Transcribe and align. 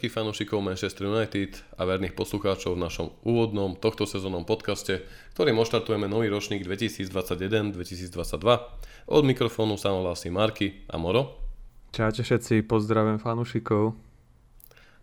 Všetkých 0.00 0.16
fanúšikov 0.16 0.64
Manchester 0.64 1.12
United 1.12 1.60
a 1.76 1.84
verných 1.84 2.16
poslucháčov 2.16 2.72
v 2.72 2.80
našom 2.88 3.12
úvodnom 3.20 3.76
tohto 3.76 4.08
sezónnom 4.08 4.48
podcaste, 4.48 5.04
ktorým 5.36 5.60
oštartujeme 5.60 6.08
nový 6.08 6.32
ročník 6.32 6.64
2021-2022. 6.64 8.08
Od 9.12 9.24
mikrofónu 9.28 9.76
sa 9.76 9.92
hlási 9.92 10.32
Marky 10.32 10.88
a 10.88 10.96
Moro. 10.96 11.36
Čaute 11.92 12.24
všetci, 12.24 12.64
pozdravím 12.64 13.20
fanúšikov. 13.20 13.92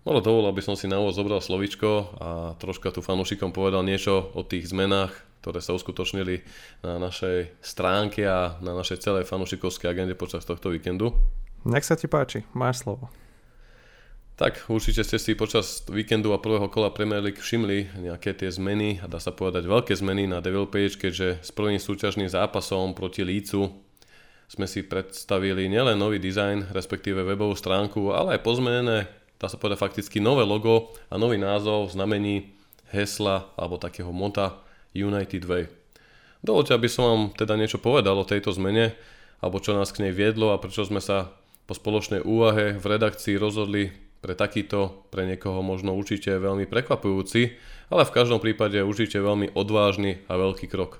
Moro 0.02 0.18
dovol, 0.18 0.50
aby 0.50 0.66
som 0.66 0.74
si 0.74 0.90
na 0.90 0.98
úvod 0.98 1.14
zobral 1.14 1.46
slovičko 1.46 2.18
a 2.18 2.58
troška 2.58 2.90
tu 2.90 3.06
fanúšikom 3.06 3.54
povedal 3.54 3.86
niečo 3.86 4.34
o 4.34 4.42
tých 4.42 4.74
zmenách, 4.74 5.14
ktoré 5.46 5.62
sa 5.62 5.78
uskutočnili 5.78 6.42
na 6.82 6.98
našej 6.98 7.62
stránke 7.62 8.26
a 8.26 8.58
na 8.66 8.74
našej 8.74 9.06
celej 9.06 9.30
fanúšikovskej 9.30 9.94
agende 9.94 10.18
počas 10.18 10.42
tohto 10.42 10.74
víkendu. 10.74 11.14
Nech 11.70 11.86
sa 11.86 11.94
ti 11.94 12.10
páči, 12.10 12.50
máš 12.58 12.82
slovo. 12.82 13.14
Tak 14.38 14.70
určite 14.70 15.02
ste 15.02 15.18
si 15.18 15.34
počas 15.34 15.82
víkendu 15.90 16.30
a 16.30 16.38
prvého 16.38 16.70
kola 16.70 16.94
Premier 16.94 17.26
League 17.26 17.42
všimli 17.42 17.98
nejaké 17.98 18.38
tie 18.38 18.54
zmeny 18.54 19.02
a 19.02 19.10
dá 19.10 19.18
sa 19.18 19.34
povedať 19.34 19.66
veľké 19.66 19.98
zmeny 19.98 20.30
na 20.30 20.46
Devil 20.46 20.70
Page, 20.70 20.94
keďže 20.94 21.42
s 21.42 21.50
prvým 21.50 21.82
súťažným 21.82 22.30
zápasom 22.30 22.94
proti 22.94 23.26
Lícu 23.26 23.66
sme 24.46 24.70
si 24.70 24.86
predstavili 24.86 25.66
nielen 25.66 25.98
nový 25.98 26.22
dizajn, 26.22 26.70
respektíve 26.70 27.26
webovú 27.26 27.58
stránku, 27.58 28.14
ale 28.14 28.38
aj 28.38 28.46
pozmenené, 28.46 29.10
dá 29.42 29.50
sa 29.50 29.58
povedať 29.58 29.82
fakticky 29.82 30.22
nové 30.22 30.46
logo 30.46 30.94
a 31.10 31.18
nový 31.18 31.42
názov, 31.42 31.90
znamení, 31.98 32.54
hesla 32.94 33.50
alebo 33.58 33.82
takého 33.82 34.14
mota 34.14 34.62
United 34.94 35.50
Way. 35.50 35.66
Dovolte, 36.46 36.78
aby 36.78 36.86
som 36.86 37.10
vám 37.10 37.22
teda 37.34 37.58
niečo 37.58 37.82
povedal 37.82 38.14
o 38.14 38.30
tejto 38.30 38.54
zmene, 38.54 38.94
alebo 39.42 39.58
čo 39.58 39.74
nás 39.74 39.90
k 39.90 40.06
nej 40.06 40.14
viedlo 40.14 40.54
a 40.54 40.62
prečo 40.62 40.86
sme 40.86 41.02
sa 41.02 41.34
po 41.66 41.74
spoločnej 41.74 42.22
úvahe 42.22 42.78
v 42.78 42.86
redakcii 42.86 43.34
rozhodli 43.42 44.06
pre 44.22 44.34
takýto, 44.34 45.08
pre 45.14 45.26
niekoho 45.30 45.62
možno 45.62 45.94
určite 45.94 46.34
veľmi 46.36 46.66
prekvapujúci, 46.66 47.42
ale 47.94 48.04
v 48.04 48.16
každom 48.16 48.42
prípade 48.42 48.82
určite 48.82 49.22
veľmi 49.22 49.54
odvážny 49.54 50.26
a 50.28 50.36
veľký 50.36 50.68
krok. 50.68 51.00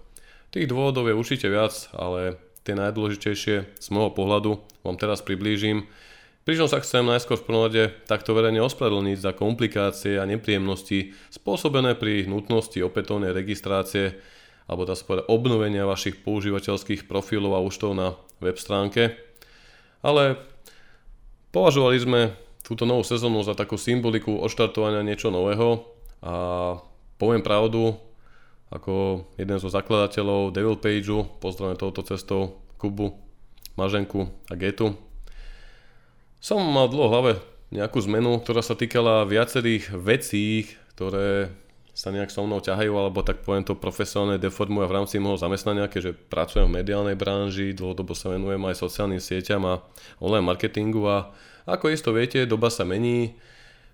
Tých 0.54 0.70
dôvodov 0.70 1.12
je 1.12 1.18
určite 1.18 1.48
viac, 1.52 1.76
ale 1.92 2.40
tie 2.64 2.76
najdôležitejšie 2.78 3.56
z 3.76 3.88
môjho 3.92 4.12
pohľadu 4.16 4.64
vám 4.84 4.96
teraz 4.96 5.20
priblížim. 5.24 5.88
Pričom 6.48 6.72
sa 6.72 6.80
chcem 6.80 7.04
najskôr 7.04 7.36
v 7.36 7.44
prvom 7.44 7.64
rade 7.68 7.92
takto 8.08 8.32
verejne 8.32 8.64
ospravedlniť 8.64 9.18
za 9.20 9.36
komplikácie 9.36 10.16
a 10.16 10.24
nepríjemnosti 10.24 11.12
spôsobené 11.28 12.00
pri 12.00 12.24
nutnosti 12.24 12.80
opätovnej 12.80 13.36
registrácie 13.36 14.16
alebo 14.68 14.84
dá 14.84 14.96
sa 15.00 15.08
obnovenia 15.32 15.88
vašich 15.88 16.20
používateľských 16.28 17.08
profilov 17.08 17.56
a 17.56 17.64
účtov 17.64 17.96
na 17.96 18.20
web 18.44 18.60
stránke. 18.60 19.16
Ale 20.04 20.40
považovali 21.56 21.98
sme 22.00 22.22
túto 22.68 22.84
novú 22.84 23.00
sezónu 23.08 23.48
za 23.48 23.56
takú 23.56 23.80
symboliku 23.80 24.44
odštartovania 24.44 25.00
niečo 25.00 25.32
nového 25.32 25.88
a 26.20 26.34
poviem 27.16 27.40
pravdu, 27.40 27.96
ako 28.68 29.24
jeden 29.40 29.56
zo 29.64 29.72
zakladateľov 29.72 30.52
Devil 30.52 30.76
Pageu, 30.76 31.24
pozdravím 31.40 31.80
touto 31.80 32.04
cestou 32.04 32.60
Kubu, 32.76 33.16
Maženku 33.80 34.28
a 34.52 34.60
Getu. 34.60 35.00
Som 36.44 36.60
mal 36.68 36.92
dlho 36.92 37.08
v 37.08 37.12
hlave 37.16 37.32
nejakú 37.72 38.04
zmenu, 38.04 38.44
ktorá 38.44 38.60
sa 38.60 38.76
týkala 38.76 39.24
viacerých 39.24 39.96
vecí, 39.96 40.68
ktoré 40.92 41.56
sa 41.96 42.12
nejak 42.12 42.30
so 42.30 42.44
mnou 42.44 42.60
ťahajú, 42.60 42.92
alebo 42.94 43.24
tak 43.24 43.48
poviem 43.48 43.64
to 43.64 43.80
profesionálne 43.80 44.38
deformujú 44.38 44.86
v 44.86 44.96
rámci 45.02 45.16
môjho 45.18 45.40
zamestnania, 45.40 45.90
keďže 45.90 46.20
pracujem 46.30 46.68
v 46.68 46.84
mediálnej 46.84 47.16
branži, 47.16 47.74
dlhodobo 47.74 48.12
sa 48.12 48.30
venujem 48.30 48.60
aj 48.70 48.76
sociálnym 48.76 49.24
sieťam 49.24 49.64
a 49.66 49.82
online 50.20 50.46
marketingu 50.46 51.02
a 51.08 51.32
ako 51.68 51.92
isto 51.92 52.16
viete, 52.16 52.48
doba 52.48 52.72
sa 52.72 52.88
mení, 52.88 53.36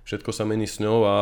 všetko 0.06 0.30
sa 0.30 0.46
mení 0.46 0.70
s 0.70 0.78
ňou 0.78 1.00
a 1.10 1.18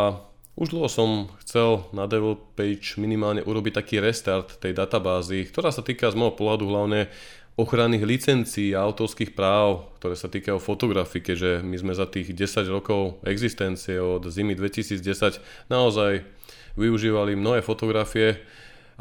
už 0.60 0.76
dlho 0.76 0.92
som 0.92 1.32
chcel 1.40 1.88
na 1.96 2.12
Devil 2.12 2.36
Page 2.60 3.00
minimálne 3.00 3.40
urobiť 3.40 3.80
taký 3.80 4.04
restart 4.04 4.60
tej 4.60 4.76
databázy, 4.76 5.48
ktorá 5.48 5.72
sa 5.72 5.80
týka 5.80 6.12
z 6.12 6.20
môjho 6.20 6.36
pohľadu 6.36 6.68
hlavne 6.68 7.08
ochranných 7.56 8.04
licencií 8.04 8.76
a 8.76 8.84
autorských 8.84 9.32
práv, 9.32 9.88
ktoré 10.00 10.16
sa 10.20 10.28
týkajú 10.28 10.60
fotografie, 10.60 11.24
keďže 11.24 11.64
my 11.64 11.76
sme 11.80 11.94
za 11.96 12.08
tých 12.08 12.36
10 12.36 12.68
rokov 12.68 13.24
existencie 13.24 14.00
od 14.00 14.28
zimy 14.28 14.56
2010 14.60 15.72
naozaj 15.72 16.28
využívali 16.76 17.36
mnohé 17.36 17.64
fotografie, 17.64 18.40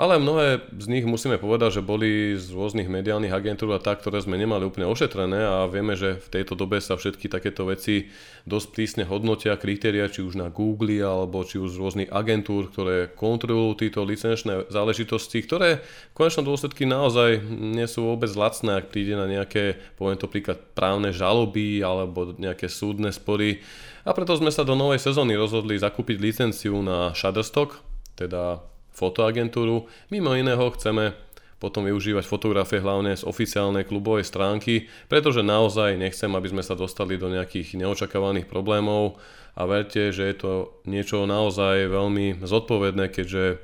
ale 0.00 0.16
mnohé 0.16 0.64
z 0.80 0.86
nich 0.88 1.04
musíme 1.04 1.36
povedať, 1.36 1.76
že 1.76 1.82
boli 1.84 2.32
z 2.32 2.48
rôznych 2.56 2.88
mediálnych 2.88 3.36
agentúr 3.36 3.76
a 3.76 3.84
tak, 3.84 4.00
ktoré 4.00 4.24
sme 4.24 4.40
nemali 4.40 4.64
úplne 4.64 4.88
ošetrené 4.88 5.44
a 5.44 5.68
vieme, 5.68 5.92
že 5.92 6.16
v 6.16 6.40
tejto 6.40 6.56
dobe 6.56 6.80
sa 6.80 6.96
všetky 6.96 7.28
takéto 7.28 7.68
veci 7.68 8.08
dosť 8.48 8.66
prísne 8.72 9.04
hodnotia 9.04 9.60
kritéria, 9.60 10.08
či 10.08 10.24
už 10.24 10.40
na 10.40 10.48
Google 10.48 11.04
alebo 11.04 11.44
či 11.44 11.60
už 11.60 11.76
z 11.76 11.80
rôznych 11.84 12.10
agentúr, 12.16 12.72
ktoré 12.72 13.12
kontrolujú 13.12 13.84
tieto 13.84 14.00
licenčné 14.00 14.72
záležitosti, 14.72 15.44
ktoré 15.44 15.84
v 15.84 16.14
konečnom 16.16 16.48
dôsledku 16.48 16.88
naozaj 16.88 17.44
nie 17.52 17.84
sú 17.84 18.08
vôbec 18.08 18.32
lacné, 18.32 18.80
ak 18.80 18.88
príde 18.88 19.20
na 19.20 19.28
nejaké, 19.28 19.76
poviem 20.00 20.16
to 20.16 20.32
príklad, 20.32 20.64
právne 20.72 21.12
žaloby 21.12 21.84
alebo 21.84 22.32
nejaké 22.40 22.72
súdne 22.72 23.12
spory. 23.12 23.60
A 24.08 24.16
preto 24.16 24.32
sme 24.32 24.48
sa 24.48 24.64
do 24.64 24.72
novej 24.72 24.96
sezóny 24.96 25.36
rozhodli 25.36 25.76
zakúpiť 25.76 26.16
licenciu 26.16 26.80
na 26.80 27.12
Shutterstock, 27.12 27.76
teda 28.16 28.69
fotoagentúru. 28.92 29.88
Mimo 30.12 30.34
iného 30.34 30.70
chceme 30.76 31.14
potom 31.60 31.84
využívať 31.84 32.24
fotografie 32.24 32.80
hlavne 32.80 33.12
z 33.12 33.22
oficiálnej 33.28 33.84
klubovej 33.84 34.24
stránky, 34.24 34.88
pretože 35.12 35.44
naozaj 35.44 36.00
nechcem, 36.00 36.32
aby 36.32 36.48
sme 36.48 36.64
sa 36.64 36.72
dostali 36.72 37.20
do 37.20 37.28
nejakých 37.28 37.76
neočakávaných 37.76 38.48
problémov 38.48 39.20
a 39.52 39.68
verte, 39.68 40.08
že 40.08 40.24
je 40.24 40.36
to 40.40 40.52
niečo 40.88 41.28
naozaj 41.28 41.84
veľmi 41.92 42.40
zodpovedné, 42.40 43.12
keďže 43.12 43.60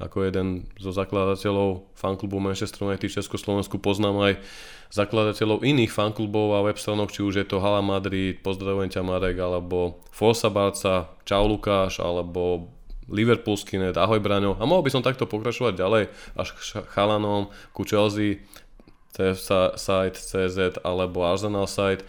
ako 0.00 0.26
jeden 0.26 0.66
zo 0.80 0.90
zakladateľov 0.90 1.94
fanklubu 1.94 2.42
Manchester 2.42 2.90
United 2.90 3.06
Československu 3.14 3.78
poznám 3.78 4.26
aj 4.26 4.32
zakladateľov 4.90 5.62
iných 5.62 5.94
fanklubov 5.94 6.58
a 6.58 6.64
web 6.66 6.80
stranok, 6.80 7.14
či 7.14 7.22
už 7.22 7.44
je 7.44 7.46
to 7.46 7.62
Hala 7.62 7.78
Madrid, 7.78 8.42
Pozdravujem 8.42 8.90
ťa 8.90 9.06
Marek, 9.06 9.38
alebo 9.38 10.02
Forsa 10.10 10.50
Barca, 10.50 11.14
Čau 11.22 11.46
Lukáš, 11.46 12.02
alebo 12.02 12.72
Liverpoolský 13.08 13.76
net, 13.76 13.96
ahoj 14.00 14.20
Braňo. 14.20 14.56
A 14.56 14.64
mohol 14.64 14.84
by 14.86 14.90
som 14.92 15.04
takto 15.04 15.28
pokračovať 15.28 15.76
ďalej 15.76 16.04
až 16.36 16.48
k 16.56 16.84
chalanom, 16.92 17.52
ku 17.76 17.84
Chelsea, 17.84 18.44
CF 19.14 19.38
site, 19.78 20.18
CZ 20.18 20.82
alebo 20.82 21.22
Arsenal 21.22 21.70
site. 21.70 22.02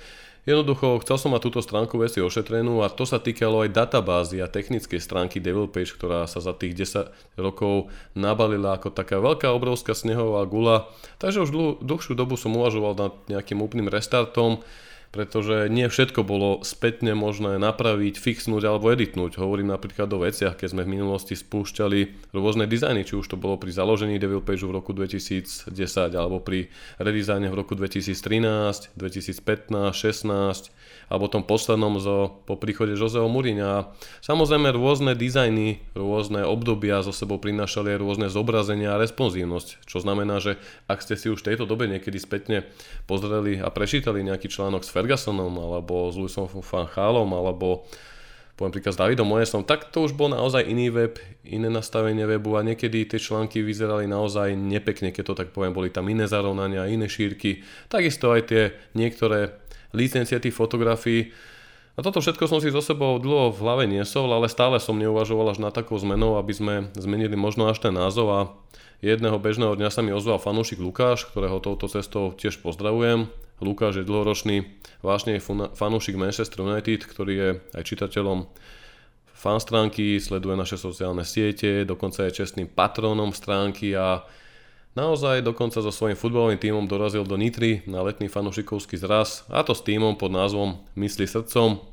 Jednoducho, 0.45 1.01
chcel 1.01 1.17
som 1.17 1.33
mať 1.33 1.41
túto 1.49 1.57
stránku 1.57 1.97
veci 1.97 2.21
ošetrenú 2.21 2.85
a 2.85 2.93
to 2.93 3.01
sa 3.01 3.17
týkalo 3.17 3.65
aj 3.65 3.73
databázy 3.73 4.37
a 4.37 4.45
technickej 4.45 5.01
stránky 5.01 5.41
Devil 5.41 5.65
Page, 5.65 5.97
ktorá 5.97 6.29
sa 6.29 6.37
za 6.37 6.53
tých 6.53 6.77
10 6.77 7.41
rokov 7.41 7.89
nabalila 8.13 8.77
ako 8.77 8.93
taká 8.93 9.17
veľká 9.17 9.49
obrovská 9.49 9.97
snehová 9.97 10.45
gula. 10.45 10.85
Takže 11.17 11.49
už 11.49 11.49
dlh, 11.49 11.71
dlhšiu 11.81 12.13
dobu 12.13 12.37
som 12.37 12.53
uvažoval 12.53 12.93
nad 12.93 13.13
nejakým 13.25 13.57
úplným 13.57 13.89
restartom 13.89 14.61
pretože 15.11 15.67
nie 15.69 15.85
všetko 15.85 16.25
bolo 16.25 16.61
spätne 16.65 17.13
možné 17.13 17.57
napraviť, 17.61 18.17
fixnúť 18.17 18.63
alebo 18.65 18.89
editnúť. 18.93 19.37
Hovorím 19.37 19.73
napríklad 19.73 20.09
o 20.13 20.23
veciach, 20.23 20.57
keď 20.57 20.67
sme 20.71 20.83
v 20.85 20.93
minulosti 20.97 21.33
spúšťali 21.37 22.31
rôzne 22.33 22.65
dizajny, 22.65 23.05
či 23.05 23.19
už 23.19 23.27
to 23.29 23.37
bolo 23.37 23.59
pri 23.59 23.71
založení 23.75 24.17
Devil 24.17 24.41
Page 24.41 24.65
v 24.65 24.75
roku 24.75 24.91
2010 24.91 25.71
alebo 26.15 26.41
pri 26.41 26.71
redizajne 26.97 27.51
v 27.51 27.55
roku 27.55 27.77
2013, 27.77 28.95
2015, 28.95 29.93
16 29.93 30.73
alebo 31.05 31.29
tom 31.29 31.45
poslednom 31.45 32.01
zo, 32.01 32.41
po 32.49 32.57
príchode 32.57 32.97
Joseho 32.97 33.29
Mourinha. 33.29 33.93
Samozrejme 34.25 34.73
rôzne 34.73 35.13
dizajny, 35.13 35.81
rôzne 35.93 36.41
obdobia 36.41 37.05
zo 37.05 37.13
sebou 37.13 37.37
prinášali 37.37 37.93
aj 37.93 38.01
rôzne 38.01 38.27
zobrazenia 38.29 38.97
a 38.97 39.01
responsívnosť, 39.01 39.85
čo 39.85 40.01
znamená, 40.01 40.41
že 40.41 40.57
ak 40.89 41.05
ste 41.05 41.13
si 41.13 41.29
už 41.29 41.45
v 41.45 41.53
tejto 41.53 41.69
dobe 41.69 41.85
niekedy 41.85 42.17
spätne 42.17 42.65
pozreli 43.05 43.61
a 43.61 43.69
prečítali 43.69 44.25
nejaký 44.25 44.49
článok 44.49 44.81
s 44.81 44.89
Fergusonom 45.05 45.53
alebo 45.53 46.09
s 46.09 46.17
Luisom 46.17 46.49
van 46.49 46.89
Chálom 46.89 47.29
alebo 47.29 47.85
poviem 48.57 48.71
príklad 48.71 48.95
s 48.95 49.01
Davidom 49.03 49.27
Moesom, 49.27 49.67
tak 49.67 49.91
to 49.91 50.07
už 50.07 50.15
bol 50.15 50.31
naozaj 50.31 50.63
iný 50.63 50.87
web, 50.87 51.19
iné 51.43 51.67
nastavenie 51.67 52.23
webu 52.23 52.55
a 52.55 52.63
niekedy 52.63 53.03
tie 53.03 53.19
články 53.19 53.59
vyzerali 53.59 54.07
naozaj 54.07 54.55
nepekne, 54.55 55.11
keď 55.11 55.23
to 55.27 55.33
tak 55.35 55.49
poviem, 55.51 55.75
boli 55.75 55.91
tam 55.91 56.07
iné 56.07 56.23
zarovnania, 56.23 56.87
iné 56.87 57.11
šírky. 57.11 57.67
Takisto 57.91 58.31
aj 58.31 58.41
tie 58.47 58.63
niektoré 58.95 59.59
licencie 59.91 60.39
tých 60.39 60.55
fotografií. 60.55 61.35
A 61.95 62.03
toto 62.03 62.23
všetko 62.23 62.47
som 62.47 62.63
si 62.63 62.71
so 62.71 62.79
sebou 62.79 63.19
dlho 63.19 63.51
v 63.51 63.59
hlave 63.59 63.83
niesol, 63.91 64.31
ale 64.31 64.47
stále 64.47 64.79
som 64.79 64.95
neuvažoval 64.95 65.51
až 65.51 65.59
na 65.59 65.71
takou 65.71 65.99
zmenou, 65.99 66.39
aby 66.39 66.55
sme 66.55 66.73
zmenili 66.95 67.35
možno 67.35 67.67
až 67.67 67.83
ten 67.83 67.91
názov 67.91 68.27
a 68.31 68.39
jedného 69.03 69.39
bežného 69.39 69.75
dňa 69.75 69.89
sa 69.91 70.03
mi 70.03 70.15
ozval 70.15 70.39
fanúšik 70.39 70.79
Lukáš, 70.79 71.27
ktorého 71.27 71.63
touto 71.63 71.89
cestou 71.89 72.31
tiež 72.35 72.61
pozdravujem. 72.61 73.27
Lukáš 73.63 74.03
je 74.03 74.07
dlhoročný 74.07 74.67
vážne 74.99 75.39
fanúšik 75.73 76.19
Manchester 76.19 76.63
United, 76.63 77.07
ktorý 77.07 77.33
je 77.33 77.49
aj 77.75 77.83
čitateľom 77.87 78.47
fan 79.35 79.59
stránky, 79.59 80.19
sleduje 80.19 80.55
naše 80.55 80.75
sociálne 80.79 81.23
siete, 81.23 81.87
dokonca 81.87 82.27
je 82.27 82.43
čestným 82.43 82.71
patrónom 82.71 83.35
stránky 83.35 83.95
a 83.95 84.23
Naozaj 84.95 85.43
dokonca 85.43 85.83
so 85.83 85.91
svojím 85.91 86.15
futbalovým 86.15 86.55
tímom 86.55 86.87
dorazil 86.87 87.27
do 87.27 87.35
Nitry 87.35 87.83
na 87.83 87.99
letný 87.99 88.31
fanušikovský 88.31 88.95
zraz 88.95 89.43
a 89.51 89.59
to 89.59 89.75
s 89.75 89.83
tímom 89.83 90.15
pod 90.15 90.31
názvom 90.31 90.79
Mysli 90.95 91.27
srdcom. 91.27 91.83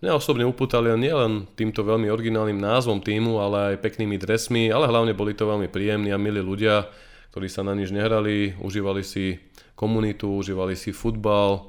Mňa 0.00 0.16
osobne 0.16 0.48
upútali 0.48 0.88
nielen 0.96 1.44
týmto 1.52 1.84
veľmi 1.84 2.08
originálnym 2.08 2.56
názvom 2.56 3.04
týmu, 3.04 3.36
ale 3.36 3.76
aj 3.76 3.84
peknými 3.84 4.16
dresmi, 4.16 4.72
ale 4.72 4.88
hlavne 4.88 5.12
boli 5.12 5.36
to 5.36 5.44
veľmi 5.44 5.68
príjemní 5.68 6.08
a 6.08 6.16
milí 6.16 6.40
ľudia, 6.40 6.88
ktorí 7.36 7.52
sa 7.52 7.60
na 7.60 7.76
nič 7.76 7.92
nehrali, 7.92 8.56
užívali 8.64 9.04
si 9.04 9.36
komunitu, 9.76 10.32
užívali 10.32 10.72
si 10.72 10.96
futbal. 10.96 11.68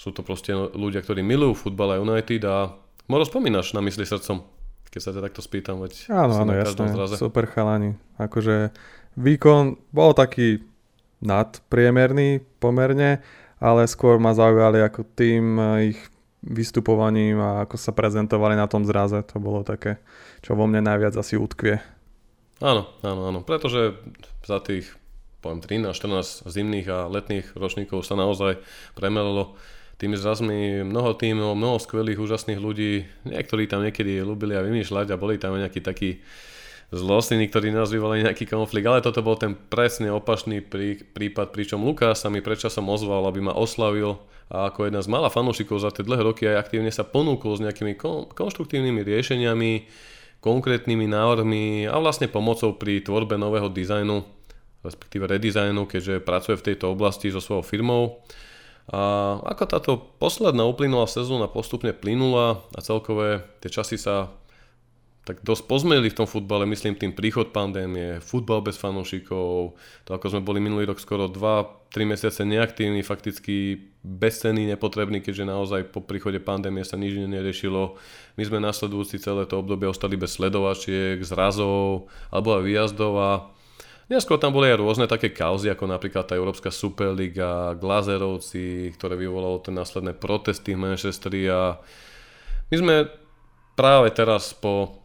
Sú 0.00 0.16
to 0.16 0.24
proste 0.24 0.56
ľudia, 0.56 1.04
ktorí 1.04 1.20
milujú 1.20 1.68
futbal 1.68 1.96
a 1.96 2.00
United 2.00 2.40
a 2.48 2.72
možno 3.04 3.28
spomínaš 3.28 3.76
na 3.76 3.84
mysli 3.84 4.08
srdcom, 4.08 4.48
keď 4.88 5.00
sa 5.04 5.12
ťa 5.12 5.20
takto 5.20 5.44
spýtam. 5.44 5.76
Veď 5.84 6.08
áno, 6.08 6.48
áno, 6.48 6.52
jasné, 6.56 6.88
zraze. 6.88 7.20
super 7.20 7.44
chalani. 7.52 8.00
Akože 8.16 8.72
výkon 9.20 9.76
bol 9.92 10.16
taký 10.16 10.64
nadpriemerný 11.20 12.40
pomerne, 12.56 13.20
ale 13.60 13.84
skôr 13.84 14.16
ma 14.16 14.32
zaujali 14.32 14.80
ako 14.80 15.04
tým 15.12 15.60
ich 15.84 16.11
vystupovaním 16.42 17.38
a 17.38 17.64
ako 17.64 17.78
sa 17.78 17.94
prezentovali 17.94 18.58
na 18.58 18.66
tom 18.66 18.82
zraze. 18.82 19.22
To 19.32 19.38
bolo 19.38 19.62
také, 19.62 20.02
čo 20.42 20.58
vo 20.58 20.66
mne 20.66 20.82
najviac 20.82 21.14
asi 21.14 21.38
utkvie. 21.38 21.78
Áno, 22.62 22.90
áno, 23.02 23.22
áno. 23.30 23.40
Pretože 23.42 23.98
za 24.46 24.58
tých 24.62 24.90
poviem 25.42 25.58
13, 25.58 25.90
14 25.90 26.46
zimných 26.46 26.86
a 26.86 27.10
letných 27.10 27.58
ročníkov 27.58 28.06
sa 28.06 28.14
naozaj 28.14 28.62
premelilo 28.94 29.58
tými 29.98 30.14
zrazmi 30.18 30.82
mnoho 30.86 31.14
tímov, 31.18 31.58
mnoho 31.58 31.78
skvelých, 31.82 32.22
úžasných 32.22 32.58
ľudí. 32.62 33.06
Niektorí 33.26 33.66
tam 33.66 33.82
niekedy 33.82 34.22
ľúbili 34.22 34.54
a 34.54 34.66
vymýšľať 34.66 35.14
a 35.14 35.20
boli 35.20 35.38
tam 35.38 35.58
nejakí 35.58 35.82
takí 35.82 36.22
zlostní, 36.92 37.48
ktorí 37.48 37.72
vyvolali 37.72 38.26
nejaký 38.26 38.44
konflikt, 38.46 38.84
ale 38.84 39.00
toto 39.00 39.24
bol 39.24 39.34
ten 39.34 39.56
presne 39.56 40.12
opačný 40.12 40.60
prí, 40.60 41.00
prípad, 41.00 41.50
pričom 41.50 41.80
Lukáš 41.80 42.22
sa 42.22 42.28
mi 42.28 42.44
predčasom 42.44 42.84
ozval, 42.86 43.24
aby 43.26 43.40
ma 43.40 43.56
oslavil 43.56 44.20
a 44.52 44.68
ako 44.68 44.92
jedna 44.92 45.00
z 45.00 45.08
malá 45.08 45.32
fanúšikov 45.32 45.80
za 45.80 45.88
tie 45.88 46.04
dlhé 46.04 46.28
roky 46.28 46.44
aj 46.44 46.68
aktívne 46.68 46.92
sa 46.92 47.08
ponúkol 47.08 47.56
s 47.56 47.64
nejakými 47.64 47.96
kon, 47.96 48.28
konštruktívnymi 48.28 49.00
riešeniami, 49.00 49.72
konkrétnymi 50.44 51.08
návrhmi 51.08 51.88
a 51.88 51.96
vlastne 51.96 52.28
pomocou 52.28 52.76
pri 52.76 53.00
tvorbe 53.00 53.40
nového 53.40 53.72
dizajnu, 53.72 54.20
respektíve 54.84 55.24
redizajnu, 55.24 55.88
keďže 55.88 56.20
pracuje 56.20 56.60
v 56.60 56.66
tejto 56.68 56.92
oblasti 56.92 57.32
so 57.32 57.40
svojou 57.40 57.64
firmou. 57.64 58.20
A 58.92 59.38
ako 59.40 59.64
táto 59.64 59.92
posledná 60.20 60.68
uplynulá 60.68 61.08
sezóna 61.08 61.48
postupne 61.48 61.96
plynula 61.96 62.60
a 62.76 62.78
celkové 62.84 63.46
tie 63.64 63.72
časy 63.72 63.96
sa 63.96 64.36
tak 65.22 65.38
dosť 65.46 65.70
pozmenili 65.70 66.10
v 66.10 66.18
tom 66.18 66.26
futbale, 66.26 66.66
myslím 66.66 66.98
tým 66.98 67.14
príchod 67.14 67.54
pandémie, 67.54 68.18
futbal 68.18 68.58
bez 68.58 68.74
fanúšikov, 68.74 69.78
to 70.02 70.10
ako 70.10 70.34
sme 70.34 70.42
boli 70.42 70.58
minulý 70.58 70.90
rok 70.90 70.98
skoro 70.98 71.30
2-3 71.30 72.10
mesiace 72.10 72.42
neaktívni, 72.42 73.06
fakticky 73.06 73.78
bezcenný, 74.02 74.66
nepotrebný, 74.66 75.22
keďže 75.22 75.46
naozaj 75.46 75.80
po 75.94 76.02
príchode 76.02 76.42
pandémie 76.42 76.82
sa 76.82 76.98
nič 76.98 77.14
neriešilo. 77.14 77.94
My 78.34 78.42
sme 78.42 78.58
nasledujúci 78.58 79.22
celé 79.22 79.46
to 79.46 79.62
obdobie 79.62 79.86
ostali 79.86 80.18
bez 80.18 80.34
sledovačiek, 80.34 81.22
zrazov 81.22 82.10
alebo 82.34 82.58
aj 82.58 82.62
výjazdov 82.66 83.14
a 83.18 83.30
Neskôr 84.10 84.36
tam 84.36 84.52
boli 84.52 84.68
aj 84.68 84.76
rôzne 84.76 85.06
také 85.08 85.32
kauzy, 85.32 85.72
ako 85.72 85.88
napríklad 85.88 86.28
tá 86.28 86.36
Európska 86.36 86.68
Superliga, 86.68 87.72
Glazerovci, 87.80 88.92
ktoré 88.92 89.16
vyvolalo 89.16 89.64
tie 89.64 89.72
následné 89.72 90.12
protesty 90.12 90.76
v 90.76 90.84
Manchesteri 90.84 91.48
a 91.48 91.80
my 92.68 92.76
sme 92.76 92.96
práve 93.72 94.12
teraz 94.12 94.52
po 94.52 95.01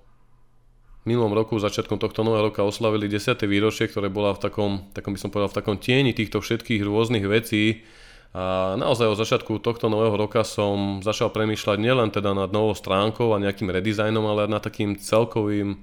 minulom 1.07 1.31
roku, 1.31 1.55
začiatkom 1.55 1.95
tohto 2.03 2.27
nového 2.27 2.51
roka 2.51 2.67
oslavili 2.67 3.07
10. 3.07 3.39
výročie, 3.47 3.87
ktoré 3.87 4.11
bola 4.11 4.35
v 4.35 4.43
takom, 4.43 4.71
takom 4.91 5.15
by 5.15 5.19
som 5.23 5.31
povedal, 5.31 5.47
v 5.55 5.57
takom 5.63 5.79
tieni 5.79 6.11
týchto 6.11 6.43
všetkých 6.43 6.83
rôznych 6.83 7.23
vecí. 7.23 7.87
A 8.35 8.75
naozaj 8.75 9.15
od 9.15 9.17
začiatku 9.23 9.63
tohto 9.63 9.87
nového 9.87 10.19
roka 10.19 10.43
som 10.43 10.99
začal 10.99 11.31
premýšľať 11.31 11.77
nielen 11.79 12.11
teda 12.11 12.35
nad 12.35 12.51
novou 12.51 12.75
stránkou 12.75 13.31
a 13.31 13.39
nejakým 13.39 13.71
redizajnom, 13.71 14.21
ale 14.27 14.51
nad 14.51 14.59
takým 14.59 14.99
celkovým 14.99 15.79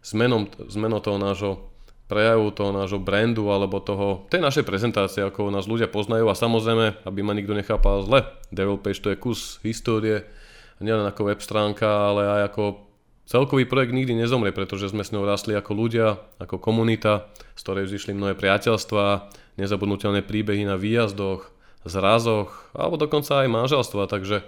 zmenom, 0.00 0.48
zmenom 0.72 1.04
toho 1.04 1.20
nášho 1.20 1.52
prejavu 2.06 2.54
toho 2.54 2.70
nášho 2.70 3.02
brandu 3.02 3.50
alebo 3.50 3.82
toho, 3.82 4.30
tej 4.30 4.38
našej 4.38 4.62
prezentácie, 4.62 5.26
ako 5.26 5.50
nás 5.50 5.66
ľudia 5.66 5.90
poznajú 5.90 6.30
a 6.30 6.38
samozrejme, 6.38 7.02
aby 7.02 7.20
ma 7.26 7.34
nikto 7.34 7.50
nechápal 7.50 8.06
zle, 8.06 8.22
Devil 8.54 8.78
Page 8.78 9.02
to 9.02 9.10
je 9.10 9.18
kus 9.18 9.58
histórie, 9.66 10.22
nielen 10.78 11.02
ako 11.02 11.34
web 11.34 11.42
stránka, 11.42 12.14
ale 12.14 12.22
aj 12.30 12.42
ako 12.54 12.62
celkový 13.26 13.66
projekt 13.66 13.92
nikdy 13.92 14.14
nezomrie, 14.14 14.54
pretože 14.54 14.94
sme 14.94 15.02
s 15.02 15.12
ňou 15.12 15.26
rastli 15.26 15.52
ako 15.52 15.72
ľudia, 15.74 16.16
ako 16.38 16.62
komunita, 16.62 17.28
z 17.58 17.60
ktorej 17.60 17.90
vzýšli 17.90 18.14
mnohé 18.14 18.38
priateľstva, 18.38 19.28
nezabudnutelné 19.58 20.22
príbehy 20.22 20.64
na 20.64 20.78
výjazdoch, 20.78 21.50
zrazoch 21.86 22.70
alebo 22.74 22.98
dokonca 22.98 23.42
aj 23.42 23.48
manželstva, 23.52 24.10
takže 24.10 24.46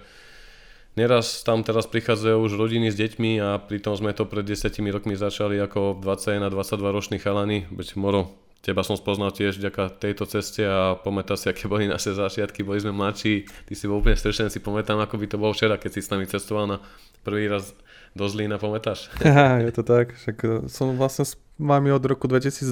Neraz 0.98 1.46
tam 1.46 1.62
teraz 1.62 1.86
prichádzajú 1.86 2.42
už 2.42 2.58
rodiny 2.58 2.90
s 2.90 2.98
deťmi 2.98 3.38
a 3.38 3.62
pritom 3.62 3.94
sme 3.94 4.10
to 4.10 4.26
pred 4.26 4.42
10 4.42 4.66
rokmi 4.90 5.14
začali 5.14 5.54
ako 5.62 6.02
21 6.02 6.42
a 6.42 6.50
22 6.50 6.90
roční 6.90 7.22
chalani. 7.22 7.70
Veď 7.70 7.94
Moro, 7.94 8.34
teba 8.66 8.82
som 8.82 8.98
spoznal 8.98 9.30
tiež 9.30 9.62
vďaka 9.62 9.94
tejto 9.94 10.26
ceste 10.26 10.66
a 10.66 10.98
pamätá 10.98 11.38
si, 11.38 11.46
aké 11.46 11.70
boli 11.70 11.86
naše 11.86 12.18
začiatky, 12.18 12.66
boli 12.66 12.82
sme 12.82 12.90
mladší, 12.90 13.46
ty 13.46 13.78
si 13.78 13.86
bol 13.86 14.02
úplne 14.02 14.18
strešený, 14.18 14.50
si 14.50 14.58
pamätám, 14.58 14.98
ako 14.98 15.22
by 15.22 15.26
to 15.30 15.38
bolo 15.38 15.54
včera, 15.54 15.78
keď 15.78 15.90
si 15.94 16.00
s 16.02 16.10
nami 16.10 16.26
cestoval 16.26 16.66
na 16.66 16.82
prvý 17.22 17.46
raz 17.46 17.70
do 18.14 18.24
Zlína, 18.28 18.56
pamätáš? 18.60 19.10
je 19.66 19.72
to 19.72 19.82
tak, 19.82 20.14
však 20.16 20.36
e, 20.44 20.48
som 20.70 20.94
vlastne 20.94 21.26
s 21.26 21.34
vami 21.58 21.90
od 21.90 22.02
roku 22.06 22.30
2012 22.30 22.70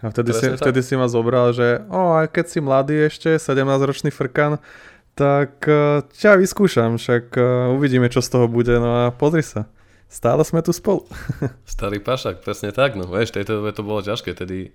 a 0.00 0.04
vtedy, 0.08 0.30
si, 0.32 0.46
vtedy 0.56 0.80
si 0.80 0.94
ma 0.96 1.06
zobral, 1.06 1.52
že 1.52 1.84
o, 1.92 2.16
aj 2.16 2.32
keď 2.32 2.44
si 2.48 2.58
mladý 2.64 2.96
ešte, 3.06 3.36
17-ročný 3.36 4.08
frkan, 4.08 4.56
tak 5.12 5.60
uh, 5.68 6.00
ťa 6.08 6.40
vyskúšam, 6.40 6.96
však 6.96 7.36
uh, 7.36 7.76
uvidíme, 7.76 8.08
čo 8.08 8.24
z 8.24 8.32
toho 8.32 8.46
bude, 8.48 8.72
no 8.80 9.04
a 9.04 9.12
pozri 9.12 9.44
sa. 9.44 9.68
Stále 10.08 10.40
sme 10.44 10.64
tu 10.64 10.72
spolu. 10.72 11.04
Starý 11.68 12.00
pašak, 12.00 12.40
presne 12.40 12.72
tak, 12.72 12.96
no 12.96 13.04
vieš, 13.04 13.36
tejto 13.36 13.60
dobe 13.60 13.76
to 13.76 13.84
bolo 13.84 14.00
ťažké, 14.00 14.32
tedy 14.32 14.72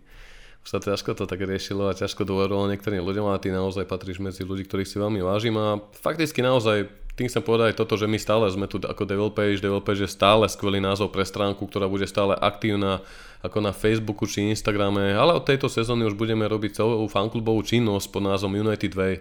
už 0.64 0.68
sa 0.68 0.80
ťažko 0.80 1.14
to 1.18 1.26
tak 1.30 1.44
riešilo 1.44 1.90
a 1.90 1.98
ťažko 1.98 2.24
dôverovalo 2.24 2.72
niektorým 2.72 3.04
ľuďom 3.04 3.30
a 3.32 3.42
ty 3.42 3.52
naozaj 3.52 3.86
patríš 3.86 4.22
medzi 4.24 4.46
ľudí, 4.48 4.66
ktorých 4.66 4.90
si 4.90 4.98
veľmi 4.98 5.22
vážim 5.24 5.56
a 5.58 5.82
fakticky 6.02 6.40
naozaj 6.40 6.88
tým 7.18 7.26
chcem 7.26 7.42
povedať 7.42 7.74
toto, 7.74 7.98
že 7.98 8.06
my 8.06 8.22
stále 8.22 8.46
sme 8.54 8.70
tu 8.70 8.78
ako 8.78 9.02
Devil 9.02 9.34
Page. 9.34 9.58
Devil 9.58 9.82
Page 9.82 10.06
je 10.06 10.12
stále 10.12 10.46
skvelý 10.46 10.78
názov 10.78 11.10
pre 11.10 11.26
stránku, 11.26 11.66
ktorá 11.66 11.90
bude 11.90 12.06
stále 12.06 12.38
aktívna 12.38 13.02
ako 13.42 13.58
na 13.58 13.74
Facebooku 13.74 14.30
či 14.30 14.46
Instagrame, 14.54 15.18
ale 15.18 15.34
od 15.34 15.42
tejto 15.42 15.66
sezóny 15.66 16.06
už 16.06 16.14
budeme 16.14 16.46
robiť 16.46 16.78
celú 16.78 17.10
fanklubovú 17.10 17.66
činnosť 17.66 18.14
pod 18.14 18.22
názvom 18.22 18.54
United 18.54 18.94
Way 18.94 19.14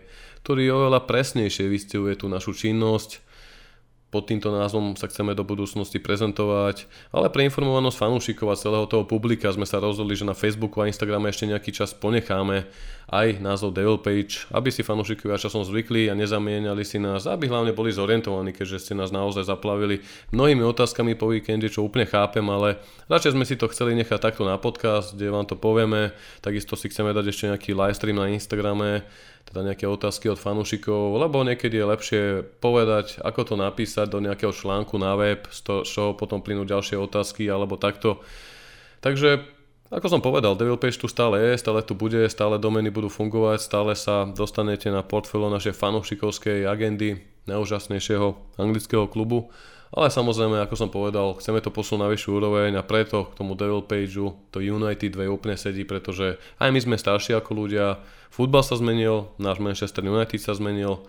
ktorý 0.47 0.79
oveľa 0.79 1.11
presnejšie 1.11 1.67
vystihuje 1.67 2.15
tú 2.23 2.31
našu 2.31 2.55
činnosť. 2.55 3.19
Pod 4.07 4.31
týmto 4.31 4.55
názvom 4.55 4.95
sa 4.95 5.11
chceme 5.11 5.35
do 5.35 5.43
budúcnosti 5.43 5.99
prezentovať, 5.99 6.87
ale 7.11 7.27
pre 7.27 7.43
informovanosť 7.51 7.99
fanúšikov 7.99 8.55
a 8.55 8.61
celého 8.61 8.87
toho 8.87 9.03
publika 9.03 9.51
sme 9.51 9.67
sa 9.67 9.83
rozhodli, 9.83 10.15
že 10.15 10.23
na 10.23 10.39
Facebooku 10.39 10.79
a 10.79 10.87
Instagrame 10.87 11.27
ešte 11.27 11.51
nejaký 11.51 11.75
čas 11.75 11.91
ponecháme 11.91 12.71
aj 13.07 13.39
názov 13.39 13.71
Devil 13.71 14.03
Page, 14.03 14.51
aby 14.51 14.75
si 14.75 14.83
fanúšikovia 14.83 15.39
časom 15.39 15.63
zvykli 15.63 16.11
a 16.11 16.19
nezamieniali 16.19 16.83
si 16.83 16.99
nás, 16.99 17.31
aby 17.31 17.47
hlavne 17.47 17.71
boli 17.71 17.95
zorientovaní, 17.95 18.51
keďže 18.51 18.83
ste 18.83 18.95
nás 18.99 19.15
naozaj 19.15 19.47
zaplavili 19.47 20.03
mnohými 20.35 20.67
otázkami 20.67 21.15
po 21.15 21.31
víkende, 21.31 21.71
čo 21.71 21.87
úplne 21.87 22.11
chápem, 22.11 22.43
ale 22.51 22.83
radšej 23.07 23.39
sme 23.39 23.47
si 23.47 23.55
to 23.55 23.71
chceli 23.71 23.95
nechať 23.95 24.19
takto 24.19 24.43
na 24.43 24.59
podcast, 24.59 25.15
kde 25.15 25.31
vám 25.31 25.47
to 25.47 25.55
povieme, 25.55 26.11
takisto 26.43 26.75
si 26.75 26.91
chceme 26.91 27.15
dať 27.15 27.25
ešte 27.31 27.45
nejaký 27.55 27.71
livestream 27.79 28.19
na 28.19 28.27
Instagrame, 28.35 29.07
teda 29.47 29.63
nejaké 29.63 29.87
otázky 29.87 30.27
od 30.27 30.43
fanúšikov, 30.43 31.23
lebo 31.23 31.47
niekedy 31.47 31.79
je 31.79 31.87
lepšie 31.87 32.23
povedať, 32.59 33.23
ako 33.23 33.41
to 33.47 33.55
napísať 33.55 34.11
do 34.11 34.19
nejakého 34.19 34.51
článku 34.51 34.99
na 34.99 35.15
web, 35.15 35.47
z 35.55 35.87
čoho 35.87 36.19
potom 36.19 36.43
plynú 36.43 36.67
ďalšie 36.67 36.99
otázky 36.99 37.47
alebo 37.47 37.79
takto. 37.79 38.19
Takže 38.99 39.56
ako 39.91 40.07
som 40.11 40.21
povedal, 40.25 40.59
Devil 40.59 40.79
Page 40.81 40.99
tu 40.99 41.07
stále 41.07 41.39
je, 41.39 41.63
stále 41.63 41.83
tu 41.83 41.95
bude, 41.95 42.27
stále 42.27 42.59
domeny 42.59 42.91
budú 42.91 43.07
fungovať, 43.07 43.59
stále 43.63 43.93
sa 43.95 44.27
dostanete 44.27 44.91
na 44.91 45.07
portfólio 45.07 45.47
našej 45.53 45.79
fanúšikovskej 45.79 46.67
agendy 46.67 47.23
najúžasnejšieho 47.47 48.59
anglického 48.59 49.07
klubu. 49.07 49.49
Ale 49.95 50.11
samozrejme, 50.11 50.59
ako 50.67 50.75
som 50.75 50.91
povedal, 50.91 51.39
chceme 51.39 51.63
to 51.63 51.71
posunúť 51.71 52.03
na 52.03 52.11
vyššiu 52.11 52.31
úroveň 52.43 52.75
a 52.75 52.83
preto 52.83 53.31
k 53.31 53.39
tomu 53.39 53.55
Devil 53.55 53.87
Pageu 53.87 54.35
to 54.51 54.59
United 54.59 55.15
2 55.15 55.31
úplne 55.31 55.55
sedí, 55.55 55.87
pretože 55.87 56.43
aj 56.59 56.69
my 56.75 56.81
sme 56.83 56.97
starší 56.99 57.39
ako 57.39 57.55
ľudia, 57.55 58.03
futbal 58.35 58.67
sa 58.67 58.75
zmenil, 58.75 59.31
náš 59.39 59.63
Manchester 59.63 60.03
United 60.03 60.43
sa 60.43 60.59
zmenil 60.59 61.07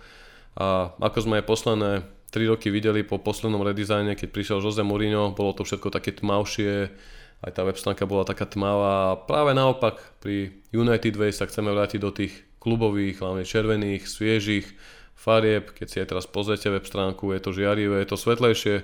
a 0.53 0.93
ako 1.01 1.17
sme 1.25 1.41
aj 1.41 1.50
posledné 1.50 1.91
3 2.29 2.51
roky 2.53 2.69
videli 2.69 3.01
po 3.01 3.17
poslednom 3.17 3.65
redizajne, 3.65 4.13
keď 4.13 4.29
prišiel 4.29 4.62
Jose 4.62 4.86
Mourinho, 4.86 5.34
bolo 5.34 5.57
to 5.57 5.65
všetko 5.65 5.89
také 5.89 6.13
tmavšie, 6.13 6.93
aj 7.46 7.51
tá 7.53 7.62
web 7.62 7.77
stránka 7.77 8.10
bola 8.10 8.25
taká 8.25 8.50
tmavá. 8.50 9.20
Práve 9.29 9.53
naopak 9.53 10.01
pri 10.24 10.58
United 10.74 11.13
Way 11.13 11.32
sa 11.36 11.46
chceme 11.46 11.70
vrátiť 11.70 12.00
do 12.01 12.10
tých 12.10 12.34
klubových, 12.58 13.22
hlavne 13.22 13.46
červených, 13.46 14.10
sviežich, 14.10 14.67
farieb, 15.17 15.74
keď 15.74 15.88
si 15.88 15.98
aj 16.01 16.08
teraz 16.13 16.25
pozriete 16.29 16.70
web 16.70 16.86
stránku, 16.86 17.34
je 17.34 17.41
to 17.41 17.53
žiarivé, 17.53 18.01
je 18.01 18.10
to 18.10 18.17
svetlejšie. 18.17 18.75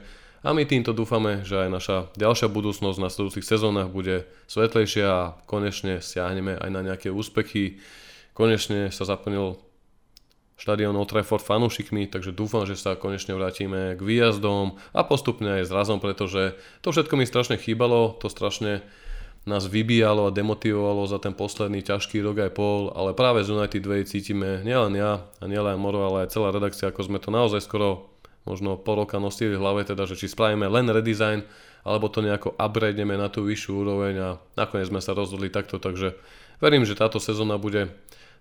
A 0.44 0.52
my 0.52 0.68
týmto 0.68 0.92
dúfame, 0.92 1.40
že 1.48 1.56
aj 1.56 1.70
naša 1.72 1.98
ďalšia 2.20 2.52
budúcnosť 2.52 3.00
na 3.00 3.08
nasledujúcich 3.08 3.48
sezónach 3.48 3.88
bude 3.88 4.28
svetlejšia 4.52 5.08
a 5.08 5.32
konečne 5.48 6.04
siahneme 6.04 6.60
aj 6.60 6.70
na 6.70 6.82
nejaké 6.84 7.08
úspechy. 7.08 7.80
Konečne 8.36 8.92
sa 8.92 9.08
zaplnil 9.08 9.56
štadión 10.58 10.94
Old 10.94 11.10
Trafford 11.10 11.42
fanúšikmi, 11.42 12.08
takže 12.08 12.32
dúfam, 12.36 12.64
že 12.70 12.78
sa 12.78 12.94
konečne 12.94 13.34
vrátime 13.34 13.98
k 13.98 14.02
výjazdom 14.02 14.78
a 14.94 15.02
postupne 15.02 15.62
aj 15.62 15.70
zrazom, 15.70 15.98
pretože 15.98 16.54
to 16.86 16.94
všetko 16.94 17.14
mi 17.18 17.26
strašne 17.26 17.58
chýbalo, 17.58 18.16
to 18.22 18.30
strašne 18.30 18.86
nás 19.44 19.68
vybíjalo 19.68 20.32
a 20.32 20.36
demotivovalo 20.36 21.04
za 21.04 21.20
ten 21.20 21.36
posledný 21.36 21.84
ťažký 21.84 22.24
rok 22.24 22.48
aj 22.48 22.52
pol, 22.56 22.96
ale 22.96 23.12
práve 23.12 23.44
z 23.44 23.52
United 23.52 23.84
Way 23.84 24.08
cítime 24.08 24.64
nielen 24.64 24.96
ja 24.96 25.28
a 25.28 25.44
nielen 25.44 25.76
Moro, 25.76 26.08
ale 26.08 26.28
aj 26.28 26.32
celá 26.32 26.56
redakcia, 26.56 26.88
ako 26.88 27.12
sme 27.12 27.20
to 27.20 27.28
naozaj 27.28 27.60
skoro 27.60 28.08
možno 28.48 28.80
pol 28.80 29.04
roka 29.04 29.20
nosili 29.20 29.56
v 29.56 29.64
hlave, 29.64 29.84
teda, 29.84 30.08
že 30.08 30.16
či 30.16 30.32
spravíme 30.32 30.68
len 30.72 30.88
redesign, 30.88 31.44
alebo 31.84 32.08
to 32.08 32.24
nejako 32.24 32.56
upgradeeme 32.56 33.20
na 33.20 33.28
tú 33.28 33.44
vyššiu 33.44 33.72
úroveň 33.84 34.16
a 34.20 34.30
nakoniec 34.56 34.88
sme 34.88 35.04
sa 35.04 35.12
rozhodli 35.12 35.52
takto, 35.52 35.76
takže 35.76 36.16
verím, 36.64 36.88
že 36.88 36.96
táto 36.96 37.20
sezóna 37.20 37.60
bude 37.60 37.92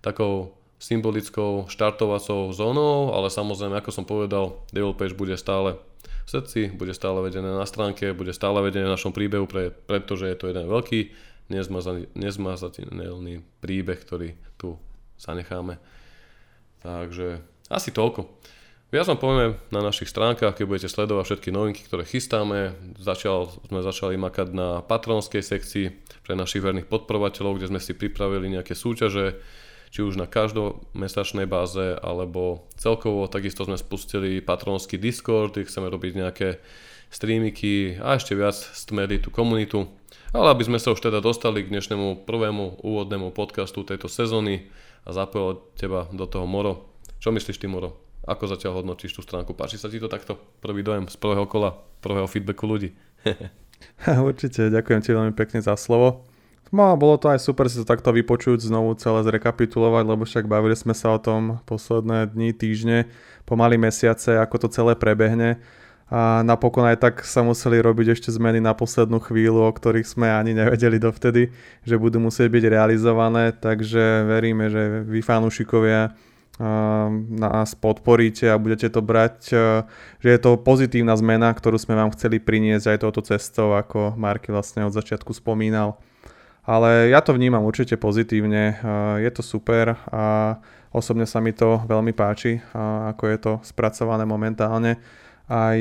takou 0.02 0.54
symbolickou 0.83 1.71
štartovacou 1.71 2.51
zónou, 2.51 3.15
ale 3.15 3.31
samozrejme, 3.31 3.79
ako 3.79 3.91
som 3.95 4.03
povedal, 4.03 4.59
Devil 4.75 4.99
Page 4.99 5.15
bude 5.15 5.39
stále 5.39 5.79
v 6.27 6.29
srdci, 6.29 6.75
bude 6.75 6.91
stále 6.91 7.23
vedené 7.23 7.55
na 7.55 7.62
stránke, 7.62 8.11
bude 8.11 8.35
stále 8.35 8.59
vedené 8.59 8.91
v 8.91 8.95
našom 8.99 9.15
príbehu, 9.15 9.47
pre, 9.47 9.71
pretože 9.71 10.27
je 10.27 10.35
to 10.35 10.51
jeden 10.51 10.67
veľký 10.67 11.15
nezmazateľný 12.19 13.35
príbeh, 13.62 13.99
ktorý 14.03 14.35
tu 14.59 14.75
zanecháme. 15.23 15.79
Takže 16.83 17.39
asi 17.71 17.95
toľko. 17.95 18.27
Viac 18.93 19.09
vám 19.09 19.21
povieme 19.25 19.47
na 19.73 19.81
našich 19.81 20.12
stránkach, 20.12 20.53
keď 20.53 20.65
budete 20.69 20.93
sledovať 20.93 21.25
všetky 21.25 21.49
novinky, 21.49 21.81
ktoré 21.89 22.05
chystáme. 22.05 22.77
Začal, 23.01 23.49
sme 23.71 23.81
začali 23.81 24.21
makať 24.21 24.53
na 24.53 24.85
patronskej 24.85 25.41
sekcii 25.41 25.87
pre 26.21 26.37
našich 26.37 26.61
verných 26.61 26.91
podporovateľov, 26.91 27.57
kde 27.57 27.71
sme 27.73 27.81
si 27.81 27.97
pripravili 27.97 28.53
nejaké 28.53 28.77
súťaže, 28.77 29.41
či 29.93 30.01
už 30.01 30.17
na 30.17 30.25
každomesačnej 30.25 31.45
báze 31.45 32.01
alebo 32.01 32.65
celkovo. 32.81 33.29
Takisto 33.29 33.69
sme 33.69 33.77
spustili 33.77 34.41
patronský 34.41 34.97
Discord, 34.97 35.53
kde 35.53 35.69
chceme 35.69 35.93
robiť 35.93 36.13
nejaké 36.17 36.49
streamiky 37.13 38.01
a 38.01 38.17
ešte 38.17 38.33
viac 38.33 38.57
stmeli 38.57 39.21
tú 39.21 39.29
komunitu. 39.29 39.85
Ale 40.33 40.49
aby 40.49 40.65
sme 40.65 40.81
sa 40.81 40.97
už 40.97 41.05
teda 41.05 41.21
dostali 41.21 41.61
k 41.61 41.69
dnešnému 41.69 42.25
prvému 42.25 42.81
úvodnému 42.81 43.37
podcastu 43.37 43.85
tejto 43.85 44.09
sezóny 44.09 44.65
a 45.05 45.13
zapojil 45.13 45.61
teba 45.77 46.09
do 46.09 46.25
toho 46.25 46.49
Moro. 46.49 46.89
Čo 47.21 47.29
myslíš 47.37 47.61
ty 47.61 47.69
Moro? 47.69 48.01
Ako 48.25 48.49
zatiaľ 48.49 48.81
hodnotíš 48.81 49.13
tú 49.13 49.21
stránku? 49.21 49.53
Páči 49.53 49.77
sa 49.77 49.93
ti 49.93 50.01
to 50.01 50.09
takto? 50.09 50.41
Prvý 50.65 50.81
dojem 50.81 51.05
z 51.05 51.21
prvého 51.21 51.45
kola, 51.45 51.77
prvého 52.01 52.25
feedbacku 52.25 52.65
ľudí. 52.65 52.97
Určite, 54.09 54.73
ďakujem 54.73 55.01
ti 55.05 55.11
veľmi 55.13 55.37
pekne 55.37 55.61
za 55.61 55.77
slovo. 55.77 56.32
No 56.73 56.88
a 56.88 56.97
bolo 56.97 57.21
to 57.21 57.29
aj 57.29 57.45
super 57.45 57.69
si 57.69 57.76
to 57.76 57.85
takto 57.85 58.17
vypočuť, 58.17 58.64
znovu 58.64 58.97
celé 58.97 59.21
zrekapitulovať, 59.29 60.05
lebo 60.09 60.25
však 60.25 60.49
bavili 60.49 60.73
sme 60.73 60.97
sa 60.97 61.12
o 61.12 61.21
tom 61.21 61.61
posledné 61.69 62.33
dni, 62.33 62.57
týždne, 62.57 63.12
pomaly 63.45 63.76
mesiace, 63.76 64.41
ako 64.41 64.64
to 64.64 64.69
celé 64.73 64.97
prebehne. 64.97 65.61
A 66.09 66.41
napokon 66.41 66.88
aj 66.88 66.97
tak 66.97 67.14
sa 67.29 67.45
museli 67.45 67.76
robiť 67.76 68.17
ešte 68.17 68.33
zmeny 68.33 68.61
na 68.61 68.73
poslednú 68.73 69.21
chvíľu, 69.21 69.69
o 69.69 69.73
ktorých 69.73 70.09
sme 70.09 70.33
ani 70.33 70.57
nevedeli 70.57 70.97
dovtedy, 70.97 71.52
že 71.85 72.00
budú 72.00 72.21
musieť 72.25 72.49
byť 72.49 72.64
realizované, 72.69 73.52
takže 73.52 74.25
veríme, 74.25 74.73
že 74.73 75.05
vy 75.05 75.21
fanúšikovia 75.21 76.17
nás 77.37 77.73
podporíte 77.76 78.49
a 78.49 78.61
budete 78.61 78.93
to 78.93 79.00
brať, 79.00 79.37
že 80.21 80.29
je 80.29 80.41
to 80.41 80.61
pozitívna 80.61 81.17
zmena, 81.17 81.52
ktorú 81.52 81.81
sme 81.81 81.97
vám 81.97 82.12
chceli 82.12 82.41
priniesť 82.41 82.93
aj 82.93 82.99
touto 83.09 83.21
cestou, 83.25 83.73
ako 83.73 84.17
Marky 84.17 84.52
vlastne 84.52 84.85
od 84.85 84.93
začiatku 84.93 85.33
spomínal. 85.33 85.97
Ale 86.62 87.11
ja 87.11 87.19
to 87.19 87.35
vnímam 87.35 87.66
určite 87.66 87.99
pozitívne, 87.99 88.78
je 89.19 89.31
to 89.35 89.42
super 89.42 89.99
a 90.14 90.54
osobne 90.95 91.26
sa 91.26 91.42
mi 91.42 91.50
to 91.50 91.83
veľmi 91.90 92.14
páči, 92.14 92.62
ako 93.11 93.25
je 93.26 93.38
to 93.42 93.52
spracované 93.66 94.23
momentálne. 94.23 95.02
Aj 95.50 95.78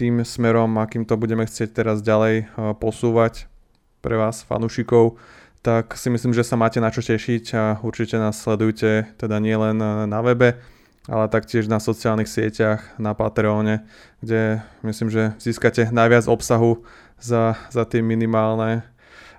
tým 0.00 0.24
smerom, 0.24 0.80
akým 0.80 1.04
to 1.04 1.20
budeme 1.20 1.44
chcieť 1.44 1.76
teraz 1.76 2.00
ďalej 2.00 2.48
posúvať 2.80 3.52
pre 4.00 4.16
vás, 4.16 4.40
fanúšikov, 4.48 5.20
tak 5.60 5.92
si 5.92 6.08
myslím, 6.08 6.32
že 6.32 6.46
sa 6.46 6.56
máte 6.56 6.80
na 6.80 6.88
čo 6.88 7.04
tešiť 7.04 7.44
a 7.52 7.64
určite 7.84 8.16
nás 8.16 8.40
sledujte 8.40 9.12
teda 9.20 9.36
nielen 9.44 9.76
na 10.08 10.20
webe, 10.24 10.56
ale 11.04 11.28
taktiež 11.28 11.68
na 11.68 11.84
sociálnych 11.84 12.32
sieťach, 12.32 12.96
na 12.96 13.12
Patreone, 13.12 13.84
kde 14.24 14.64
myslím, 14.88 15.12
že 15.12 15.36
získate 15.36 15.92
najviac 15.92 16.24
obsahu 16.24 16.80
za, 17.20 17.60
za 17.68 17.84
tie 17.84 18.00
minimálne 18.00 18.88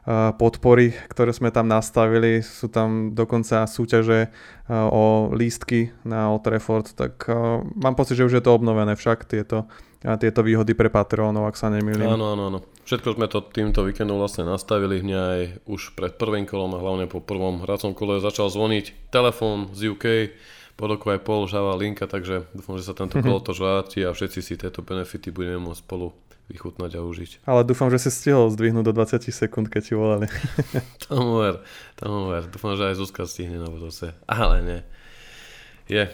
podpory, 0.08 0.96
ktoré 1.12 1.36
sme 1.36 1.52
tam 1.54 1.68
nastavili. 1.68 2.42
Sú 2.42 2.72
tam 2.72 3.14
dokonca 3.14 3.68
súťaže 3.68 4.32
o 4.70 5.30
lístky 5.34 5.92
na 6.06 6.30
Old 6.30 6.46
Trafford, 6.46 6.94
tak 6.94 7.28
mám 7.78 7.94
pocit, 7.94 8.18
že 8.18 8.26
už 8.26 8.40
je 8.40 8.44
to 8.44 8.56
obnovené 8.56 8.96
však 8.96 9.28
tieto, 9.28 9.70
tieto 10.00 10.40
výhody 10.46 10.74
pre 10.74 10.88
Patreonov, 10.88 11.50
ak 11.50 11.60
sa 11.60 11.68
nemýlim. 11.68 12.08
Áno, 12.08 12.34
áno, 12.34 12.44
áno. 12.54 12.60
Všetko 12.90 13.22
sme 13.22 13.30
to 13.30 13.46
týmto 13.46 13.86
víkendom 13.86 14.18
vlastne 14.18 14.50
nastavili 14.50 14.98
hneď 14.98 15.18
aj 15.18 15.42
už 15.70 15.94
pred 15.94 16.18
prvým 16.18 16.50
kolom 16.50 16.74
a 16.74 16.82
hlavne 16.82 17.06
po 17.06 17.22
prvom 17.22 17.62
hracom 17.62 17.94
kole 17.94 18.18
začal 18.18 18.50
zvoniť 18.50 19.14
telefón 19.14 19.70
z 19.78 19.94
UK, 19.94 20.06
po 20.74 20.88
roku 20.88 21.12
aj 21.12 21.22
pol 21.22 21.46
žáva 21.46 21.76
linka, 21.76 22.08
takže 22.08 22.50
dúfam, 22.56 22.80
že 22.80 22.88
sa 22.88 22.96
tento 22.96 23.20
kolo 23.20 23.44
to 23.44 23.54
žáti 23.54 24.02
a 24.08 24.16
všetci 24.16 24.40
si 24.40 24.56
tieto 24.56 24.80
benefity 24.82 25.30
budeme 25.30 25.70
môcť 25.70 25.84
spolu 25.86 26.16
vychutnať 26.50 26.98
a 26.98 27.06
užiť. 27.06 27.46
Ale 27.46 27.62
dúfam, 27.62 27.94
že 27.94 28.02
si 28.02 28.10
stihol 28.10 28.50
zdvihnúť 28.50 28.90
do 28.90 28.94
20 28.94 29.30
sekúnd, 29.30 29.70
keď 29.70 29.82
ti 29.86 29.94
volali. 29.94 30.28
tomu 31.06 31.46
ver, 31.46 31.62
tomu 31.94 32.34
ver. 32.34 32.50
Dúfam, 32.50 32.74
že 32.74 32.90
aj 32.90 32.98
Zuzka 32.98 33.30
stihne 33.30 33.62
na 33.62 33.70
budúce. 33.70 34.18
Ale 34.26 34.66
nie. 34.66 34.82
Je. 35.86 36.10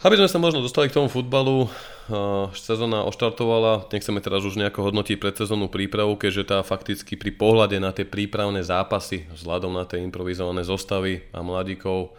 Aby 0.00 0.16
sme 0.16 0.32
sa 0.32 0.40
možno 0.40 0.64
dostali 0.64 0.88
k 0.88 0.96
tomu 0.96 1.12
futbalu, 1.12 1.68
uh, 1.68 2.48
sezóna 2.56 3.04
oštartovala, 3.04 3.92
nechceme 3.92 4.24
teraz 4.24 4.48
už 4.48 4.56
nejako 4.56 4.88
hodnotiť 4.88 5.20
predsezónnu 5.20 5.68
prípravu, 5.68 6.16
keďže 6.16 6.56
tá 6.56 6.58
fakticky 6.64 7.20
pri 7.20 7.36
pohľade 7.36 7.76
na 7.76 7.92
tie 7.92 8.08
prípravné 8.08 8.64
zápasy, 8.64 9.28
vzhľadom 9.28 9.76
na 9.76 9.84
tie 9.84 10.00
improvizované 10.00 10.64
zostavy 10.64 11.28
a 11.36 11.44
mladíkov, 11.44 12.16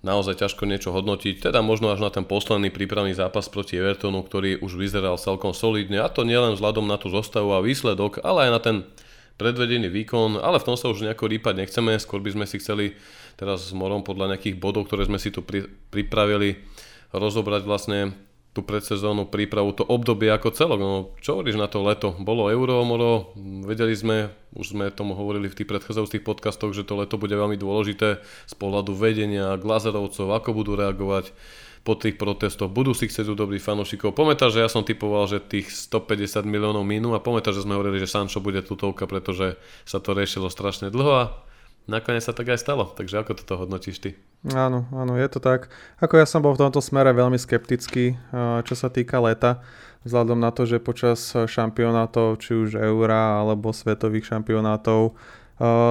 naozaj 0.00 0.40
ťažko 0.40 0.64
niečo 0.64 0.90
hodnotiť, 0.96 1.44
teda 1.44 1.60
možno 1.60 1.92
až 1.92 2.00
na 2.00 2.08
ten 2.08 2.24
posledný 2.24 2.72
prípravný 2.72 3.12
zápas 3.12 3.52
proti 3.52 3.76
Evertonu, 3.76 4.24
ktorý 4.24 4.64
už 4.64 4.80
vyzeral 4.80 5.20
celkom 5.20 5.52
solidne 5.52 6.00
a 6.00 6.08
to 6.08 6.24
nielen 6.24 6.56
vzhľadom 6.56 6.88
na 6.88 6.96
tú 6.96 7.12
zostavu 7.12 7.52
a 7.52 7.60
výsledok, 7.60 8.24
ale 8.24 8.48
aj 8.48 8.50
na 8.50 8.60
ten 8.60 8.76
predvedený 9.36 9.88
výkon, 9.88 10.40
ale 10.40 10.60
v 10.60 10.66
tom 10.68 10.76
sa 10.76 10.92
už 10.92 11.04
nejako 11.04 11.28
rýpať 11.28 11.64
nechceme, 11.64 11.96
skôr 11.96 12.20
by 12.20 12.36
sme 12.36 12.44
si 12.44 12.60
chceli 12.60 12.96
teraz 13.40 13.68
s 13.68 13.72
Morom 13.72 14.04
podľa 14.04 14.36
nejakých 14.36 14.60
bodov, 14.60 14.88
ktoré 14.88 15.08
sme 15.08 15.16
si 15.16 15.32
tu 15.32 15.40
pri, 15.40 15.64
pripravili, 15.88 16.60
rozobrať 17.12 17.64
vlastne 17.64 18.12
tú 18.50 18.66
predsezónu 18.66 19.30
prípravu, 19.30 19.70
to 19.70 19.86
obdobie 19.86 20.26
ako 20.26 20.50
celok. 20.50 20.80
No, 20.82 21.14
čo 21.22 21.38
hovoríš 21.38 21.54
na 21.54 21.70
to 21.70 21.86
leto? 21.86 22.18
Bolo 22.18 22.50
euro, 22.50 22.82
moro, 22.82 23.30
vedeli 23.62 23.94
sme, 23.94 24.34
už 24.58 24.74
sme 24.74 24.90
tomu 24.90 25.14
hovorili 25.14 25.46
v 25.46 25.54
tých 25.62 25.70
predchádzajúcich 25.70 26.26
podcastoch, 26.26 26.74
že 26.74 26.82
to 26.82 26.98
leto 26.98 27.14
bude 27.14 27.30
veľmi 27.30 27.54
dôležité 27.54 28.18
z 28.22 28.54
pohľadu 28.58 28.90
vedenia, 28.98 29.54
glazerovcov, 29.54 30.34
ako 30.34 30.50
budú 30.50 30.74
reagovať 30.74 31.30
po 31.80 31.96
tých 31.96 32.20
protestoch, 32.20 32.68
budú 32.68 32.92
si 32.92 33.08
chcieť 33.08 33.24
udobriť 33.32 33.62
fanúšikov. 33.62 34.12
Pamätáš, 34.12 34.58
že 34.58 34.62
ja 34.66 34.68
som 34.68 34.84
typoval, 34.84 35.24
že 35.30 35.40
tých 35.40 35.72
150 35.72 36.44
miliónov 36.44 36.84
minú 36.84 37.16
a 37.16 37.24
pamätáš, 37.24 37.62
že 37.62 37.64
sme 37.64 37.78
hovorili, 37.78 38.02
že 38.02 38.10
Sancho 38.10 38.42
bude 38.44 38.60
tutovka, 38.60 39.08
pretože 39.08 39.56
sa 39.88 39.96
to 39.96 40.12
riešilo 40.12 40.52
strašne 40.52 40.92
dlho 40.92 41.12
a 41.16 41.24
nakoniec 41.88 42.20
sa 42.20 42.36
tak 42.36 42.52
aj 42.52 42.60
stalo. 42.60 42.84
Takže 42.92 43.24
ako 43.24 43.32
toto 43.32 43.56
hodnotíš 43.64 43.96
ty? 43.96 44.10
Áno, 44.40 44.88
áno, 44.96 45.20
je 45.20 45.28
to 45.28 45.36
tak. 45.36 45.68
Ako 46.00 46.16
ja 46.16 46.24
som 46.24 46.40
bol 46.40 46.56
v 46.56 46.64
tomto 46.64 46.80
smere 46.80 47.12
veľmi 47.12 47.36
skeptický, 47.36 48.16
čo 48.64 48.72
sa 48.72 48.88
týka 48.88 49.20
leta, 49.20 49.60
vzhľadom 50.08 50.40
na 50.40 50.48
to, 50.48 50.64
že 50.64 50.80
počas 50.80 51.20
šampionátov, 51.36 52.40
či 52.40 52.56
už 52.56 52.80
Eura 52.80 53.44
alebo 53.44 53.68
svetových 53.68 54.32
šampionátov, 54.32 55.12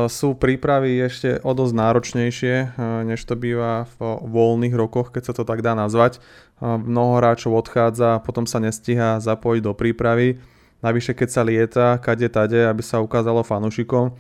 sú 0.09 0.33
prípravy 0.33 0.97
ešte 0.97 1.37
o 1.45 1.53
dosť 1.53 1.77
náročnejšie, 1.77 2.55
než 3.05 3.21
to 3.21 3.37
býva 3.37 3.85
v 4.01 4.17
voľných 4.17 4.73
rokoch, 4.73 5.13
keď 5.13 5.29
sa 5.29 5.33
to 5.37 5.45
tak 5.45 5.61
dá 5.61 5.77
nazvať. 5.77 6.17
Mnoho 6.57 7.21
hráčov 7.21 7.53
odchádza, 7.53 8.17
potom 8.25 8.49
sa 8.49 8.57
nestíha 8.57 9.21
zapojiť 9.21 9.61
do 9.61 9.77
prípravy. 9.77 10.41
Navyše, 10.81 11.13
keď 11.13 11.29
sa 11.29 11.45
lieta, 11.45 12.01
kade 12.01 12.25
tade, 12.33 12.65
aby 12.65 12.81
sa 12.81 12.97
ukázalo 12.97 13.45
fanúšikom. 13.45 14.17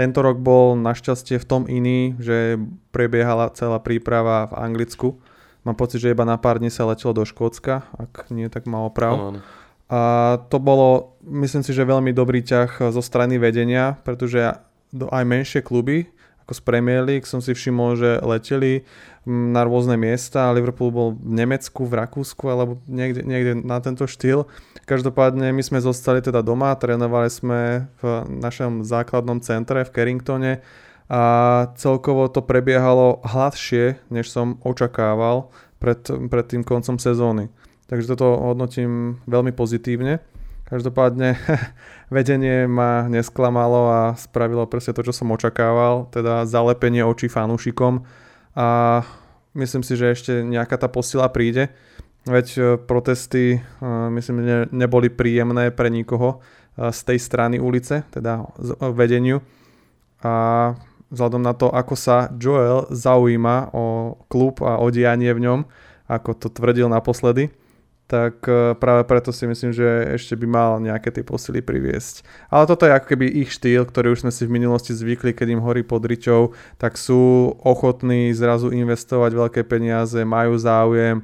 Tento 0.00 0.24
rok 0.24 0.40
bol 0.40 0.80
našťastie 0.80 1.36
v 1.36 1.44
tom 1.44 1.68
iný, 1.68 2.16
že 2.16 2.56
prebiehala 2.88 3.52
celá 3.52 3.76
príprava 3.76 4.48
v 4.48 4.56
Anglicku. 4.56 5.20
Mám 5.68 5.76
pocit, 5.76 6.00
že 6.00 6.16
iba 6.16 6.24
na 6.24 6.40
pár 6.40 6.56
dní 6.56 6.72
sa 6.72 6.88
letelo 6.88 7.12
do 7.12 7.28
Škótska, 7.28 7.84
ak 8.00 8.32
nie, 8.32 8.48
tak 8.48 8.64
malo 8.64 8.88
prav. 8.88 9.44
A 9.92 10.00
to 10.48 10.56
bolo, 10.56 11.20
myslím 11.20 11.60
si, 11.60 11.76
že 11.76 11.84
veľmi 11.84 12.16
dobrý 12.16 12.40
ťah 12.40 12.88
zo 12.88 13.02
strany 13.04 13.36
vedenia, 13.36 14.00
pretože 14.00 14.56
aj 14.96 15.24
menšie 15.28 15.60
kluby, 15.60 16.08
ako 16.50 16.58
z 16.58 16.66
Premier 16.66 17.06
League, 17.06 17.30
som 17.30 17.38
si 17.38 17.54
všimol, 17.54 17.94
že 17.94 18.18
leteli 18.26 18.82
na 19.22 19.62
rôzne 19.62 19.94
miesta. 19.94 20.50
Liverpool 20.50 20.90
bol 20.90 21.08
v 21.14 21.38
Nemecku, 21.38 21.86
v 21.86 21.94
Rakúsku 22.02 22.50
alebo 22.50 22.82
niekde, 22.90 23.22
niekde 23.22 23.62
na 23.62 23.78
tento 23.78 24.10
štýl. 24.10 24.50
Každopádne 24.82 25.54
my 25.54 25.62
sme 25.62 25.78
zostali 25.78 26.18
teda 26.18 26.42
doma, 26.42 26.74
trénovali 26.74 27.30
sme 27.30 27.86
v 28.02 28.26
našom 28.26 28.82
základnom 28.82 29.38
centre 29.38 29.86
v 29.86 29.94
Carringtone 29.94 30.52
a 31.06 31.22
celkovo 31.78 32.26
to 32.26 32.42
prebiehalo 32.42 33.22
hladšie, 33.22 34.02
než 34.10 34.26
som 34.26 34.58
očakával 34.66 35.54
pred, 35.78 36.02
pred 36.02 36.46
tým 36.50 36.66
koncom 36.66 36.98
sezóny. 36.98 37.46
Takže 37.86 38.10
toto 38.18 38.42
hodnotím 38.42 39.22
veľmi 39.30 39.54
pozitívne. 39.54 40.18
Každopádne 40.70 41.34
vedenie 42.14 42.70
ma 42.70 43.10
nesklamalo 43.10 43.90
a 43.90 44.00
spravilo 44.14 44.70
presne 44.70 44.94
to, 44.94 45.02
čo 45.02 45.10
som 45.10 45.34
očakával, 45.34 46.06
teda 46.14 46.46
zalepenie 46.46 47.02
očí 47.02 47.26
fanúšikom 47.26 48.06
a 48.54 49.02
myslím 49.54 49.82
si, 49.82 49.98
že 49.98 50.14
ešte 50.14 50.32
nejaká 50.46 50.78
tá 50.78 50.86
posila 50.86 51.26
príde. 51.30 51.70
Veď 52.28 52.46
e, 52.54 52.60
protesty, 52.76 53.58
e, 53.58 53.88
myslím, 54.14 54.36
ne, 54.44 54.58
neboli 54.70 55.08
príjemné 55.08 55.72
pre 55.72 55.88
nikoho 55.88 56.38
e, 56.76 56.92
z 56.92 57.00
tej 57.02 57.18
strany 57.18 57.56
ulice, 57.56 58.04
teda 58.12 58.44
vedeniu. 58.92 59.40
A 60.20 60.76
vzhľadom 61.08 61.42
na 61.42 61.56
to, 61.56 61.72
ako 61.72 61.94
sa 61.96 62.28
Joel 62.36 62.86
zaujíma 62.92 63.72
o 63.72 64.14
klub 64.28 64.60
a 64.60 64.78
o 64.78 64.92
dianie 64.92 65.32
v 65.32 65.42
ňom, 65.48 65.60
ako 66.06 66.30
to 66.36 66.48
tvrdil 66.52 66.92
naposledy, 66.92 67.48
tak 68.10 68.42
práve 68.82 69.06
preto 69.06 69.30
si 69.30 69.46
myslím, 69.46 69.70
že 69.70 69.86
ešte 70.18 70.34
by 70.34 70.46
mal 70.50 70.70
nejaké 70.82 71.14
tie 71.14 71.22
posily 71.22 71.62
priviesť. 71.62 72.26
Ale 72.50 72.66
toto 72.66 72.82
je 72.82 72.98
ako 72.98 73.06
keby 73.14 73.30
ich 73.46 73.54
štýl, 73.54 73.86
ktorý 73.86 74.18
už 74.18 74.26
sme 74.26 74.34
si 74.34 74.50
v 74.50 74.58
minulosti 74.58 74.90
zvykli, 74.90 75.30
keď 75.30 75.54
im 75.54 75.62
horí 75.62 75.86
pod 75.86 76.02
ričou, 76.02 76.50
tak 76.74 76.98
sú 76.98 77.54
ochotní 77.62 78.34
zrazu 78.34 78.74
investovať 78.74 79.30
veľké 79.30 79.62
peniaze, 79.62 80.18
majú 80.26 80.58
záujem, 80.58 81.22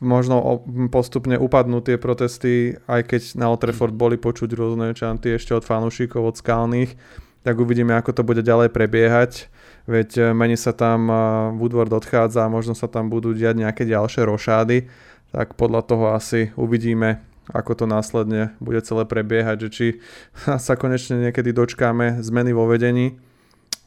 možno 0.00 0.64
postupne 0.88 1.36
upadnú 1.36 1.84
tie 1.84 2.00
protesty, 2.00 2.80
aj 2.88 3.04
keď 3.04 3.22
na 3.36 3.52
Old 3.52 3.60
Trafford 3.60 3.92
boli 3.92 4.16
počuť 4.16 4.48
rôzne 4.56 4.96
čanty 4.96 5.36
ešte 5.36 5.52
od 5.52 5.68
fanúšikov, 5.68 6.24
od 6.24 6.40
skalných, 6.40 6.96
tak 7.44 7.60
uvidíme, 7.60 7.92
ako 7.92 8.16
to 8.16 8.22
bude 8.24 8.40
ďalej 8.40 8.72
prebiehať. 8.72 9.52
Veď 9.88 10.08
e, 10.16 10.22
mení 10.36 10.60
sa 10.60 10.76
tam 10.76 11.08
e, 11.08 11.14
Woodward 11.56 11.92
odchádza 11.92 12.48
možno 12.52 12.76
sa 12.76 12.84
tam 12.84 13.08
budú 13.08 13.32
diať 13.32 13.60
nejaké 13.64 13.88
ďalšie 13.88 14.28
rošády, 14.28 14.88
tak 15.30 15.54
podľa 15.54 15.82
toho 15.86 16.14
asi 16.14 16.50
uvidíme, 16.54 17.22
ako 17.50 17.72
to 17.74 17.84
následne 17.86 18.54
bude 18.62 18.82
celé 18.82 19.06
prebiehať, 19.06 19.56
že 19.66 19.68
či 19.70 19.86
sa 20.66 20.74
konečne 20.78 21.18
niekedy 21.30 21.50
dočkáme 21.54 22.22
zmeny 22.22 22.50
vo 22.54 22.66
vedení 22.66 23.18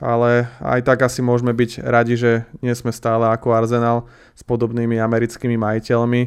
ale 0.03 0.51
aj 0.59 0.83
tak 0.83 1.07
asi 1.07 1.23
môžeme 1.23 1.55
byť 1.55 1.79
radi, 1.79 2.19
že 2.19 2.31
nie 2.59 2.75
sme 2.75 2.91
stále 2.91 3.31
ako 3.31 3.55
Arsenal 3.55 4.11
s 4.35 4.43
podobnými 4.43 4.99
americkými 4.99 5.55
majiteľmi, 5.55 6.21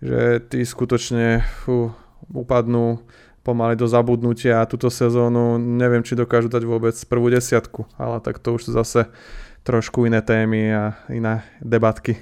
že 0.00 0.40
tí 0.48 0.64
skutočne 0.64 1.44
fú, 1.60 1.92
upadnú 2.32 3.04
pomaly 3.44 3.76
do 3.76 3.84
zabudnutia 3.84 4.64
a 4.64 4.68
túto 4.68 4.88
sezónu 4.88 5.60
neviem, 5.60 6.00
či 6.00 6.16
dokážu 6.16 6.48
dať 6.48 6.64
vôbec 6.64 6.96
prvú 7.04 7.28
desiatku, 7.28 7.84
ale 8.00 8.24
tak 8.24 8.40
to 8.40 8.56
už 8.56 8.68
sú 8.68 8.70
zase 8.72 9.08
trošku 9.60 10.08
iné 10.08 10.24
témy 10.24 10.72
a 10.72 10.84
iné 11.12 11.44
debatky. 11.60 12.16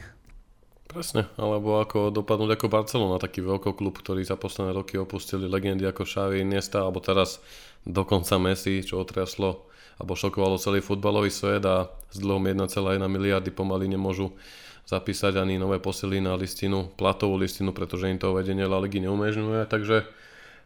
Presne, 0.86 1.26
alebo 1.36 1.82
ako 1.82 2.14
dopadnúť 2.14 2.56
ako 2.56 2.66
Barcelona, 2.70 3.20
taký 3.20 3.42
klub, 3.42 3.94
ktorý 3.98 4.22
za 4.22 4.38
posledné 4.38 4.72
roky 4.72 4.96
opustili 4.96 5.50
legendy 5.50 5.84
ako 5.84 6.06
Xavi, 6.06 6.40
Iniesta, 6.40 6.86
alebo 6.86 7.02
teraz 7.02 7.42
dokonca 7.82 8.38
Messi, 8.38 8.86
čo 8.86 9.02
otriaslo 9.02 9.66
alebo 9.96 10.12
šokovalo 10.12 10.60
celý 10.60 10.84
futbalový 10.84 11.32
svet 11.32 11.64
a 11.64 11.88
s 12.12 12.20
dlhom 12.20 12.44
1,1 12.44 12.68
miliardy 13.08 13.48
pomaly 13.48 13.88
nemôžu 13.88 14.36
zapísať 14.86 15.40
ani 15.40 15.58
nové 15.58 15.80
posily 15.82 16.20
na 16.22 16.36
listinu, 16.38 16.92
platovú 16.94 17.40
listinu, 17.40 17.72
pretože 17.72 18.06
im 18.06 18.20
to 18.20 18.36
vedenie 18.36 18.68
La 18.68 18.78
Ligy 18.78 19.02
neumožňuje. 19.02 19.66
Takže 19.66 20.06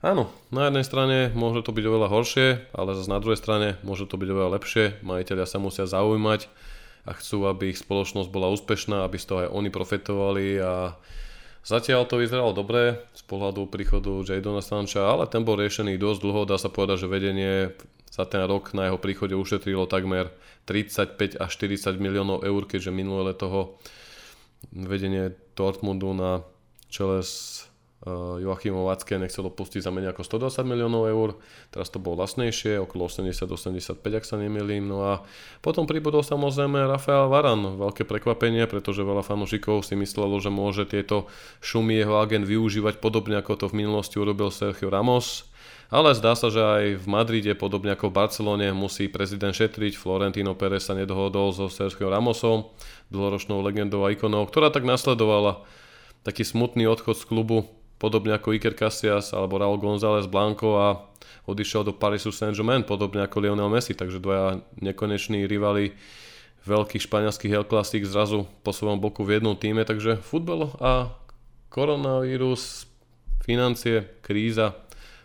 áno, 0.05 0.29
na 0.53 0.69
jednej 0.69 0.85
strane 0.85 1.17
môže 1.33 1.65
to 1.65 1.73
byť 1.73 1.85
oveľa 1.87 2.09
horšie, 2.11 2.49
ale 2.75 2.99
zase 2.99 3.09
na 3.09 3.23
druhej 3.23 3.39
strane 3.41 3.69
môže 3.87 4.05
to 4.05 4.21
byť 4.21 4.29
oveľa 4.29 4.61
lepšie. 4.61 4.85
Majiteľia 5.01 5.47
sa 5.49 5.63
musia 5.63 5.89
zaujímať 5.89 6.51
a 7.09 7.11
chcú, 7.17 7.49
aby 7.49 7.73
ich 7.73 7.81
spoločnosť 7.81 8.29
bola 8.29 8.53
úspešná, 8.53 9.05
aby 9.05 9.17
z 9.17 9.27
toho 9.27 9.39
aj 9.47 9.53
oni 9.55 9.71
profitovali 9.73 10.47
a 10.61 10.97
Zatiaľ 11.61 12.09
to 12.09 12.17
vyzeralo 12.17 12.57
dobre 12.57 13.05
z 13.13 13.23
pohľadu 13.29 13.69
príchodu 13.69 14.25
Jadona 14.25 14.65
Sancha, 14.65 15.05
ale 15.05 15.29
ten 15.29 15.45
bol 15.45 15.61
riešený 15.61 16.01
dosť 16.01 16.21
dlho. 16.25 16.49
Dá 16.49 16.57
sa 16.57 16.73
povedať, 16.73 17.05
že 17.05 17.13
vedenie 17.13 17.77
za 18.09 18.25
ten 18.25 18.43
rok 18.49 18.73
na 18.73 18.89
jeho 18.89 18.97
príchode 18.97 19.37
ušetrilo 19.37 19.85
takmer 19.85 20.33
35 20.65 21.37
až 21.37 21.51
40 21.61 22.01
miliónov 22.01 22.49
eur, 22.49 22.65
keďže 22.65 22.97
minulé 22.97 23.37
leto 23.37 23.47
ho 23.53 23.63
vedenie 24.73 25.37
Dortmundu 25.53 26.17
na 26.17 26.41
čele 26.89 27.21
s 27.21 27.69
uh, 28.07 28.41
Joachimom 28.41 28.89
Vacké 28.89 29.21
nechcelo 29.21 29.53
pustiť 29.53 29.85
za 29.85 29.93
menej 29.93 30.17
ako 30.17 30.49
120 30.49 30.65
miliónov 30.65 31.05
eur, 31.09 31.37
teraz 31.69 31.93
to 31.93 32.01
bolo 32.01 32.25
vlastnejšie, 32.25 32.81
okolo 32.81 33.09
80-85, 33.09 34.01
ak 34.01 34.25
sa 34.25 34.41
nemýlim. 34.41 34.89
No 34.89 35.05
a 35.05 35.15
potom 35.61 35.85
pribudol 35.85 36.25
samozrejme 36.25 36.89
Rafael 36.89 37.29
Varan, 37.29 37.77
veľké 37.77 38.09
prekvapenie, 38.09 38.65
pretože 38.65 39.05
veľa 39.05 39.21
fanúšikov 39.21 39.85
si 39.85 39.97
myslelo, 39.97 40.41
že 40.41 40.49
môže 40.49 40.89
tieto 40.89 41.29
šumy 41.61 42.01
jeho 42.01 42.17
agent 42.21 42.49
využívať 42.49 43.03
podobne 43.03 43.37
ako 43.41 43.57
to 43.57 43.67
v 43.69 43.85
minulosti 43.85 44.17
urobil 44.17 44.49
Sergio 44.49 44.89
Ramos, 44.89 45.51
ale 45.91 46.15
zdá 46.15 46.39
sa, 46.39 46.55
že 46.55 46.63
aj 46.63 47.03
v 47.03 47.07
Madride, 47.11 47.53
podobne 47.59 47.99
ako 47.99 48.15
v 48.15 48.17
Barcelone, 48.23 48.71
musí 48.71 49.11
prezident 49.11 49.51
šetriť. 49.51 49.99
Florentino 49.99 50.55
Pérez 50.55 50.87
sa 50.87 50.95
nedohodol 50.95 51.51
so 51.51 51.67
Sergio 51.67 52.07
Ramosom, 52.07 52.71
dlhoročnou 53.11 53.59
legendou 53.59 54.07
a 54.07 54.15
ikonou, 54.15 54.47
ktorá 54.47 54.71
tak 54.71 54.87
nasledovala. 54.87 55.67
Taký 56.23 56.47
smutný 56.47 56.87
odchod 56.87 57.19
z 57.19 57.27
klubu, 57.27 57.67
podobne 58.01 58.33
ako 58.33 58.57
Iker 58.57 58.73
Casillas 58.73 59.37
alebo 59.37 59.61
Raúl 59.61 59.77
González 59.77 60.25
Blanco 60.25 60.81
a 60.81 61.05
odišiel 61.45 61.85
do 61.85 61.93
Parisu 61.93 62.33
Saint-Germain, 62.33 62.83
podobne 62.83 63.21
ako 63.21 63.45
Lionel 63.45 63.69
Messi, 63.69 63.93
takže 63.93 64.19
dvaja 64.19 64.65
nekoneční 64.81 65.45
rivali 65.45 65.93
veľkých 66.65 67.05
španielských 67.05 67.53
El 67.53 67.69
Clasic 67.69 68.01
zrazu 68.09 68.49
po 68.65 68.73
svojom 68.73 69.01
boku 69.01 69.21
v 69.25 69.41
jednom 69.41 69.53
týme, 69.57 69.85
takže 69.85 70.17
futbal 70.21 70.73
a 70.81 71.13
koronavírus, 71.69 72.89
financie, 73.45 74.09
kríza, 74.25 74.77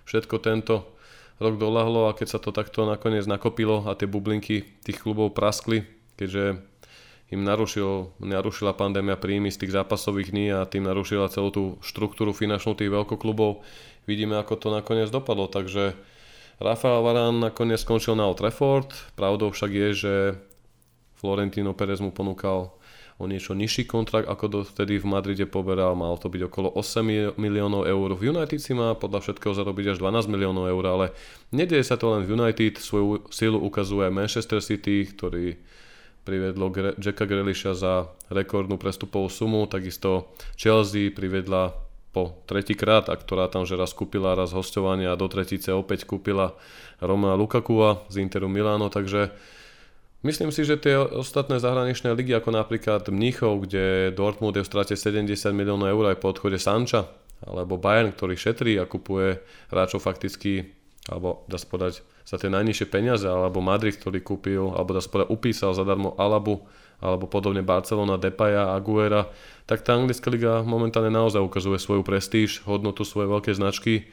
všetko 0.07 0.35
tento 0.43 0.95
rok 1.39 1.59
dolahlo 1.59 2.07
a 2.07 2.15
keď 2.15 2.27
sa 2.27 2.39
to 2.39 2.55
takto 2.55 2.87
nakoniec 2.87 3.27
nakopilo 3.27 3.83
a 3.87 3.95
tie 3.95 4.07
bublinky 4.07 4.63
tých 4.83 5.03
klubov 5.03 5.35
praskli, 5.35 5.83
keďže 6.15 6.63
im 7.33 7.41
narušil, 7.41 8.13
narušila 8.21 8.77
pandémia 8.77 9.17
príjmy 9.17 9.49
z 9.49 9.65
tých 9.65 9.73
zápasových 9.73 10.29
dní 10.29 10.47
a 10.53 10.69
tým 10.69 10.85
narušila 10.85 11.31
celú 11.33 11.49
tú 11.49 11.63
štruktúru 11.81 12.35
finančnú 12.35 12.77
tých 12.77 12.93
veľkoklubov. 12.93 13.65
Vidíme, 14.05 14.37
ako 14.37 14.53
to 14.61 14.67
nakoniec 14.69 15.09
dopadlo, 15.09 15.49
takže 15.49 15.97
Rafael 16.61 17.01
Varán 17.01 17.41
nakoniec 17.41 17.81
skončil 17.81 18.13
na 18.13 18.29
Old 18.29 18.39
Trafford, 18.39 18.93
pravdou 19.17 19.49
však 19.51 19.71
je, 19.73 19.89
že 19.91 20.13
Florentino 21.17 21.73
Perez 21.73 21.99
mu 21.99 22.13
ponúkal 22.13 22.71
o 23.15 23.25
niečo 23.31 23.55
nižší 23.55 23.87
kontrakt, 23.87 24.27
ako 24.27 24.61
dovtedy 24.61 24.99
v 24.99 25.07
Madride 25.07 25.47
poberal, 25.47 25.95
mal 25.95 26.19
to 26.19 26.27
byť 26.27 26.51
okolo 26.51 26.75
8 26.75 27.39
miliónov 27.39 27.87
eur. 27.87 28.11
V 28.11 28.27
United 28.35 28.59
si 28.59 28.75
má 28.75 28.91
podľa 28.91 29.23
všetkého 29.23 29.55
zarobiť 29.55 29.95
až 29.95 29.97
12 30.03 30.27
miliónov 30.27 30.67
eur, 30.67 30.83
ale 30.83 31.05
nedieje 31.55 31.87
sa 31.87 31.95
to 31.95 32.11
len 32.11 32.27
v 32.27 32.35
United, 32.35 32.75
svoju 32.75 33.31
silu 33.31 33.55
ukazuje 33.63 34.11
Manchester 34.11 34.59
City, 34.59 35.07
ktorý 35.07 35.55
privedlo 36.25 36.73
Jacka 36.97 37.29
Grealisha 37.29 37.77
za 37.77 38.09
rekordnú 38.33 38.81
prestupovú 38.81 39.29
sumu, 39.29 39.69
takisto 39.69 40.33
Chelsea 40.57 41.13
privedla 41.13 41.77
po 42.09 42.41
tretíkrát, 42.49 43.11
a 43.11 43.15
ktorá 43.15 43.51
tam 43.51 43.67
že 43.67 43.77
raz 43.77 43.93
kúpila 43.93 44.33
raz 44.33 44.55
hostovanie 44.55 45.05
a 45.05 45.19
do 45.19 45.29
tretice 45.29 45.75
opäť 45.75 46.09
kúpila 46.09 46.57
Roma 46.97 47.37
Lukakua 47.37 48.07
z 48.09 48.25
Interu 48.25 48.49
Milano, 48.49 48.89
takže 48.89 49.31
Myslím 50.25 50.49
si, 50.49 50.65
že 50.65 50.81
tie 50.81 50.97
ostatné 50.97 51.61
zahraničné 51.61 52.09
ligy, 52.17 52.33
ako 52.33 52.49
napríklad 52.49 53.05
Mníchov, 53.13 53.69
kde 53.69 54.09
Dortmund 54.09 54.57
je 54.57 54.65
v 54.65 54.69
strate 54.73 54.97
70 54.97 55.29
miliónov 55.53 55.85
eur 55.85 56.09
aj 56.09 56.17
po 56.17 56.33
odchode 56.33 56.57
Sanča, 56.57 57.05
alebo 57.45 57.77
Bayern, 57.77 58.09
ktorý 58.09 58.33
šetrí 58.33 58.73
a 58.81 58.89
kupuje 58.89 59.37
hráčov 59.69 60.01
fakticky, 60.01 60.73
alebo 61.05 61.45
dá 61.45 61.61
sa 61.61 61.69
povedať, 61.69 62.01
za 62.25 62.41
tie 62.41 62.49
najnižšie 62.49 62.89
peniaze, 62.89 63.29
alebo 63.29 63.61
Madrid, 63.61 63.95
ktorý 63.95 64.19
kúpil, 64.25 64.73
alebo 64.73 64.97
dá 64.97 65.01
sa 65.01 65.29
upísal 65.29 65.77
zadarmo 65.77 66.17
Alabu, 66.17 66.65
alebo 66.97 67.29
podobne 67.29 67.61
Barcelona, 67.61 68.17
Depaja, 68.17 68.73
Aguera, 68.73 69.29
tak 69.69 69.85
tá 69.85 69.93
anglická 69.93 70.33
liga 70.33 70.65
momentálne 70.65 71.13
naozaj 71.13 71.43
ukazuje 71.43 71.77
svoju 71.77 72.01
prestíž, 72.01 72.65
hodnotu 72.65 73.05
svojej 73.05 73.29
veľké 73.29 73.51
značky 73.53 74.09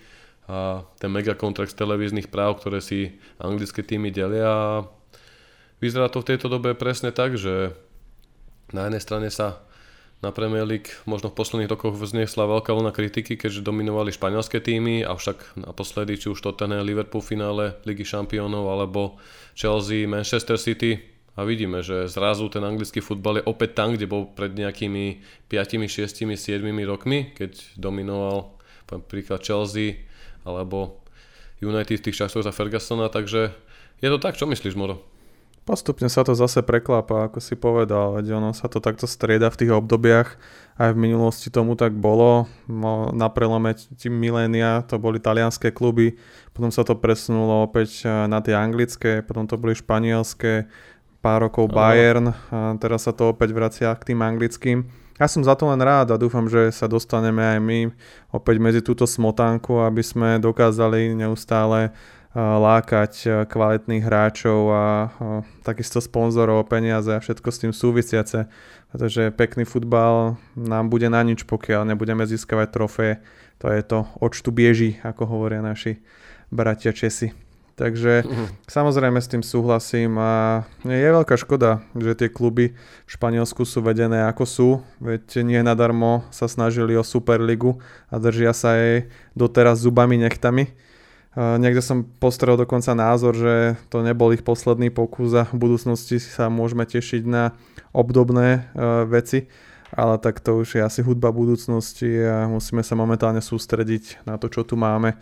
a 0.50 0.82
ten 0.98 1.08
megakontrakt 1.08 1.72
z 1.72 1.78
televíznych 1.78 2.28
práv, 2.28 2.58
ktoré 2.60 2.82
si 2.82 3.16
anglické 3.38 3.80
týmy 3.86 4.10
delia 4.10 4.84
Vyzerá 5.82 6.06
to 6.06 6.22
v 6.22 6.30
tejto 6.30 6.46
dobe 6.46 6.78
presne 6.78 7.10
tak, 7.10 7.34
že 7.34 7.74
na 8.70 8.86
jednej 8.86 9.02
strane 9.02 9.28
sa 9.34 9.66
na 10.22 10.30
Premier 10.30 10.62
League 10.62 10.94
možno 11.02 11.28
v 11.28 11.38
posledných 11.42 11.70
rokoch 11.74 11.98
vzniesla 11.98 12.46
veľká 12.46 12.70
vlna 12.70 12.94
kritiky, 12.94 13.34
keďže 13.34 13.66
dominovali 13.66 14.14
španielské 14.14 14.62
týmy, 14.62 15.02
avšak 15.02 15.58
naposledy 15.58 16.14
či 16.14 16.30
už 16.30 16.38
Tottenham, 16.38 16.86
Liverpool 16.86 17.20
v 17.20 17.30
finále 17.34 17.64
Ligy 17.82 18.06
šampiónov 18.06 18.70
alebo 18.70 19.18
Chelsea, 19.58 20.06
Manchester 20.06 20.56
City 20.62 21.02
a 21.34 21.42
vidíme, 21.42 21.82
že 21.82 22.06
zrazu 22.06 22.46
ten 22.46 22.62
anglický 22.62 23.02
futbal 23.02 23.42
je 23.42 23.48
opäť 23.50 23.74
tam, 23.82 23.98
kde 23.98 24.06
bol 24.06 24.30
pred 24.30 24.54
nejakými 24.54 25.18
5, 25.50 25.90
6, 25.90 26.22
7 26.22 26.62
rokmi, 26.86 27.34
keď 27.34 27.58
dominoval 27.74 28.54
príklad 29.10 29.42
Chelsea 29.42 30.06
alebo 30.46 31.02
United 31.58 31.98
v 31.98 32.04
tých 32.10 32.18
časoch 32.18 32.46
za 32.46 32.54
Fergusona, 32.54 33.10
takže 33.10 33.54
je 34.02 34.08
to 34.10 34.18
tak, 34.18 34.38
čo 34.38 34.46
myslíš 34.46 34.74
Moro? 34.74 35.11
Postupne 35.62 36.10
sa 36.10 36.26
to 36.26 36.34
zase 36.34 36.58
preklápa, 36.66 37.30
ako 37.30 37.38
si 37.38 37.54
povedal, 37.54 38.18
veď 38.18 38.42
ono 38.42 38.50
sa 38.50 38.66
to 38.66 38.82
takto 38.82 39.06
strieda 39.06 39.46
v 39.46 39.62
tých 39.62 39.70
obdobiach. 39.70 40.34
Aj 40.74 40.90
v 40.90 40.98
minulosti 40.98 41.54
tomu 41.54 41.78
tak 41.78 41.94
bolo. 41.94 42.50
No, 42.66 43.14
na 43.14 43.30
prelome 43.30 43.78
milénia 44.10 44.82
to 44.82 44.98
boli 44.98 45.22
talianské 45.22 45.70
kluby, 45.70 46.18
potom 46.50 46.74
sa 46.74 46.82
to 46.82 46.98
presunulo 46.98 47.62
opäť 47.62 48.02
eh, 48.02 48.10
na 48.26 48.42
tie 48.42 48.58
anglické, 48.58 49.22
potom 49.22 49.46
to 49.46 49.54
boli 49.54 49.78
španielské, 49.78 50.66
pár 51.22 51.46
rokov 51.46 51.70
Bayern, 51.70 52.34
a 52.50 52.74
teraz 52.82 53.06
sa 53.06 53.14
to 53.14 53.30
opäť 53.30 53.54
vracia 53.54 53.94
k 53.94 54.10
tým 54.10 54.18
anglickým. 54.18 54.82
Ja 55.22 55.30
som 55.30 55.46
za 55.46 55.54
to 55.54 55.70
len 55.70 55.78
rád 55.78 56.10
a 56.10 56.18
dúfam, 56.18 56.50
že 56.50 56.74
sa 56.74 56.90
dostaneme 56.90 57.38
aj 57.38 57.58
my 57.62 57.78
opäť 58.34 58.56
medzi 58.58 58.80
túto 58.82 59.06
smotánku, 59.06 59.78
aby 59.86 60.02
sme 60.02 60.42
dokázali 60.42 61.14
neustále 61.14 61.94
lákať 62.32 63.44
kvalitných 63.44 64.04
hráčov 64.08 64.60
a 64.72 64.84
takisto 65.60 66.00
sponzorov, 66.00 66.64
peniaze 66.64 67.12
a 67.12 67.20
všetko 67.20 67.48
s 67.52 67.60
tým 67.60 67.72
súvisiace, 67.76 68.48
pretože 68.88 69.28
pekný 69.36 69.68
futbal 69.68 70.40
nám 70.56 70.88
bude 70.88 71.12
na 71.12 71.20
nič, 71.20 71.44
pokiaľ 71.44 71.92
nebudeme 71.92 72.24
získavať 72.24 72.68
trofeje. 72.72 73.14
To 73.60 73.68
je 73.68 73.82
to, 73.84 74.08
očtu 74.18 74.48
bieži, 74.48 74.96
ako 75.04 75.28
hovoria 75.28 75.60
naši 75.60 76.00
bratia 76.48 76.96
Česi. 76.96 77.36
Takže 77.72 78.28
uh-huh. 78.28 78.48
samozrejme 78.68 79.16
s 79.16 79.32
tým 79.32 79.40
súhlasím 79.40 80.20
a 80.20 80.62
je 80.84 81.08
veľká 81.08 81.40
škoda, 81.40 81.80
že 81.96 82.12
tie 82.12 82.28
kluby 82.28 82.76
v 82.76 83.10
Španielsku 83.10 83.64
sú 83.64 83.80
vedené 83.80 84.28
ako 84.28 84.44
sú, 84.44 84.68
veď 85.00 85.40
nie 85.40 85.60
nadarmo 85.64 86.28
sa 86.28 86.52
snažili 86.52 86.92
o 87.00 87.04
Superligu 87.04 87.80
a 88.12 88.20
držia 88.20 88.52
sa 88.52 88.76
jej 88.76 89.08
doteraz 89.32 89.80
zubami 89.80 90.20
nechtami. 90.20 90.68
Niekde 91.32 91.80
som 91.80 92.04
postrel 92.04 92.60
dokonca 92.60 92.92
názor, 92.92 93.32
že 93.32 93.80
to 93.88 94.04
nebol 94.04 94.36
ich 94.36 94.44
posledný 94.44 94.92
pokus 94.92 95.32
a 95.32 95.48
v 95.48 95.64
budúcnosti 95.64 96.20
sa 96.20 96.52
môžeme 96.52 96.84
tešiť 96.84 97.24
na 97.24 97.56
obdobné 97.96 98.68
uh, 98.76 99.08
veci, 99.08 99.48
ale 99.96 100.20
tak 100.20 100.44
to 100.44 100.60
už 100.60 100.76
je 100.76 100.84
asi 100.84 101.00
hudba 101.00 101.32
budúcnosti 101.32 102.20
a 102.20 102.44
musíme 102.52 102.84
sa 102.84 102.92
momentálne 103.00 103.40
sústrediť 103.40 104.28
na 104.28 104.36
to, 104.36 104.52
čo 104.52 104.60
tu 104.60 104.76
máme. 104.76 105.16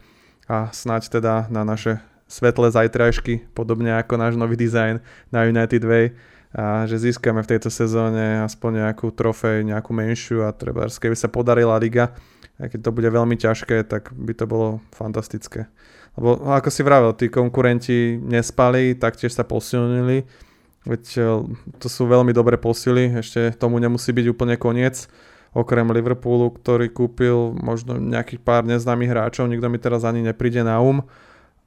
A 0.50 0.74
snáď 0.74 1.22
teda 1.22 1.46
na 1.46 1.62
naše 1.62 2.02
svetlé 2.26 2.74
zajtrajšky, 2.74 3.54
podobne 3.54 3.94
ako 3.94 4.18
náš 4.18 4.34
nový 4.34 4.58
dizajn 4.58 4.98
na 5.30 5.46
United 5.46 5.82
Way. 5.86 6.06
A 6.50 6.90
že 6.90 6.98
získame 6.98 7.38
v 7.46 7.54
tejto 7.54 7.70
sezóne 7.70 8.42
aspoň 8.42 8.82
nejakú 8.82 9.14
trofej, 9.14 9.62
nejakú 9.62 9.94
menšiu 9.94 10.42
a 10.42 10.50
treba, 10.50 10.90
keby 10.90 11.14
sa 11.14 11.30
podarila 11.30 11.78
liga, 11.78 12.10
aj 12.58 12.74
keď 12.74 12.80
to 12.82 12.90
bude 12.90 13.06
veľmi 13.06 13.38
ťažké, 13.38 13.86
tak 13.86 14.10
by 14.10 14.34
to 14.34 14.50
bolo 14.50 14.82
fantastické. 14.90 15.70
Lebo 16.18 16.42
ako 16.50 16.68
si 16.72 16.82
vravel, 16.82 17.12
tí 17.14 17.30
konkurenti 17.30 18.18
nespali, 18.18 18.98
taktiež 18.98 19.34
sa 19.34 19.46
posilnili. 19.46 20.26
Veď 20.88 21.04
e, 21.16 21.22
to 21.76 21.86
sú 21.86 22.08
veľmi 22.08 22.32
dobré 22.32 22.56
posily, 22.56 23.20
ešte 23.20 23.52
tomu 23.60 23.76
nemusí 23.78 24.10
byť 24.10 24.26
úplne 24.32 24.56
koniec. 24.56 25.06
Okrem 25.50 25.90
Liverpoolu, 25.90 26.54
ktorý 26.54 26.94
kúpil 26.94 27.54
možno 27.58 27.98
nejakých 27.98 28.40
pár 28.42 28.62
neznámych 28.62 29.10
hráčov, 29.10 29.50
nikto 29.50 29.66
mi 29.66 29.82
teraz 29.82 30.06
ani 30.06 30.22
nepríde 30.22 30.62
na 30.62 30.78
um. 30.78 31.02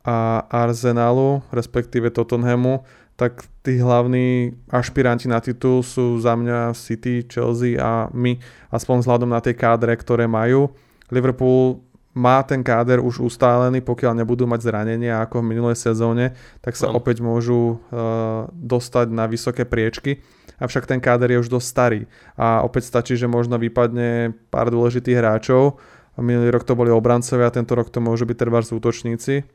A 0.04 0.44
Arsenalu, 0.52 1.40
respektíve 1.52 2.12
Tottenhamu, 2.12 2.84
tak 3.16 3.46
tí 3.62 3.80
hlavní 3.80 4.58
ašpiranti 4.68 5.30
na 5.30 5.40
titul 5.40 5.86
sú 5.86 6.20
za 6.20 6.36
mňa 6.36 6.76
City, 6.76 7.24
Chelsea 7.24 7.80
a 7.80 8.10
my, 8.12 8.36
aspoň 8.74 9.06
vzhľadom 9.06 9.30
na 9.32 9.40
tie 9.40 9.54
kádre, 9.56 9.94
ktoré 9.96 10.26
majú. 10.26 10.74
Liverpool 11.14 11.86
má 12.14 12.46
ten 12.46 12.62
káder 12.62 13.02
už 13.02 13.26
ustálený, 13.26 13.82
pokiaľ 13.82 14.22
nebudú 14.22 14.46
mať 14.46 14.70
zranenia 14.70 15.26
ako 15.26 15.42
v 15.42 15.50
minulej 15.50 15.78
sezóne, 15.82 16.38
tak 16.62 16.78
sa 16.78 16.94
no. 16.94 17.02
opäť 17.02 17.26
môžu 17.26 17.82
uh, 17.90 18.46
dostať 18.54 19.10
na 19.10 19.26
vysoké 19.26 19.66
priečky. 19.66 20.22
Avšak 20.62 20.86
ten 20.86 21.02
káder 21.02 21.34
je 21.34 21.42
už 21.42 21.50
dosť 21.50 21.68
starý 21.68 22.02
a 22.38 22.62
opäť 22.62 22.86
stačí, 22.86 23.18
že 23.18 23.26
možno 23.26 23.58
vypadne 23.58 24.38
pár 24.54 24.70
dôležitých 24.70 25.18
hráčov. 25.18 25.82
Minulý 26.14 26.54
rok 26.54 26.70
to 26.70 26.78
boli 26.78 26.94
obrancovia, 26.94 27.50
a 27.50 27.56
tento 27.56 27.74
rok 27.74 27.90
to 27.90 27.98
môžu 27.98 28.30
byť 28.30 28.38
treba 28.38 28.62
útočníci. 28.62 29.50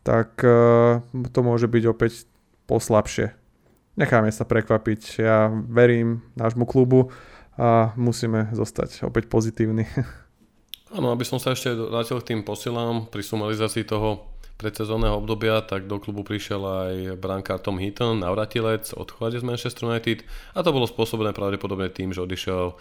Tak 0.00 0.40
uh, 0.40 1.04
to 1.28 1.40
môže 1.44 1.68
byť 1.68 1.84
opäť 1.92 2.24
poslabšie. 2.64 3.36
Necháme 4.00 4.32
sa 4.32 4.48
prekvapiť. 4.48 5.20
Ja 5.20 5.52
verím 5.52 6.24
nášmu 6.40 6.64
klubu 6.64 7.12
a 7.58 7.92
musíme 7.98 8.48
zostať 8.56 9.04
opäť 9.04 9.28
pozitívni. 9.28 9.84
Áno, 10.88 11.12
aby 11.12 11.20
som 11.20 11.36
sa 11.36 11.52
ešte 11.52 11.68
vrátil 11.76 12.16
k 12.24 12.32
tým 12.32 12.40
posilám 12.40 13.12
pri 13.12 13.20
sumarizácii 13.20 13.84
toho 13.84 14.24
predsezónneho 14.58 15.20
obdobia, 15.20 15.62
tak 15.62 15.86
do 15.86 16.00
klubu 16.02 16.26
prišiel 16.26 16.62
aj 16.64 16.94
brankár 17.20 17.62
Tom 17.62 17.78
Heaton, 17.78 18.24
navratilec, 18.24 18.90
odchode 18.96 19.38
z 19.38 19.44
Manchester 19.46 19.86
United 19.86 20.26
a 20.56 20.64
to 20.66 20.74
bolo 20.74 20.88
spôsobené 20.88 21.30
pravdepodobne 21.30 21.92
tým, 21.92 22.10
že 22.10 22.24
odišiel 22.24 22.74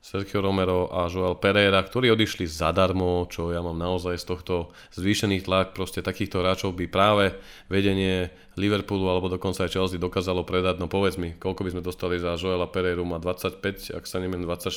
Sergio 0.00 0.40
Romero 0.40 0.88
a 0.88 1.12
Joel 1.12 1.36
Pereira, 1.36 1.84
ktorí 1.84 2.08
odišli 2.08 2.48
zadarmo, 2.48 3.28
čo 3.28 3.52
ja 3.52 3.60
mám 3.60 3.76
naozaj 3.76 4.16
z 4.16 4.24
tohto 4.24 4.54
zvýšený 4.96 5.44
tlak, 5.44 5.76
proste 5.76 6.00
takýchto 6.00 6.40
hráčov 6.40 6.72
by 6.72 6.88
práve 6.88 7.36
vedenie 7.68 8.32
Liverpoolu 8.60 9.08
alebo 9.08 9.32
dokonca 9.32 9.64
aj 9.64 9.72
Chelsea 9.72 9.96
dokázalo 9.96 10.44
predať, 10.44 10.76
no 10.76 10.86
povedz 10.86 11.16
mi, 11.16 11.32
koľko 11.40 11.64
by 11.64 11.70
sme 11.72 11.82
dostali 11.82 12.20
za 12.20 12.36
Joela 12.36 12.68
Pereiru, 12.68 13.08
má 13.08 13.16
25, 13.16 13.96
ak 13.96 14.04
sa 14.04 14.20
neviem, 14.20 14.44
24, 14.44 14.68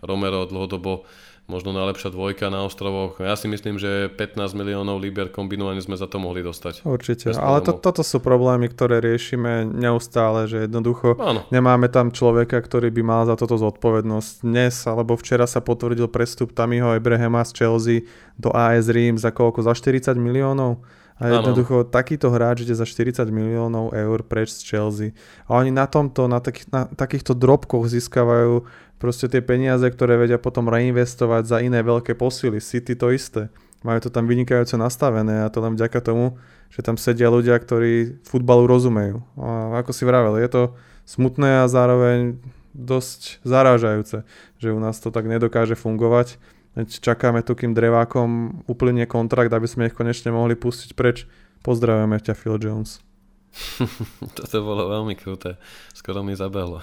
Romero 0.00 0.48
dlhodobo 0.48 1.04
možno 1.48 1.72
najlepšia 1.72 2.12
dvojka 2.12 2.52
na 2.52 2.68
ostrovoch. 2.68 3.16
Ja 3.24 3.32
si 3.32 3.48
myslím, 3.48 3.80
že 3.80 4.12
15 4.12 4.52
miliónov 4.52 5.00
liber 5.00 5.32
kombinovaní 5.32 5.80
sme 5.80 5.96
za 5.96 6.04
to 6.04 6.20
mohli 6.20 6.44
dostať. 6.44 6.84
Určite, 6.84 7.32
ale 7.40 7.64
to, 7.64 7.72
toto 7.72 8.04
sú 8.04 8.20
problémy, 8.20 8.68
ktoré 8.68 9.00
riešime 9.00 9.64
neustále, 9.64 10.44
že 10.44 10.68
jednoducho 10.68 11.16
Áno. 11.16 11.48
nemáme 11.48 11.88
tam 11.88 12.12
človeka, 12.12 12.60
ktorý 12.60 12.92
by 12.92 13.02
mal 13.02 13.22
za 13.24 13.34
toto 13.40 13.56
zodpovednosť. 13.56 14.44
Dnes 14.44 14.76
alebo 14.84 15.16
včera 15.16 15.48
sa 15.48 15.64
potvrdil 15.64 16.12
prestup 16.12 16.52
Tamiho 16.52 16.92
Ebrehema 16.92 17.40
z 17.48 17.64
Chelsea 17.64 17.98
do 18.36 18.52
AS 18.52 18.92
Rím 18.92 19.16
za 19.16 19.32
koľko? 19.32 19.64
Za 19.64 19.72
40 19.72 20.20
miliónov? 20.20 20.84
A 21.18 21.34
jednoducho 21.34 21.82
ano. 21.82 21.90
takýto 21.90 22.30
hráč 22.30 22.62
ide 22.62 22.78
za 22.78 22.86
40 22.86 23.26
miliónov 23.34 23.90
eur 23.90 24.22
preč 24.22 24.54
z 24.54 24.62
Chelsea. 24.62 25.08
A 25.50 25.58
oni 25.58 25.74
na 25.74 25.90
tomto, 25.90 26.30
na, 26.30 26.38
takých, 26.38 26.70
na 26.70 26.86
takýchto 26.86 27.34
drobkoch 27.34 27.90
získavajú 27.90 28.62
proste 29.02 29.26
tie 29.26 29.42
peniaze, 29.42 29.82
ktoré 29.82 30.14
vedia 30.14 30.38
potom 30.38 30.70
reinvestovať 30.70 31.42
za 31.46 31.58
iné 31.58 31.82
veľké 31.82 32.14
posily. 32.14 32.62
City 32.62 32.94
to 32.94 33.10
isté. 33.10 33.50
Majú 33.82 34.06
to 34.06 34.10
tam 34.10 34.30
vynikajúco 34.30 34.78
nastavené 34.78 35.46
a 35.46 35.50
to 35.50 35.62
len 35.62 35.74
vďaka 35.74 35.98
tomu, 36.02 36.38
že 36.70 36.82
tam 36.82 36.98
sedia 36.98 37.30
ľudia, 37.30 37.54
ktorí 37.58 38.22
futbalu 38.26 38.66
rozumejú. 38.66 39.22
A 39.38 39.82
ako 39.82 39.90
si 39.94 40.02
vravel, 40.06 40.38
je 40.38 40.50
to 40.50 40.62
smutné 41.06 41.62
a 41.62 41.70
zároveň 41.70 42.42
dosť 42.74 43.42
zarážajúce, 43.42 44.22
že 44.62 44.68
u 44.74 44.78
nás 44.78 44.98
to 45.02 45.10
tak 45.10 45.26
nedokáže 45.26 45.74
fungovať 45.74 46.38
Čakáme 46.86 47.42
tu, 47.42 47.58
kým 47.58 47.74
drevákom 47.74 48.62
uplynie 48.70 49.10
kontrakt, 49.10 49.50
aby 49.50 49.66
sme 49.66 49.90
ich 49.90 49.96
konečne 49.98 50.30
mohli 50.30 50.54
pustiť 50.54 50.94
preč. 50.94 51.26
Pozdravujeme 51.66 52.22
ťa, 52.22 52.38
Phil 52.38 52.54
Jones. 52.62 53.02
Toto 54.38 54.62
bolo 54.62 54.86
veľmi 54.92 55.18
kruté. 55.18 55.58
Skoro 55.90 56.22
mi 56.22 56.38
zabehlo. 56.38 56.78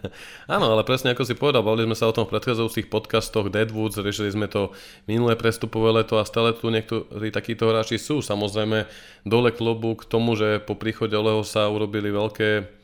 Áno, 0.54 0.76
ale 0.76 0.84
presne 0.84 1.16
ako 1.16 1.24
si 1.24 1.32
povedal, 1.32 1.64
bavili 1.64 1.88
sme 1.88 1.96
sa 1.96 2.10
o 2.10 2.12
tom 2.12 2.28
v 2.28 2.36
predchádzajúcich 2.36 2.92
podcastoch 2.92 3.48
Deadwoods, 3.48 3.96
riešili 4.02 4.34
sme 4.34 4.46
to 4.50 4.74
minulé 5.08 5.38
prestupové 5.38 5.94
leto 5.94 6.20
a 6.20 6.28
stále 6.28 6.52
tu 6.52 6.68
niektorí 6.68 7.32
takíto 7.32 7.72
hráči 7.72 7.96
sú. 7.96 8.20
Samozrejme, 8.20 8.84
dole 9.24 9.50
klobu 9.54 9.96
k 9.96 10.04
tomu, 10.04 10.36
že 10.36 10.60
po 10.60 10.76
príchode 10.76 11.16
Oleho 11.16 11.40
sa 11.46 11.70
urobili 11.72 12.12
veľké 12.12 12.77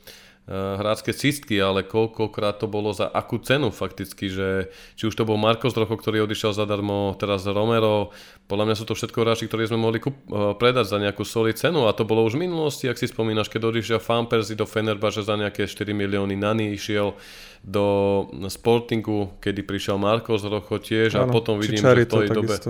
Eh, 0.44 0.52
hrácké 0.52 1.16
cistky, 1.16 1.56
ale 1.56 1.88
koľkokrát 1.88 2.60
to 2.60 2.68
bolo 2.68 2.92
za 2.92 3.08
akú 3.08 3.40
cenu 3.40 3.72
fakticky, 3.72 4.28
že 4.28 4.68
či 4.92 5.08
už 5.08 5.16
to 5.16 5.24
bol 5.24 5.40
Marcos 5.40 5.72
Rocho, 5.72 5.96
ktorý 5.96 6.28
odišiel 6.28 6.52
zadarmo, 6.52 7.16
teraz 7.16 7.48
Romero, 7.48 8.12
podľa 8.44 8.68
mňa 8.68 8.76
sú 8.76 8.84
to 8.84 8.92
všetko 8.92 9.24
hráči, 9.24 9.48
ktorí 9.48 9.72
sme 9.72 9.80
mohli 9.80 10.04
kup- 10.04 10.20
eh, 10.28 10.52
predať 10.52 10.92
za 10.92 11.00
nejakú 11.00 11.24
solid 11.24 11.56
cenu 11.56 11.88
a 11.88 11.96
to 11.96 12.04
bolo 12.04 12.28
už 12.28 12.36
v 12.36 12.44
minulosti, 12.44 12.92
ak 12.92 13.00
si 13.00 13.08
spomínaš, 13.08 13.48
keď 13.48 13.72
odišiel 13.72 14.04
Fan 14.04 14.28
Persie 14.28 14.52
do 14.52 14.68
Fenerbahce 14.68 15.24
za 15.24 15.32
nejaké 15.32 15.64
4 15.64 15.96
milióny, 15.96 16.36
Nani 16.36 16.76
išiel 16.76 17.16
do 17.64 18.28
Sportingu, 18.52 19.40
kedy 19.40 19.64
prišiel 19.64 19.96
Marcos 19.96 20.44
Rocho 20.44 20.76
tiež 20.76 21.16
a 21.16 21.24
potom 21.24 21.56
vidím, 21.56 21.80
že 21.80 22.04
v 22.04 22.28
tej 22.28 22.28
dobe 22.28 22.60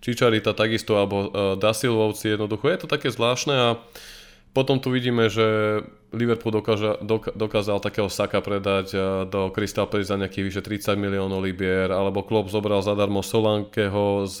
Čičarita 0.00 0.56
takisto, 0.56 0.96
alebo 0.96 1.28
uh, 1.28 1.28
Dasilvovci 1.60 2.32
jednoducho, 2.32 2.72
je 2.72 2.80
to 2.80 2.88
také 2.88 3.12
zvláštne 3.12 3.52
a 3.52 3.68
potom 4.56 4.80
tu 4.80 4.88
vidíme, 4.88 5.28
že 5.28 5.84
Liverpool 6.10 6.50
dokáža, 6.50 6.98
dok, 7.06 7.38
dokázal 7.38 7.78
takého 7.78 8.10
Saka 8.10 8.42
predať 8.42 8.86
eh, 8.98 9.02
do 9.30 9.54
Crystal 9.54 9.86
Palace 9.86 10.10
za 10.10 10.18
nejakých 10.18 10.44
vyše 10.50 10.62
30 10.66 10.98
miliónov 10.98 11.38
libier, 11.38 11.94
alebo 11.94 12.26
Klopp 12.26 12.50
zobral 12.50 12.82
zadarmo 12.82 13.22
Solankeho 13.22 14.26
z 14.26 14.38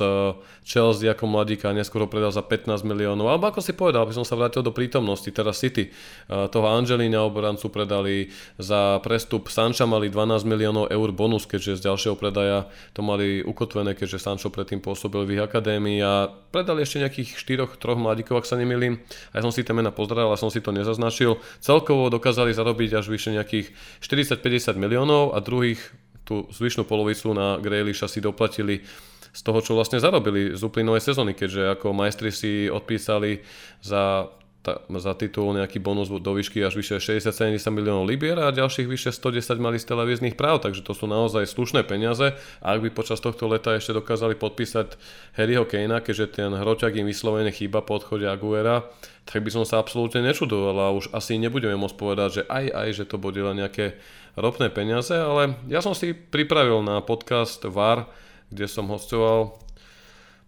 Chelsea 0.66 1.06
ako 1.06 1.30
mladíka 1.30 1.70
a 1.70 1.76
neskôr 1.76 2.02
predal 2.10 2.34
za 2.34 2.42
15 2.42 2.82
miliónov. 2.82 3.30
Alebo 3.30 3.54
ako 3.54 3.62
si 3.62 3.70
povedal, 3.70 4.02
aby 4.02 4.14
som 4.18 4.26
sa 4.26 4.34
vrátil 4.34 4.66
do 4.66 4.74
prítomnosti, 4.74 5.30
teraz 5.30 5.62
City. 5.62 5.94
Eh, 5.94 6.50
toho 6.50 6.66
Angelina 6.66 7.22
obrancu 7.22 7.70
predali 7.70 8.34
za 8.58 8.98
prestup 9.06 9.46
Sancha 9.46 9.86
mali 9.86 10.10
12 10.10 10.42
miliónov 10.42 10.90
eur 10.90 11.14
bonus, 11.14 11.46
keďže 11.46 11.78
z 11.78 11.86
ďalšieho 11.86 12.18
predaja 12.18 12.66
to 12.98 13.06
mali 13.06 13.46
ukotvené, 13.46 13.94
keďže 13.94 14.18
Sancho 14.18 14.50
predtým 14.50 14.82
pôsobil 14.82 15.22
v 15.22 15.38
ich 15.38 15.42
akadémii 15.42 16.02
a 16.02 16.34
predali 16.50 16.82
ešte 16.82 16.98
nejakých 16.98 17.38
4-3 17.78 17.94
mladíkov, 17.94 18.42
ak 18.42 18.46
sa 18.50 18.58
nemýlim. 18.58 18.98
A 19.30 19.38
som 19.38 19.54
si 19.54 19.62
tie 19.62 19.70
mena 19.70 19.94
pozdravil, 19.94 20.34
ale 20.34 20.40
som 20.40 20.50
si 20.50 20.58
to 20.58 20.74
nezaznačil 20.74 21.38
celkovo 21.60 22.08
dokázali 22.08 22.56
zarobiť 22.56 22.98
až 22.98 23.12
vyše 23.12 23.30
nejakých 23.36 23.70
40-50 24.00 24.80
miliónov 24.80 25.36
a 25.36 25.44
druhých 25.44 25.80
tú 26.24 26.48
zvyšnú 26.50 26.88
polovicu 26.88 27.30
na 27.36 27.60
Grealisha 27.60 28.08
si 28.08 28.24
doplatili 28.24 28.82
z 29.30 29.40
toho, 29.46 29.62
čo 29.62 29.78
vlastne 29.78 30.02
zarobili 30.02 30.58
z 30.58 30.62
uplynulej 30.66 31.02
sezóny, 31.04 31.38
keďže 31.38 31.78
ako 31.78 31.94
majstri 31.94 32.34
si 32.34 32.66
odpísali 32.66 33.46
za 33.78 34.26
ta, 34.60 34.84
za 35.00 35.16
titul 35.16 35.56
nejaký 35.56 35.80
bonus 35.80 36.12
do 36.12 36.32
výšky 36.36 36.60
až 36.60 36.76
vyše 36.76 37.00
60-70 37.00 37.64
miliónov 37.72 38.04
libier 38.04 38.36
a 38.36 38.52
ďalších 38.52 38.84
vyše 38.84 39.08
110 39.08 39.56
mali 39.56 39.80
z 39.80 39.88
televíznych 39.88 40.36
práv, 40.36 40.60
takže 40.60 40.84
to 40.84 40.92
sú 40.92 41.08
naozaj 41.08 41.48
slušné 41.48 41.88
peniaze. 41.88 42.36
A 42.60 42.76
ak 42.76 42.84
by 42.84 42.88
počas 42.92 43.24
tohto 43.24 43.48
leta 43.48 43.72
ešte 43.72 43.96
dokázali 43.96 44.36
podpísať 44.36 45.00
Harryho 45.40 45.64
Kanea, 45.64 46.04
keďže 46.04 46.44
ten 46.44 46.52
hroťak 46.52 46.92
im 47.00 47.08
vyslovene 47.08 47.48
chýba 47.48 47.80
po 47.80 47.96
odchode 47.96 48.28
Aguera, 48.28 48.84
tak 49.24 49.40
by 49.40 49.50
som 49.52 49.64
sa 49.64 49.80
absolútne 49.80 50.20
nečudoval 50.20 50.76
a 50.76 50.92
už 50.92 51.08
asi 51.16 51.40
nebudeme 51.40 51.80
môcť 51.80 51.96
povedať, 51.96 52.28
že 52.28 52.42
aj 52.52 52.64
aj, 52.68 52.88
že 53.00 53.04
to 53.08 53.16
bude 53.16 53.40
len 53.40 53.64
nejaké 53.64 53.96
ropné 54.36 54.68
peniaze, 54.68 55.16
ale 55.16 55.56
ja 55.72 55.80
som 55.80 55.96
si 55.96 56.12
pripravil 56.12 56.84
na 56.84 57.00
podcast 57.00 57.64
VAR, 57.64 58.12
kde 58.52 58.66
som 58.68 58.90
hostoval 58.92 59.56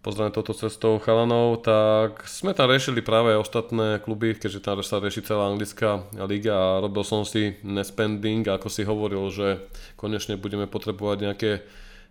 pozrieme 0.03 0.35
toto 0.35 0.51
cestou 0.51 0.99
chalanov, 0.99 1.63
tak 1.63 2.27
sme 2.27 2.51
tam 2.51 2.67
riešili 2.67 2.99
práve 2.99 3.39
ostatné 3.39 4.03
kluby, 4.03 4.35
keďže 4.35 4.59
tam 4.59 4.83
sa 4.83 4.99
rieši 4.99 5.23
celá 5.23 5.47
anglická 5.47 6.03
liga 6.27 6.53
a 6.53 6.83
robil 6.83 7.07
som 7.07 7.23
si 7.23 7.55
nespending, 7.63 8.43
ako 8.43 8.67
si 8.67 8.83
hovoril, 8.83 9.31
že 9.31 9.63
konečne 9.95 10.35
budeme 10.35 10.67
potrebovať 10.67 11.17
nejaké 11.23 11.51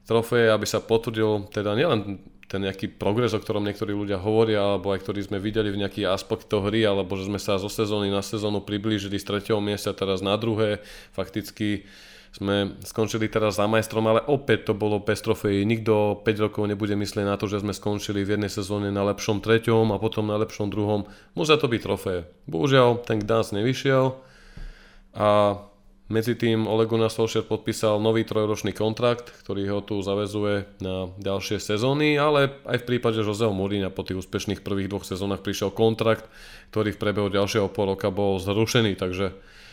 trofeje, 0.09 0.49
aby 0.51 0.67
sa 0.67 0.81
potvrdil 0.81 1.53
teda 1.53 1.77
nielen 1.77 2.25
ten 2.49 2.65
nejaký 2.65 3.01
progres, 3.01 3.33
o 3.33 3.41
ktorom 3.41 3.65
niektorí 3.65 3.97
ľudia 3.97 4.21
hovoria, 4.21 4.61
alebo 4.61 4.93
aj 4.93 5.01
ktorý 5.01 5.25
sme 5.25 5.41
videli 5.41 5.73
v 5.73 5.81
nejakých 5.81 6.13
aspektoch 6.13 6.69
hry, 6.69 6.85
alebo 6.85 7.17
že 7.17 7.29
sme 7.29 7.41
sa 7.41 7.57
zo 7.57 7.73
sezóny 7.73 8.13
na 8.13 8.21
sezónu 8.21 8.61
priblížili 8.61 9.17
z 9.17 9.41
3. 9.41 9.57
miesta 9.65 9.97
teraz 9.97 10.21
na 10.21 10.37
druhé. 10.37 10.85
Fakticky 11.17 11.89
sme 12.33 12.81
skončili 12.81 13.29
teraz 13.29 13.61
za 13.61 13.69
majstrom, 13.69 14.09
ale 14.09 14.25
opäť 14.25 14.73
to 14.73 14.73
bolo 14.73 15.05
bez 15.05 15.21
trofejí. 15.21 15.69
Nikto 15.69 16.25
5 16.25 16.45
rokov 16.49 16.65
nebude 16.65 16.97
myslieť 16.97 17.29
na 17.29 17.37
to, 17.37 17.45
že 17.45 17.61
sme 17.61 17.77
skončili 17.77 18.25
v 18.25 18.41
jednej 18.41 18.49
sezóne 18.49 18.89
na 18.89 19.05
lepšom 19.13 19.45
treťom 19.45 19.93
a 19.93 20.01
potom 20.01 20.33
na 20.33 20.41
lepšom 20.41 20.73
druhom. 20.73 21.05
Musia 21.37 21.61
to 21.61 21.69
byť 21.69 21.81
trofeje. 21.85 22.21
Bohužiaľ, 22.49 23.05
ten 23.05 23.21
Gdansk 23.21 23.53
nevyšiel 23.53 24.17
a 25.13 25.61
medzi 26.13 26.37
tým 26.37 26.69
Ole 26.69 26.85
Gunnar 26.85 27.09
Solskjaer 27.09 27.49
podpísal 27.49 27.97
nový 27.97 28.25
trojročný 28.29 28.77
kontrakt, 28.77 29.33
ktorý 29.45 29.65
ho 29.73 29.81
tu 29.81 30.01
zavezuje 30.05 30.69
na 30.85 31.09
ďalšie 31.17 31.57
sezóny, 31.57 32.21
ale 32.21 32.53
aj 32.69 32.85
v 32.85 32.89
prípade 32.89 33.25
Joseho 33.25 33.53
Mourinha 33.53 33.89
po 33.89 34.05
tých 34.05 34.21
úspešných 34.21 34.61
prvých 34.61 34.93
dvoch 34.93 35.09
sezónach 35.09 35.41
prišiel 35.41 35.73
kontrakt, 35.73 36.29
ktorý 36.69 36.93
v 36.93 37.01
priebehu 37.01 37.29
ďalšieho 37.33 37.73
pol 37.73 37.97
roka 37.97 38.13
bol 38.13 38.37
zrušený, 38.37 38.93
takže 39.01 39.33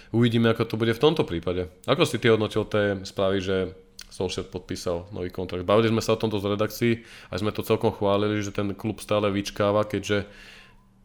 Uvidíme, 0.09 0.49
ako 0.49 0.65
to 0.65 0.79
bude 0.79 0.93
v 0.95 1.03
tomto 1.03 1.21
prípade. 1.21 1.69
Ako 1.85 2.01
si 2.05 2.17
ty 2.17 2.33
hodnotil 2.33 2.65
tie 2.65 2.97
správy, 3.05 3.37
že 3.45 3.57
Solskjaer 4.09 4.49
podpísal 4.49 5.05
nový 5.13 5.29
kontrakt. 5.29 5.69
Bavili 5.69 5.93
sme 5.93 6.01
sa 6.01 6.17
o 6.17 6.21
tomto 6.21 6.41
z 6.41 6.49
redakcii 6.49 6.93
a 7.29 7.37
sme 7.37 7.53
to 7.53 7.61
celkom 7.61 7.93
chválili, 7.93 8.41
že 8.41 8.49
ten 8.49 8.73
klub 8.73 8.97
stále 9.05 9.29
vyčkáva, 9.29 9.85
keďže 9.85 10.25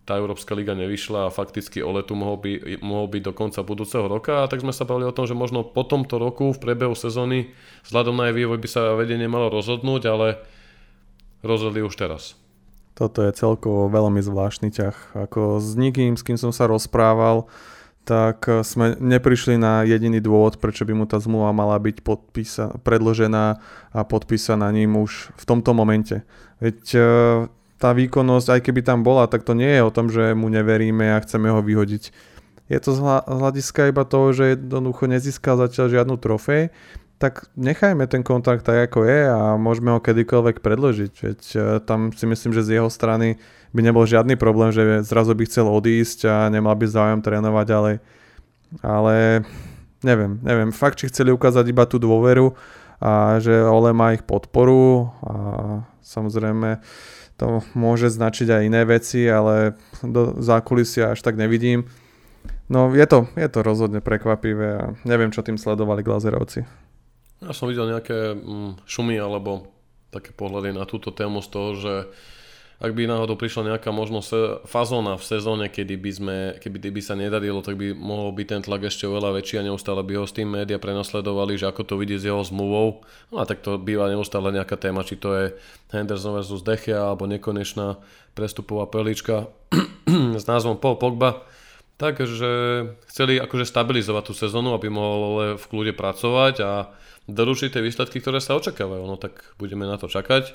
tá 0.05 0.21
Európska 0.21 0.53
liga 0.53 0.77
nevyšla 0.77 1.29
a 1.29 1.35
fakticky 1.35 1.81
o 1.81 1.89
letu 1.97 2.13
mohol, 2.13 2.37
by, 2.37 2.81
mohol 2.85 3.09
byť 3.09 3.23
do 3.25 3.33
konca 3.33 3.61
budúceho 3.65 4.05
roka 4.05 4.45
a 4.45 4.49
tak 4.49 4.61
sme 4.61 4.73
sa 4.73 4.85
bavili 4.85 5.09
o 5.09 5.17
tom, 5.17 5.25
že 5.25 5.33
možno 5.33 5.65
po 5.65 5.81
tomto 5.81 6.21
roku 6.21 6.53
v 6.53 6.61
priebehu 6.61 6.93
sezóny 6.93 7.57
vzhľadom 7.89 8.13
na 8.13 8.29
jej 8.29 8.37
vývoj 8.45 8.61
by 8.61 8.69
sa 8.69 8.93
vedenie 9.01 9.29
malo 9.29 9.49
rozhodnúť, 9.49 10.03
ale 10.05 10.45
rozhodli 11.41 11.81
už 11.81 11.97
teraz. 11.97 12.37
Toto 12.95 13.25
je 13.25 13.33
celkovo 13.33 13.89
veľmi 13.91 14.21
zvláštny 14.21 14.71
ťah. 14.71 14.97
Ako 15.29 15.59
s 15.59 15.75
nikým, 15.75 16.15
s 16.15 16.23
kým 16.23 16.37
som 16.37 16.53
sa 16.53 16.69
rozprával, 16.69 17.49
tak 18.05 18.47
eh, 18.47 18.61
sme 18.63 18.95
neprišli 19.01 19.57
na 19.57 19.83
jediný 19.83 20.21
dôvod, 20.21 20.61
prečo 20.61 20.85
by 20.85 20.93
mu 20.93 21.05
tá 21.09 21.19
zmluva 21.19 21.51
mala 21.57 21.81
byť 21.81 22.05
podpísa- 22.05 22.73
predložená 22.85 23.59
a 23.91 24.01
podpísaná 24.05 24.69
ním 24.71 25.01
už 25.01 25.33
v 25.35 25.45
tomto 25.45 25.73
momente. 25.73 26.23
Veď 26.61 26.81
eh, 26.95 27.05
tá 27.81 27.91
výkonnosť, 27.93 28.49
aj 28.49 28.61
keby 28.65 28.81
tam 28.87 29.03
bola, 29.03 29.27
tak 29.27 29.43
to 29.43 29.53
nie 29.53 29.69
je 29.69 29.83
o 29.83 29.93
tom, 29.93 30.09
že 30.09 30.33
mu 30.33 30.49
neveríme 30.49 31.17
a 31.17 31.21
chceme 31.21 31.51
ho 31.51 31.61
vyhodiť. 31.61 32.15
Je 32.73 32.79
to 32.81 32.97
z 32.97 33.01
hľadiska 33.29 33.93
iba 33.93 34.09
toho, 34.09 34.33
že 34.33 34.57
jednoducho 34.57 35.05
nezískal 35.05 35.61
zatiaľ 35.61 36.01
žiadnu 36.01 36.17
trofej, 36.17 36.73
tak 37.25 37.49
nechajme 37.57 38.05
ten 38.05 38.21
kontrakt 38.21 38.69
tak, 38.69 38.93
ako 38.93 39.09
je 39.09 39.21
a 39.25 39.57
môžeme 39.57 39.97
ho 39.97 40.05
kedykoľvek 40.05 40.61
predložiť. 40.61 41.13
Veď 41.25 41.41
eh, 41.57 41.61
tam 41.81 42.13
si 42.13 42.29
myslím, 42.29 42.53
že 42.53 42.69
z 42.69 42.71
jeho 42.77 42.93
strany 42.93 43.41
by 43.73 43.81
nebol 43.81 44.05
žiadny 44.05 44.37
problém, 44.37 44.69
že 44.77 45.01
zrazu 45.09 45.33
by 45.33 45.49
chcel 45.49 45.65
odísť 45.73 46.29
a 46.29 46.35
nemal 46.53 46.77
by 46.77 46.85
záujem 46.85 47.25
trénovať 47.25 47.65
ďalej. 47.65 47.97
Ale 48.85 49.41
neviem, 50.05 50.37
neviem, 50.45 50.69
fakt, 50.69 51.01
či 51.01 51.09
chceli 51.09 51.33
ukázať 51.33 51.65
iba 51.73 51.89
tú 51.89 51.97
dôveru 51.97 52.53
a 53.01 53.41
že 53.41 53.65
Ole 53.65 53.97
má 53.97 54.13
ich 54.13 54.23
podporu 54.23 55.09
a 55.25 55.35
samozrejme 56.05 56.85
to 57.41 57.65
môže 57.75 58.15
značiť 58.15 58.47
aj 58.53 58.63
iné 58.63 58.83
veci, 58.87 59.27
ale 59.27 59.75
do 60.05 60.39
zákulisia 60.39 61.17
až 61.17 61.25
tak 61.25 61.35
nevidím. 61.41 61.89
No 62.71 62.95
je 62.95 63.05
to, 63.09 63.27
je 63.35 63.49
to 63.51 63.61
rozhodne 63.65 63.99
prekvapivé 63.99 64.69
a 64.79 64.85
neviem, 65.03 65.35
čo 65.35 65.43
tým 65.43 65.59
sledovali 65.59 66.07
Glazerovci. 66.07 66.84
Ja 67.45 67.53
som 67.53 67.69
videl 67.69 67.93
nejaké 67.93 68.33
mm, 68.33 68.89
šumy 68.89 69.21
alebo 69.21 69.69
také 70.09 70.33
pohľady 70.33 70.73
na 70.73 70.89
túto 70.89 71.13
tému 71.13 71.45
z 71.45 71.49
toho, 71.53 71.71
že 71.77 71.95
ak 72.83 72.91
by 72.91 73.07
náhodou 73.07 73.39
prišla 73.39 73.75
nejaká 73.75 73.95
možnosť 73.95 74.67
fazóna 74.67 75.15
v 75.15 75.25
sezóne, 75.25 75.71
kedy 75.71 75.95
by, 75.95 76.11
sme, 76.11 76.37
keby 76.59 76.91
by 76.91 77.03
sa 77.03 77.15
nedarilo, 77.15 77.63
tak 77.63 77.79
by 77.79 77.95
mohol 77.95 78.35
byť 78.35 78.47
ten 78.51 78.61
tlak 78.67 78.91
ešte 78.91 79.07
oveľa 79.07 79.41
väčší 79.41 79.63
a 79.63 79.67
neustále 79.71 80.03
by 80.03 80.19
ho 80.19 80.27
s 80.27 80.35
tým 80.35 80.51
média 80.51 80.77
prenasledovali, 80.77 81.55
že 81.55 81.71
ako 81.71 81.87
to 81.87 81.95
vidí 81.97 82.19
s 82.19 82.27
jeho 82.27 82.43
zmluvou. 82.43 83.07
No 83.31 83.37
a 83.39 83.47
tak 83.47 83.63
to 83.63 83.79
býva 83.79 84.11
neustále 84.11 84.51
nejaká 84.51 84.75
téma, 84.75 85.07
či 85.07 85.15
to 85.15 85.33
je 85.33 85.45
Henderson 85.95 86.35
versus 86.35 86.67
Dechia 86.67 87.15
alebo 87.15 87.31
nekonečná 87.31 88.03
prestupová 88.35 88.91
perlička 88.91 89.47
s 90.43 90.45
názvom 90.45 90.77
Paul 90.77 90.99
Pogba. 90.99 91.47
Takže 91.95 92.51
chceli 93.07 93.39
akože 93.39 93.71
stabilizovať 93.71 94.23
tú 94.27 94.35
sezónu, 94.35 94.75
aby 94.75 94.91
mohol 94.91 95.55
v 95.55 95.65
kľude 95.71 95.95
pracovať 95.95 96.55
a 96.67 96.91
doručiť 97.31 97.79
tie 97.79 97.85
výsledky, 97.87 98.19
ktoré 98.19 98.43
sa 98.43 98.59
očakávajú. 98.59 99.07
No 99.07 99.15
tak 99.15 99.55
budeme 99.63 99.87
na 99.87 99.95
to 99.95 100.11
čakať. 100.11 100.53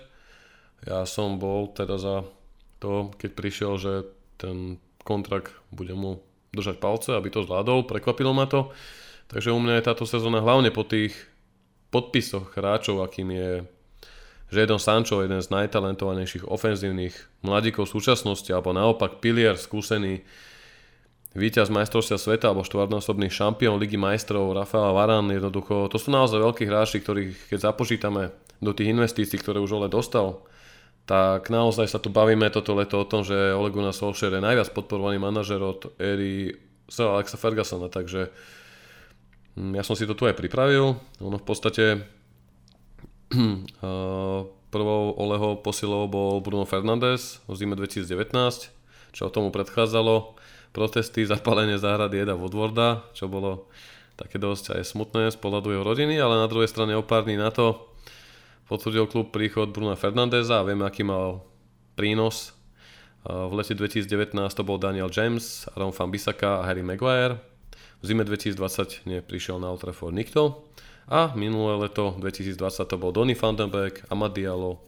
Ja 0.83 1.07
som 1.07 1.39
bol 1.39 1.71
teda 1.71 1.95
za 1.95 2.27
to, 2.83 3.15
keď 3.15 3.31
prišiel, 3.35 3.73
že 3.79 3.93
ten 4.35 4.79
kontrakt 5.07 5.55
bude 5.71 5.95
mu 5.95 6.19
držať 6.51 6.79
palce, 6.79 7.15
aby 7.15 7.31
to 7.31 7.43
zvládol, 7.47 7.87
prekvapilo 7.87 8.35
ma 8.35 8.47
to. 8.47 8.71
Takže 9.29 9.53
u 9.53 9.59
mňa 9.61 9.79
je 9.79 9.87
táto 9.87 10.03
sezóna 10.09 10.41
hlavne 10.41 10.73
po 10.73 10.83
tých 10.83 11.13
podpisoch 11.93 12.51
hráčov, 12.57 13.05
akým 13.05 13.29
je 13.31 13.51
Jadon 14.49 14.81
Sancho, 14.81 15.21
jeden 15.21 15.37
z 15.39 15.53
najtalentovanejších 15.53 16.49
ofenzívnych 16.49 17.13
mladíkov 17.45 17.85
súčasnosti, 17.85 18.49
alebo 18.49 18.73
naopak 18.73 19.21
pilier, 19.21 19.53
skúsený 19.53 20.25
víťaz 21.37 21.69
majstrovstia 21.69 22.17
sveta 22.17 22.49
alebo 22.49 22.65
štvornásobný 22.65 23.29
šampión 23.29 23.77
Ligy 23.77 24.01
majstrov 24.01 24.53
Rafael 24.57 24.97
Varan, 24.97 25.29
jednoducho, 25.29 25.89
to 25.93 26.01
sú 26.01 26.09
naozaj 26.09 26.41
veľkí 26.41 26.65
hráči, 26.65 27.01
ktorých 27.01 27.53
keď 27.53 27.59
započítame 27.69 28.33
do 28.59 28.71
tých 28.73 28.89
investícií, 28.91 29.37
ktoré 29.37 29.61
už 29.61 29.77
Ole 29.77 29.89
dostal, 29.89 30.41
tak 31.05 31.49
naozaj 31.49 31.89
sa 31.89 32.01
tu 32.01 32.09
bavíme 32.09 32.49
toto 32.53 32.73
leto 32.77 33.01
o 33.01 33.09
tom, 33.09 33.21
že 33.25 33.33
Ole 33.53 33.73
Gunnar 33.73 33.93
Solskjaer 33.93 34.37
je 34.37 34.45
najviac 34.45 34.69
podporovaný 34.73 35.17
manažer 35.21 35.61
od 35.61 35.93
éry 35.97 36.53
Sir 36.89 37.09
Alexa 37.09 37.37
Fergusona, 37.37 37.89
takže 37.89 38.33
hm, 39.57 39.77
ja 39.77 39.83
som 39.85 39.93
si 39.93 40.09
to 40.09 40.17
tu 40.17 40.25
aj 40.25 40.37
pripravil. 40.37 40.97
Ono 41.21 41.37
v 41.37 41.45
podstate 41.45 42.05
prvou 44.73 45.03
Oleho 45.17 45.57
posilou 45.61 46.09
bol 46.09 46.41
Bruno 46.41 46.65
Fernández 46.65 47.41
v 47.45 47.53
zime 47.57 47.77
2019, 47.77 48.73
čo 49.13 49.33
tomu 49.33 49.49
predchádzalo. 49.49 50.38
Protesty, 50.69 51.25
zapálenie 51.25 51.81
záhrady 51.81 52.21
Eda 52.23 52.37
Woodwarda, 52.37 53.09
čo 53.17 53.25
bolo 53.25 53.69
také 54.19 54.37
dosť 54.37 54.77
aj 54.77 54.83
smutné 54.85 55.31
z 55.31 55.37
pohľadu 55.39 55.73
jeho 55.73 55.83
rodiny, 55.83 56.19
ale 56.19 56.37
na 56.37 56.47
druhej 56.51 56.67
strane 56.67 56.93
o 56.93 57.03
na 57.03 57.49
to 57.49 57.89
potvrdil 58.69 59.09
klub 59.09 59.33
príchod 59.33 59.73
Bruna 59.73 59.97
Fernandeza 59.97 60.61
a 60.61 60.67
vieme, 60.67 60.85
aký 60.85 61.01
mal 61.01 61.41
prínos. 61.97 62.53
V 63.25 63.51
lete 63.51 63.75
2019 63.75 64.37
to 64.53 64.63
bol 64.63 64.77
Daniel 64.79 65.11
James, 65.11 65.67
Aaron 65.73 65.91
Van 65.91 66.07
Bissaka 66.13 66.61
a 66.61 66.65
Harry 66.69 66.85
Maguire. 66.85 67.41
V 67.99 68.07
zime 68.07 68.23
2020 68.23 69.09
neprišiel 69.09 69.59
na 69.59 69.73
Old 69.73 69.83
Trafford 69.83 70.15
nikto. 70.15 70.69
A 71.09 71.33
minulé 71.33 71.89
leto 71.89 72.15
2020 72.21 72.85
to 72.85 72.95
bol 72.95 73.11
Donny 73.11 73.33
van 73.33 73.57
den 73.57 73.73
Beek, 73.73 74.05
Amad 74.07 74.37
Diallo, 74.37 74.79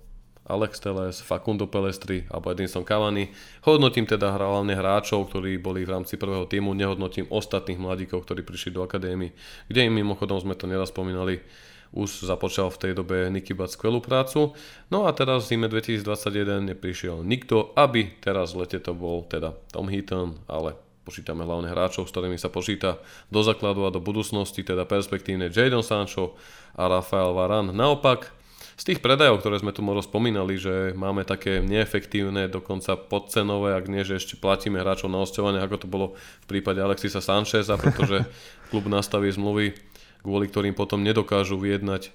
Alex 0.47 0.81
Teles, 0.81 1.21
Facundo 1.21 1.69
Pelestri 1.69 2.25
alebo 2.33 2.49
Edinson 2.49 2.81
Cavani. 2.81 3.29
Hodnotím 3.61 4.09
teda 4.09 4.33
hlavne 4.33 4.73
hráčov, 4.73 5.29
ktorí 5.29 5.61
boli 5.61 5.85
v 5.85 5.93
rámci 5.93 6.17
prvého 6.17 6.49
týmu, 6.49 6.73
nehodnotím 6.73 7.29
ostatných 7.29 7.77
mladíkov, 7.77 8.25
ktorí 8.25 8.41
prišli 8.41 8.73
do 8.73 8.81
akadémy, 8.81 9.29
kde 9.69 9.81
im 9.85 9.93
mimochodom 9.93 10.41
sme 10.41 10.57
to 10.57 10.65
neraz 10.65 10.89
spomínali, 10.89 11.45
už 11.91 12.23
započal 12.23 12.71
v 12.71 12.79
tej 12.87 12.91
dobe 12.95 13.27
Niky 13.27 13.51
Bat 13.51 13.75
skvelú 13.75 13.99
prácu. 13.99 14.55
No 14.87 15.05
a 15.05 15.11
teraz 15.11 15.45
v 15.45 15.55
zime 15.55 15.67
2021 15.67 16.71
neprišiel 16.73 17.19
nikto, 17.21 17.75
aby 17.75 18.15
teraz 18.23 18.55
v 18.55 18.63
lete 18.63 18.79
to 18.79 18.95
bol 18.95 19.27
teda 19.27 19.53
Tom 19.75 19.91
Heaton, 19.91 20.39
ale 20.47 20.73
počítame 21.03 21.43
hlavne 21.43 21.67
hráčov, 21.67 22.07
s 22.07 22.13
ktorými 22.15 22.39
sa 22.39 22.47
počíta 22.47 23.03
do 23.27 23.43
základu 23.43 23.83
a 23.83 23.93
do 23.93 23.99
budúcnosti, 23.99 24.63
teda 24.63 24.87
perspektívne 24.87 25.51
Jadon 25.51 25.83
Sancho 25.83 26.39
a 26.79 26.87
Rafael 26.87 27.35
Varan. 27.35 27.75
Naopak, 27.75 28.40
z 28.81 28.89
tých 28.89 28.99
predajov, 29.05 29.45
ktoré 29.45 29.61
sme 29.61 29.69
tu 29.69 29.85
možno 29.85 30.01
spomínali, 30.01 30.57
že 30.57 30.97
máme 30.97 31.21
také 31.21 31.61
neefektívne, 31.61 32.49
dokonca 32.49 32.97
podcenové, 32.97 33.77
ak 33.77 33.85
nie, 33.85 34.01
že 34.01 34.17
ešte 34.17 34.41
platíme 34.41 34.81
hráčov 34.81 35.13
na 35.13 35.21
osťovanie, 35.21 35.61
ako 35.61 35.85
to 35.85 35.87
bolo 35.87 36.07
v 36.17 36.45
prípade 36.49 36.81
Alexisa 36.81 37.21
Sancheza, 37.21 37.77
pretože 37.77 38.25
klub 38.73 38.89
nastaví 38.89 39.29
zmluvy, 39.29 39.77
kvôli 40.25 40.49
ktorým 40.49 40.73
potom 40.73 41.05
nedokážu 41.05 41.61
vyjednať 41.61 42.09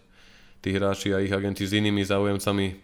tí 0.59 0.74
hráči 0.74 1.14
a 1.14 1.22
ich 1.22 1.31
agenti 1.31 1.62
s 1.62 1.70
inými 1.70 2.02
záujemcami 2.02 2.83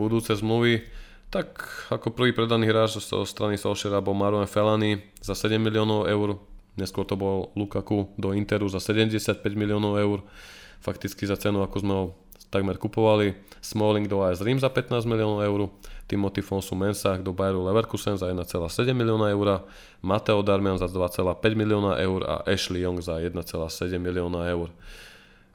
budúce 0.00 0.32
zmluvy. 0.32 0.88
Tak 1.28 1.60
ako 1.92 2.16
prvý 2.16 2.32
predaný 2.32 2.72
hráč 2.72 3.04
zo 3.04 3.28
strany 3.28 3.60
Solskjaera 3.60 4.00
bol 4.00 4.16
Marouane 4.16 4.48
Felany 4.48 4.96
za 5.20 5.36
7 5.36 5.60
miliónov 5.60 6.08
eur, 6.08 6.40
neskôr 6.80 7.04
to 7.04 7.20
bol 7.20 7.52
Lukaku 7.52 8.16
do 8.16 8.32
Interu 8.32 8.72
za 8.72 8.80
75 8.80 9.44
miliónov 9.52 10.00
eur, 10.00 10.24
fakticky 10.80 11.28
za 11.28 11.36
cenu, 11.36 11.60
ako 11.60 11.76
sme 11.84 11.92
ho 11.92 12.04
takmer 12.50 12.76
kupovali. 12.76 13.34
Smalling 13.62 14.10
do 14.10 14.26
AS 14.26 14.42
Rím 14.42 14.58
za 14.58 14.68
15 14.68 15.06
miliónov 15.06 15.40
eur, 15.46 15.70
Timothy 16.10 16.42
Fonsu 16.42 16.74
Mensah 16.74 17.22
do 17.22 17.30
Bayeru 17.30 17.62
Leverkusen 17.62 18.18
za 18.18 18.26
1,7 18.26 18.58
milióna 18.90 19.30
eur, 19.30 19.62
Mateo 20.02 20.42
Darmian 20.42 20.74
za 20.74 20.90
2,5 20.90 21.38
milióna 21.54 22.02
eur 22.02 22.20
a 22.26 22.34
Ashley 22.50 22.82
Young 22.82 22.98
za 22.98 23.22
1,7 23.22 23.38
milióna 24.02 24.50
eur. 24.50 24.74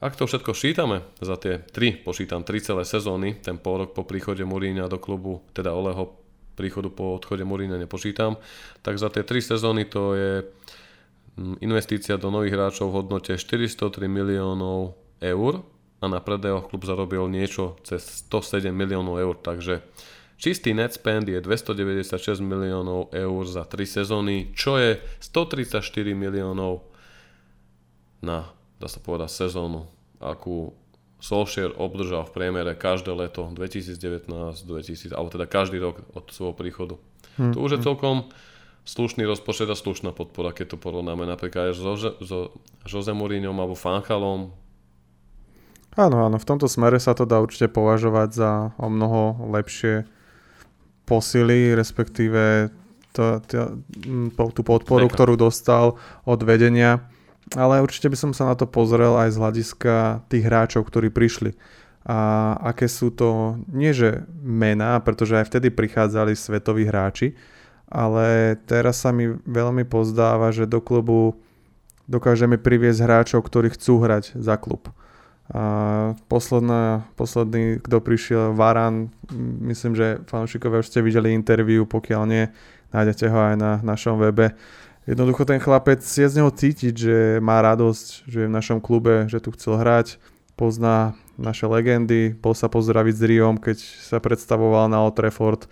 Ak 0.00 0.16
to 0.16 0.28
všetko 0.28 0.52
šítame 0.52 1.04
za 1.20 1.40
tie 1.40 1.60
3, 1.72 2.04
počítam 2.04 2.44
3 2.44 2.60
celé 2.60 2.82
sezóny, 2.84 3.40
ten 3.40 3.56
pol 3.56 3.84
rok 3.84 3.96
po 3.96 4.04
príchode 4.04 4.44
Muríňa 4.44 4.92
do 4.92 5.00
klubu, 5.00 5.40
teda 5.56 5.72
Oleho 5.72 6.16
príchodu 6.56 6.88
po 6.88 7.16
odchode 7.16 7.44
Muríňa 7.44 7.76
nepočítam, 7.76 8.40
tak 8.80 8.96
za 8.96 9.12
tie 9.12 9.24
3 9.24 9.56
sezóny 9.56 9.84
to 9.88 10.16
je 10.16 10.32
mm, 11.36 11.60
investícia 11.64 12.16
do 12.16 12.32
nových 12.32 12.56
hráčov 12.56 12.92
v 12.92 12.96
hodnote 13.04 13.36
403 13.36 14.08
miliónov 14.08 14.96
eur 15.20 15.64
a 16.00 16.04
na 16.08 16.20
predajoch 16.20 16.68
klub 16.68 16.84
zarobil 16.84 17.24
niečo 17.28 17.80
cez 17.86 18.26
107 18.28 18.68
miliónov 18.72 19.16
eur, 19.16 19.34
takže 19.40 19.80
čistý 20.36 20.76
net 20.76 20.92
spend 20.92 21.28
je 21.28 21.40
296 21.40 22.44
miliónov 22.44 23.14
eur 23.16 23.42
za 23.48 23.64
3 23.64 24.04
sezóny, 24.04 24.52
čo 24.52 24.76
je 24.76 25.00
134 25.24 25.80
miliónov 26.12 26.84
na 28.20 28.56
dá 28.76 28.88
sa 28.88 29.00
povedať, 29.00 29.32
sezónu, 29.32 29.88
akú 30.20 30.76
Solskjaer 31.16 31.72
obdržal 31.80 32.28
v 32.28 32.34
priemere 32.36 32.72
každé 32.76 33.08
leto 33.16 33.48
2019, 33.48 34.28
2000, 34.28 35.16
alebo 35.16 35.32
teda 35.32 35.48
každý 35.48 35.80
rok 35.80 36.04
od 36.12 36.28
svojho 36.28 36.52
príchodu. 36.52 36.94
Hmm. 37.40 37.56
To 37.56 37.64
už 37.64 37.76
je 37.76 37.80
hm. 37.80 37.86
celkom 37.88 38.16
slušný 38.86 39.24
rozpočet 39.24 39.66
a 39.66 39.74
slušná 39.74 40.12
podpora, 40.12 40.52
keď 40.52 40.76
to 40.76 40.78
porovnáme 40.78 41.24
napríklad 41.26 41.72
aj 41.72 41.74
so, 41.74 41.92
so 42.22 42.38
Jose 42.86 43.10
Mourinhom 43.10 43.56
alebo 43.56 43.74
Fanchalom. 43.74 44.52
Áno, 45.96 46.28
áno, 46.28 46.36
v 46.36 46.48
tomto 46.48 46.68
smere 46.68 47.00
sa 47.00 47.16
to 47.16 47.24
dá 47.24 47.40
určite 47.40 47.72
považovať 47.72 48.28
za 48.36 48.50
o 48.76 48.92
mnoho 48.92 49.48
lepšie 49.48 50.04
posily, 51.08 51.72
respektíve 51.72 52.68
to, 53.16 53.40
to, 53.48 53.80
tú 54.52 54.60
podporu, 54.60 55.08
Neka. 55.08 55.16
ktorú 55.16 55.40
dostal 55.40 55.96
od 56.28 56.40
vedenia 56.44 57.00
ale 57.54 57.78
určite 57.78 58.10
by 58.10 58.18
som 58.18 58.32
sa 58.34 58.50
na 58.50 58.58
to 58.58 58.66
pozrel 58.66 59.14
aj 59.14 59.30
z 59.30 59.38
hľadiska 59.38 59.94
tých 60.26 60.42
hráčov, 60.42 60.82
ktorí 60.90 61.14
prišli. 61.14 61.54
A 62.02 62.54
aké 62.74 62.90
sú 62.90 63.14
to, 63.14 63.58
nie 63.70 63.94
že 63.94 64.26
mená, 64.42 64.98
pretože 64.98 65.38
aj 65.38 65.46
vtedy 65.54 65.70
prichádzali 65.70 66.34
svetoví 66.34 66.86
hráči, 66.86 67.38
ale 67.86 68.58
teraz 68.66 69.02
sa 69.02 69.14
mi 69.14 69.30
veľmi 69.46 69.86
pozdáva, 69.86 70.50
že 70.50 70.66
do 70.66 70.82
klubu 70.82 71.38
dokážeme 72.10 72.58
priviesť 72.58 73.02
hráčov, 73.06 73.46
ktorí 73.46 73.74
chcú 73.74 74.02
hrať 74.02 74.34
za 74.38 74.58
klub. 74.58 74.90
A 75.46 75.62
posledná, 76.26 77.06
posledný, 77.14 77.78
kto 77.78 78.02
prišiel, 78.02 78.50
Varan, 78.58 79.14
myslím, 79.62 79.94
že 79.94 80.18
fanúšikovia 80.26 80.82
už 80.82 80.90
ste 80.90 81.06
videli 81.06 81.30
interviu, 81.38 81.86
pokiaľ 81.86 82.22
nie, 82.26 82.50
nájdete 82.90 83.30
ho 83.30 83.38
aj 83.38 83.54
na 83.54 83.72
našom 83.86 84.18
webe. 84.18 84.58
Jednoducho 85.06 85.46
ten 85.46 85.62
chlapec 85.62 86.02
je 86.02 86.26
z 86.26 86.36
neho 86.42 86.50
cítiť, 86.50 86.94
že 86.98 87.16
má 87.38 87.62
radosť, 87.62 88.26
že 88.26 88.38
je 88.42 88.50
v 88.50 88.56
našom 88.58 88.82
klube, 88.82 89.30
že 89.30 89.38
tu 89.38 89.54
chcel 89.54 89.78
hrať, 89.78 90.18
pozná 90.58 91.14
naše 91.38 91.70
legendy, 91.70 92.34
bol 92.34 92.56
sa 92.56 92.66
pozdraviť 92.66 93.14
s 93.14 93.22
Riom, 93.22 93.56
keď 93.62 93.78
sa 93.78 94.18
predstavoval 94.18 94.90
na 94.90 94.98
Old 95.04 95.14
Trafford. 95.14 95.70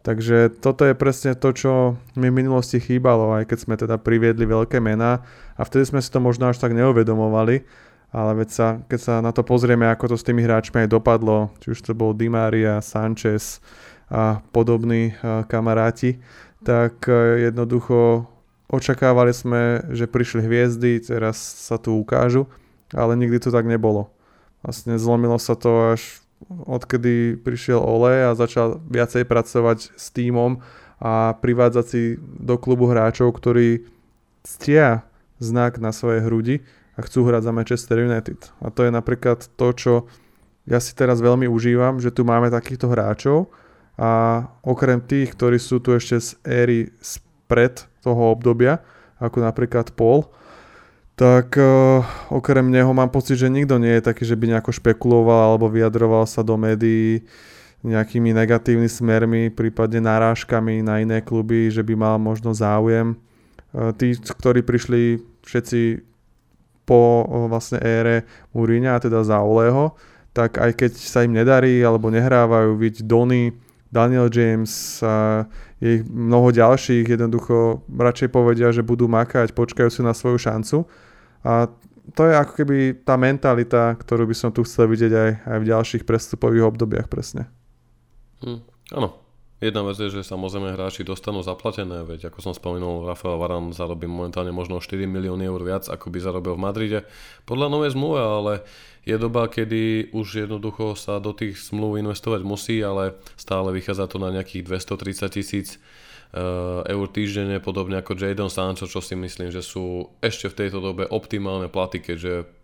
Takže 0.00 0.48
toto 0.64 0.88
je 0.88 0.96
presne 0.96 1.36
to, 1.36 1.52
čo 1.52 2.00
mi 2.16 2.32
v 2.32 2.40
minulosti 2.40 2.80
chýbalo, 2.80 3.36
aj 3.36 3.52
keď 3.52 3.58
sme 3.60 3.76
teda 3.76 4.00
priviedli 4.00 4.48
veľké 4.48 4.80
mená 4.80 5.20
a 5.58 5.60
vtedy 5.60 5.92
sme 5.92 6.00
si 6.00 6.08
to 6.08 6.24
možno 6.24 6.48
až 6.48 6.56
tak 6.56 6.72
neuvedomovali, 6.72 7.68
ale 8.10 8.42
veď 8.42 8.48
sa, 8.50 8.66
keď 8.86 9.00
sa 9.00 9.14
na 9.22 9.30
to 9.30 9.46
pozrieme, 9.46 9.86
ako 9.86 10.14
to 10.14 10.16
s 10.18 10.26
tými 10.26 10.42
hráčmi 10.42 10.86
aj 10.86 10.90
dopadlo, 10.90 11.54
či 11.62 11.74
už 11.74 11.80
to 11.82 11.94
bol 11.94 12.10
Di 12.10 12.26
Maria, 12.26 12.82
Sanchez 12.82 13.62
a 14.10 14.42
podobní 14.50 15.14
kamaráti, 15.46 16.18
tak 16.66 17.06
e, 17.06 17.46
jednoducho 17.46 18.26
Očakávali 18.70 19.34
sme, 19.34 19.82
že 19.90 20.06
prišli 20.06 20.46
hviezdy, 20.46 21.02
teraz 21.02 21.42
sa 21.42 21.74
tu 21.74 21.98
ukážu, 21.98 22.46
ale 22.94 23.18
nikdy 23.18 23.42
to 23.42 23.50
tak 23.50 23.66
nebolo. 23.66 24.14
Vlastne 24.62 24.94
zlomilo 24.94 25.42
sa 25.42 25.58
to 25.58 25.98
až 25.98 26.22
odkedy 26.46 27.34
prišiel 27.34 27.82
Ole 27.82 28.30
a 28.30 28.38
začal 28.38 28.78
viacej 28.86 29.26
pracovať 29.26 29.90
s 29.98 30.14
tímom 30.14 30.62
a 31.02 31.34
privádzať 31.42 31.84
si 31.90 32.02
do 32.22 32.54
klubu 32.62 32.86
hráčov, 32.86 33.34
ktorí 33.34 33.90
ctia 34.46 35.02
znak 35.42 35.82
na 35.82 35.90
svoje 35.90 36.22
hrudi 36.22 36.62
a 36.94 37.00
chcú 37.02 37.26
hrať 37.26 37.42
za 37.46 37.52
Manchester 37.54 37.96
United. 38.02 38.40
A 38.62 38.70
to 38.72 38.86
je 38.86 38.90
napríklad 38.90 39.46
to, 39.54 39.68
čo 39.74 39.92
ja 40.68 40.78
si 40.78 40.92
teraz 40.94 41.18
veľmi 41.18 41.48
užívam, 41.48 41.98
že 41.98 42.12
tu 42.12 42.22
máme 42.22 42.52
takýchto 42.52 42.90
hráčov 42.90 43.50
a 44.00 44.44
okrem 44.64 45.00
tých, 45.00 45.36
ktorí 45.36 45.60
sú 45.60 45.82
tu 45.82 45.92
ešte 45.92 46.16
z 46.20 46.28
éry 46.46 46.80
spred 47.00 47.84
toho 48.00 48.32
obdobia, 48.32 48.80
ako 49.20 49.44
napríklad 49.44 49.92
Paul, 49.92 50.28
tak 51.20 51.52
uh, 51.60 52.00
okrem 52.32 52.72
neho 52.72 52.88
mám 52.96 53.12
pocit, 53.12 53.36
že 53.36 53.52
nikto 53.52 53.76
nie 53.76 54.00
je 54.00 54.08
taký, 54.08 54.24
že 54.24 54.40
by 54.40 54.56
nejako 54.56 54.72
špekuloval 54.72 55.52
alebo 55.52 55.68
vyjadroval 55.68 56.24
sa 56.24 56.40
do 56.40 56.56
médií 56.56 57.28
nejakými 57.84 58.32
negatívnymi 58.32 58.88
smermi, 58.88 59.42
prípadne 59.52 60.00
narážkami 60.00 60.80
na 60.80 61.00
iné 61.00 61.20
kluby, 61.20 61.68
že 61.68 61.84
by 61.84 61.92
mal 61.92 62.16
možno 62.16 62.56
záujem. 62.56 63.20
Uh, 63.76 63.92
tí, 63.92 64.16
ktorí 64.16 64.64
prišli 64.64 65.20
všetci 65.44 66.09
po 66.90 67.22
vlastne 67.46 67.78
ére 67.78 68.26
Múriňa, 68.50 68.98
a 68.98 69.02
teda 69.02 69.22
za 69.22 69.38
Oleho, 69.38 69.94
tak 70.34 70.58
aj 70.58 70.74
keď 70.74 70.92
sa 70.98 71.22
im 71.22 71.38
nedarí 71.38 71.78
alebo 71.78 72.10
nehrávajú, 72.10 72.74
vidť 72.74 73.06
Donny, 73.06 73.54
Daniel 73.90 74.26
James, 74.26 74.98
uh, 75.02 75.46
je 75.78 76.02
mnoho 76.06 76.50
ďalších, 76.50 77.06
jednoducho 77.14 77.86
radšej 77.86 78.28
povedia, 78.34 78.74
že 78.74 78.86
budú 78.86 79.06
makať, 79.06 79.54
počkajú 79.54 79.90
si 79.90 80.02
na 80.02 80.14
svoju 80.14 80.38
šancu. 80.38 80.86
A 81.46 81.70
to 82.14 82.26
je 82.26 82.34
ako 82.34 82.52
keby 82.58 83.06
tá 83.06 83.14
mentalita, 83.14 83.94
ktorú 83.94 84.26
by 84.26 84.34
som 84.34 84.50
tu 84.50 84.66
chcel 84.66 84.90
vidieť 84.90 85.12
aj, 85.14 85.30
aj 85.46 85.58
v 85.62 85.68
ďalších 85.70 86.02
prestupových 86.06 86.66
obdobiach 86.74 87.06
presne. 87.06 87.46
Hm, 88.42 88.62
áno. 88.98 89.29
Jedna 89.60 89.84
vec 89.84 90.00
je, 90.00 90.08
že 90.08 90.24
samozrejme 90.24 90.72
hráči 90.72 91.04
dostanú 91.04 91.44
zaplatené, 91.44 92.00
veď 92.08 92.32
ako 92.32 92.40
som 92.40 92.52
spomenul, 92.56 93.04
Rafael 93.04 93.36
Varan 93.36 93.76
zarobí 93.76 94.08
momentálne 94.08 94.56
možno 94.56 94.80
4 94.80 95.04
milióny 95.04 95.44
eur 95.44 95.60
viac, 95.60 95.84
ako 95.84 96.08
by 96.08 96.16
zarobil 96.16 96.56
v 96.56 96.64
Madride. 96.64 97.00
Podľa 97.44 97.68
novej 97.68 97.92
zmluve, 97.92 98.20
ale 98.24 98.52
je 99.04 99.20
doba, 99.20 99.52
kedy 99.52 100.16
už 100.16 100.48
jednoducho 100.48 100.96
sa 100.96 101.20
do 101.20 101.36
tých 101.36 101.60
zmluv 101.60 102.00
investovať 102.00 102.40
musí, 102.40 102.80
ale 102.80 103.20
stále 103.36 103.68
vychádza 103.76 104.08
to 104.08 104.16
na 104.16 104.32
nejakých 104.32 104.64
230 104.64 105.28
tisíc 105.28 105.76
eh, 105.76 106.40
eur 106.80 107.06
týždenne, 107.12 107.60
podobne 107.60 108.00
ako 108.00 108.16
Jadon 108.16 108.48
Sancho, 108.48 108.88
čo 108.88 109.04
si 109.04 109.12
myslím, 109.12 109.52
že 109.52 109.60
sú 109.60 110.08
ešte 110.24 110.48
v 110.48 110.56
tejto 110.56 110.80
dobe 110.80 111.04
optimálne 111.04 111.68
platy, 111.68 112.00
keďže 112.00 112.59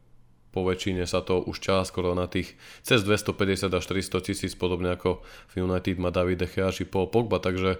po 0.57 0.65
väčšine 0.65 1.05
sa 1.05 1.21
to 1.21 1.45
už 1.45 1.61
čá 1.61 1.85
skoro 1.85 2.17
na 2.17 2.25
tých 2.25 2.57
cez 2.81 3.05
250 3.05 3.69
až 3.69 3.85
300 3.85 4.25
tisíc, 4.25 4.57
podobne 4.57 4.97
ako 4.97 5.21
v 5.53 5.61
United 5.61 6.01
má 6.01 6.09
David 6.09 6.41
De 6.41 6.49
Gea 6.49 6.73
či 6.73 6.89
Paul 6.89 7.13
Pogba, 7.13 7.45
takže 7.45 7.77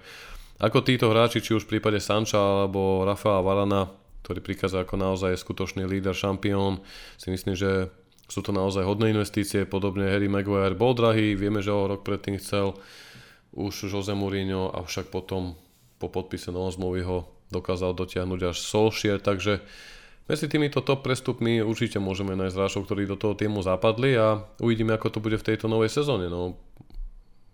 ako 0.61 0.85
títo 0.85 1.09
hráči, 1.09 1.41
či 1.41 1.57
už 1.57 1.65
v 1.65 1.81
prípade 1.81 1.97
Sancha 2.05 2.37
alebo 2.37 3.09
Rafaela 3.09 3.41
Varana, 3.41 3.89
ktorý 4.29 4.45
prichádza 4.45 4.85
ako 4.85 5.01
naozaj 5.01 5.41
skutočný 5.41 5.89
líder, 5.89 6.13
šampión, 6.13 6.85
si 7.17 7.33
myslím, 7.33 7.57
že 7.57 7.89
sú 8.29 8.45
to 8.45 8.53
naozaj 8.53 8.85
hodné 8.85 9.17
investície, 9.17 9.65
podobne 9.65 10.13
Harry 10.13 10.29
Maguire 10.29 10.77
bol 10.77 10.93
drahý, 10.93 11.33
vieme, 11.33 11.65
že 11.65 11.73
ho 11.73 11.89
rok 11.89 12.05
predtým 12.05 12.37
chcel 12.37 12.77
už 13.57 13.89
Jose 13.89 14.13
Mourinho, 14.13 14.69
avšak 14.69 15.09
potom 15.09 15.57
po 15.97 16.13
podpise 16.13 16.53
novej 16.53 16.77
zmluvy 16.77 17.01
ho 17.09 17.19
dokázal 17.49 17.97
dotiahnuť 17.97 18.53
až 18.53 18.57
Solskjaer, 18.61 19.23
takže 19.23 19.65
medzi 20.27 20.47
týmito 20.51 20.83
top 20.83 21.07
prestupmi 21.07 21.63
určite 21.63 22.03
môžeme 22.03 22.35
nájsť 22.35 22.57
hráčov, 22.59 22.85
ktorí 22.87 23.07
do 23.07 23.19
toho 23.19 23.35
týmu 23.35 23.63
zapadli 23.63 24.19
a 24.19 24.43
uvidíme, 24.63 24.95
ako 24.95 25.19
to 25.19 25.23
bude 25.23 25.39
v 25.39 25.47
tejto 25.55 25.71
novej 25.71 25.91
sezóne. 25.91 26.27
No, 26.31 26.59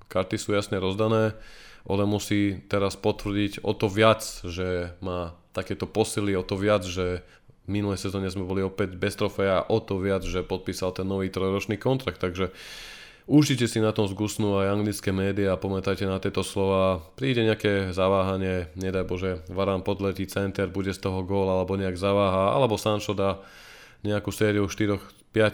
karty 0.09 0.37
sú 0.41 0.57
jasne 0.57 0.81
rozdané, 0.81 1.37
Ole 1.83 2.07
musí 2.07 2.63
teraz 2.71 2.95
potvrdiť 2.95 3.67
o 3.67 3.75
to 3.75 3.91
viac, 3.91 4.23
že 4.47 4.95
má 5.03 5.35
takéto 5.51 5.91
posily 5.91 6.39
o 6.39 6.47
to 6.47 6.55
viac, 6.55 6.87
že 6.87 7.27
v 7.67 7.69
minulej 7.69 7.99
sezóne 7.99 8.31
sme 8.31 8.47
boli 8.47 8.63
opäť 8.63 8.95
bez 8.95 9.19
trofeja 9.19 9.67
o 9.67 9.79
to 9.83 9.99
viac, 9.99 10.23
že 10.23 10.47
podpísal 10.47 10.95
ten 10.95 11.07
nový 11.07 11.31
trojročný 11.31 11.79
kontrakt, 11.79 12.23
takže 12.23 12.55
Určite 13.31 13.71
si 13.71 13.79
na 13.79 13.95
tom 13.95 14.11
zgusnú 14.11 14.59
aj 14.59 14.75
anglické 14.75 15.15
médiá, 15.15 15.55
pamätajte 15.55 16.11
na 16.11 16.19
tieto 16.19 16.43
slova. 16.43 16.99
Príde 17.15 17.47
nejaké 17.47 17.95
zaváhanie, 17.95 18.67
nedaj 18.75 19.07
Bože, 19.07 19.33
Varán 19.47 19.87
podletí 19.87 20.27
center, 20.27 20.67
bude 20.67 20.91
z 20.91 20.99
toho 20.99 21.23
gól 21.23 21.47
alebo 21.47 21.79
nejak 21.79 21.95
zaváha, 21.95 22.51
alebo 22.51 22.75
Sancho 22.75 23.15
dá 23.15 23.39
nejakú 24.03 24.35
sériu 24.35 24.67
4-5 24.67 24.99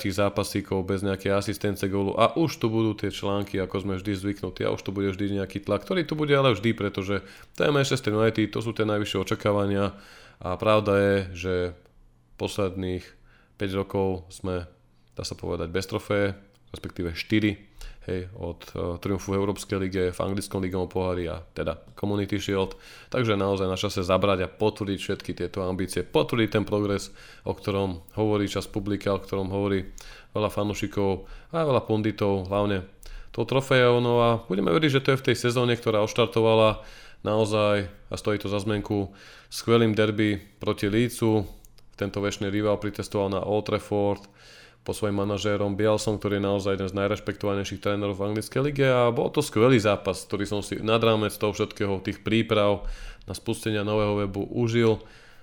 zápasíkov 0.09 0.81
bez 0.89 1.05
nejakej 1.05 1.37
asistence 1.37 1.85
gólu. 1.93 2.17
A 2.17 2.33
už 2.41 2.57
tu 2.57 2.73
budú 2.73 2.97
tie 2.97 3.13
články, 3.13 3.61
ako 3.61 3.85
sme 3.85 4.01
vždy 4.01 4.17
zvyknutí 4.17 4.65
a 4.65 4.73
už 4.73 4.81
tu 4.81 4.91
bude 4.97 5.13
vždy 5.13 5.37
nejaký 5.37 5.61
tlak, 5.61 5.85
ktorý 5.85 6.09
tu 6.09 6.17
bude 6.17 6.33
ale 6.33 6.57
vždy, 6.57 6.73
pretože 6.73 7.21
to 7.53 7.69
je 7.69 7.75
Manchester 7.77 8.17
United, 8.17 8.49
to 8.49 8.65
sú 8.65 8.73
tie 8.73 8.89
najvyššie 8.89 9.21
očakávania. 9.21 9.93
A 10.41 10.57
pravda 10.57 10.93
je, 10.97 11.17
že 11.37 11.55
posledných 12.41 13.05
5 13.61 13.81
rokov 13.85 14.25
sme, 14.33 14.65
dá 15.13 15.23
sa 15.29 15.37
povedať, 15.37 15.69
bez 15.69 15.85
trofeje, 15.85 16.48
respektíve 16.73 17.17
4 17.17 17.69
hej, 18.09 18.21
od 18.41 18.61
uh, 18.73 18.97
triumfu 18.97 19.37
v 19.37 19.39
Európskej 19.39 19.77
lige, 19.79 20.03
v 20.11 20.21
anglickom 20.25 20.65
ligovom 20.65 20.89
pohári 20.89 21.29
a 21.29 21.45
teda 21.53 21.77
Community 21.93 22.41
Shield. 22.41 22.75
Takže 23.13 23.37
naozaj 23.37 23.69
na 23.69 23.77
čase 23.77 24.01
zabrať 24.01 24.49
a 24.49 24.49
potvrdiť 24.49 24.99
všetky 24.99 25.31
tieto 25.37 25.63
ambície, 25.69 26.03
potvrdiť 26.03 26.49
ten 26.49 26.65
progres, 26.65 27.13
o 27.45 27.53
ktorom 27.53 28.03
hovorí 28.17 28.49
čas 28.49 28.65
publika, 28.65 29.13
o 29.13 29.21
ktorom 29.21 29.53
hovorí 29.53 29.93
veľa 30.33 30.49
fanúšikov 30.49 31.29
a 31.53 31.65
veľa 31.65 31.85
punditov, 31.85 32.49
hlavne 32.49 32.89
tou 33.33 33.45
trofejou. 33.45 34.01
No 34.01 34.25
a 34.25 34.29
budeme 34.49 34.73
veriť, 34.73 34.91
že 34.99 35.03
to 35.05 35.11
je 35.15 35.21
v 35.21 35.27
tej 35.33 35.37
sezóne, 35.37 35.77
ktorá 35.77 36.01
oštartovala 36.03 36.81
naozaj, 37.23 37.91
a 38.09 38.15
stojí 38.17 38.41
to 38.41 38.49
za 38.49 38.63
zmenku, 38.63 39.13
skvelým 39.53 39.93
derby 39.93 40.41
proti 40.59 40.89
Lícu. 40.89 41.45
Tento 41.99 42.23
väčší 42.23 42.47
rival 42.47 42.79
pritestoval 42.79 43.29
na 43.35 43.41
Old 43.43 43.67
Trafford, 43.67 44.23
po 44.89 44.97
svojim 44.97 45.21
manažérom. 45.21 45.77
Bielsom, 45.77 46.17
ktorý 46.17 46.41
je 46.41 46.49
naozaj 46.49 46.73
jeden 46.81 46.89
z 46.89 46.97
najrešpektovanejších 46.97 47.85
trénerov 47.85 48.17
v 48.17 48.33
anglickej 48.33 48.63
lige 48.65 48.89
a 48.89 49.13
bol 49.13 49.29
to 49.29 49.45
skvelý 49.45 49.77
zápas, 49.77 50.25
ktorý 50.25 50.49
som 50.49 50.65
si 50.65 50.81
nad 50.81 50.97
rámec 51.05 51.37
toho 51.37 51.53
všetkého, 51.53 52.01
tých 52.01 52.25
príprav 52.25 52.89
na 53.29 53.37
spustenia 53.37 53.85
nového 53.85 54.25
webu 54.25 54.49
užil. 54.49 54.97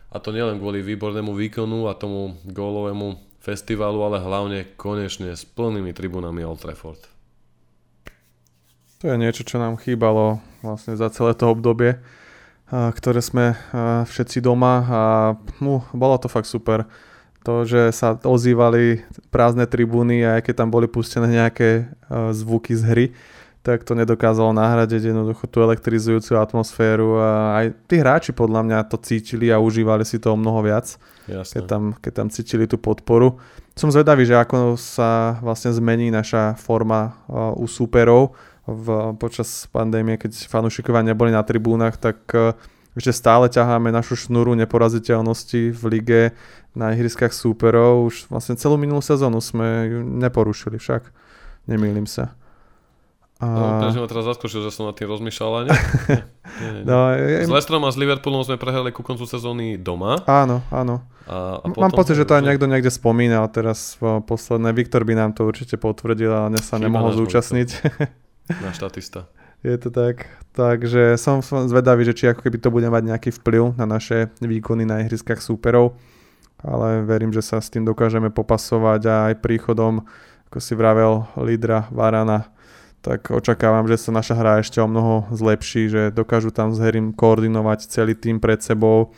A 0.09 0.17
to 0.17 0.33
nielen 0.33 0.57
kvôli 0.57 0.81
výbornému 0.81 1.37
výkonu 1.37 1.85
a 1.85 1.93
tomu 1.93 2.41
gólovému 2.49 3.21
festivalu, 3.37 4.01
ale 4.01 4.17
hlavne 4.17 4.73
konečne 4.81 5.37
s 5.37 5.45
plnými 5.45 5.93
tribunami 5.93 6.41
Old 6.41 6.65
Trafford. 6.65 7.05
To 9.05 9.13
je 9.13 9.21
niečo, 9.21 9.45
čo 9.45 9.61
nám 9.61 9.77
chýbalo 9.77 10.41
vlastne 10.65 10.97
za 10.97 11.13
celé 11.13 11.37
to 11.37 11.53
obdobie, 11.53 12.01
ktoré 12.73 13.21
sme 13.21 13.53
všetci 14.09 14.41
doma 14.41 14.73
a 14.89 15.01
no, 15.61 15.85
bolo 15.93 16.17
to 16.17 16.25
fakt 16.25 16.49
super 16.49 16.89
to, 17.45 17.61
že 17.69 17.93
sa 17.93 18.17
ozývali 18.17 19.05
prázdne 19.29 19.69
tribúny 19.69 20.25
a 20.25 20.41
aj 20.41 20.49
keď 20.49 20.65
tam 20.65 20.69
boli 20.73 20.89
pustené 20.89 21.29
nejaké 21.29 21.85
uh, 21.85 22.33
zvuky 22.33 22.73
z 22.73 22.83
hry, 22.83 23.05
tak 23.61 23.85
to 23.85 23.97
nedokázalo 23.97 24.53
nahradiť 24.53 25.09
jednoducho 25.13 25.45
tú 25.49 25.61
elektrizujúcu 25.61 26.37
atmosféru 26.37 27.17
a 27.17 27.29
aj 27.61 27.65
tí 27.89 27.97
hráči 27.97 28.29
podľa 28.33 28.61
mňa 28.61 28.79
to 28.89 28.97
cítili 29.01 29.49
a 29.49 29.57
užívali 29.57 30.05
si 30.05 30.21
to 30.21 30.33
o 30.33 30.37
mnoho 30.37 30.61
viac, 30.61 30.97
keď 31.25 31.63
tam, 31.65 31.83
keď 31.97 32.11
tam 32.13 32.27
cítili 32.29 32.65
tú 32.69 32.77
podporu. 32.77 33.41
Som 33.73 33.89
zvedavý, 33.89 34.25
že 34.25 34.37
ako 34.37 34.77
sa 34.77 35.41
vlastne 35.41 35.73
zmení 35.73 36.09
naša 36.09 36.57
forma 36.57 37.17
uh, 37.29 37.57
u 37.57 37.65
súperov 37.65 38.33
v, 38.65 39.13
počas 39.21 39.69
pandémie, 39.69 40.17
keď 40.17 40.49
fanúšikovia 40.49 41.05
neboli 41.05 41.29
na 41.29 41.45
tribúnach, 41.45 42.01
tak 42.01 42.17
ešte 42.95 43.11
stále 43.11 43.51
ťaháme 43.51 43.91
našu 43.91 44.15
šnuru 44.15 44.55
neporaziteľnosti 44.55 45.75
v 45.75 45.81
lige 45.91 46.21
na 46.71 46.95
ihriskách 46.95 47.35
súperov. 47.35 48.07
Už 48.07 48.31
vlastne 48.31 48.55
celú 48.55 48.79
minulú 48.79 49.03
sezónu 49.03 49.43
sme 49.43 49.67
ju 49.91 49.99
neporušili 50.03 50.79
však. 50.79 51.11
Nemýlim 51.67 52.07
sa. 52.07 52.31
A... 53.43 53.47
No, 53.51 53.67
takže 53.83 53.99
ma 53.99 54.07
teraz 54.07 54.23
zaskočil, 54.31 54.63
že 54.63 54.71
som 54.71 54.87
na 54.87 54.95
tým 54.95 55.11
rozmýšľal, 55.11 55.49
ale 55.51 55.61
nie. 55.67 55.75
nie, 55.75 56.71
nie, 56.71 56.71
nie. 56.71 56.83
No, 56.87 57.11
je... 57.11 57.43
S 57.43 57.51
Leicesterom 57.51 57.83
a 57.83 57.91
s 57.91 57.99
Liverpoolom 57.99 58.47
sme 58.47 58.55
prehrali 58.55 58.95
ku 58.95 59.03
koncu 59.03 59.27
sezóny 59.27 59.75
doma. 59.75 60.23
Áno, 60.23 60.63
áno. 60.71 61.03
A, 61.27 61.59
a 61.59 61.65
Mám 61.67 61.91
pocit, 61.91 62.15
že 62.15 62.23
to 62.23 62.39
aj 62.39 62.47
niekto 62.47 62.63
niekde 62.63 62.87
spomínal 62.87 63.51
teraz 63.51 63.99
posledné. 63.99 64.71
Viktor 64.71 65.03
by 65.03 65.19
nám 65.19 65.35
to 65.35 65.43
určite 65.43 65.75
potvrdil, 65.75 66.31
ale 66.31 66.63
sa 66.63 66.79
nemohol 66.79 67.11
zúčastniť. 67.11 67.69
Náš 68.63 68.79
štatista. 68.79 69.27
Je 69.65 69.77
to 69.81 69.89
tak. 69.89 70.29
Takže 70.53 71.17
som 71.17 71.41
zvedavý, 71.41 72.05
že 72.05 72.13
či 72.13 72.29
ako 72.29 72.45
keby 72.45 72.61
to 72.61 72.69
bude 72.69 72.85
mať 72.85 73.03
nejaký 73.09 73.29
vplyv 73.41 73.73
na 73.81 73.89
naše 73.89 74.29
výkony 74.37 74.85
na 74.85 75.01
ihriskách 75.01 75.41
súperov. 75.41 75.97
Ale 76.61 77.01
verím, 77.01 77.33
že 77.33 77.41
sa 77.41 77.57
s 77.57 77.73
tým 77.73 77.81
dokážeme 77.81 78.29
popasovať 78.29 79.01
a 79.09 79.15
aj 79.33 79.41
príchodom, 79.41 80.05
ako 80.53 80.57
si 80.61 80.77
vravel, 80.77 81.25
lídra 81.41 81.89
Varana, 81.89 82.53
tak 83.01 83.33
očakávam, 83.33 83.89
že 83.89 83.97
sa 83.97 84.13
naša 84.13 84.37
hra 84.37 84.61
ešte 84.61 84.77
o 84.77 84.87
mnoho 84.87 85.29
zlepší, 85.33 85.89
že 85.89 86.01
dokážu 86.13 86.53
tam 86.53 86.73
s 86.73 86.81
Herim 86.81 87.13
koordinovať 87.13 87.89
celý 87.89 88.13
tým 88.13 88.37
pred 88.37 88.61
sebou 88.61 89.13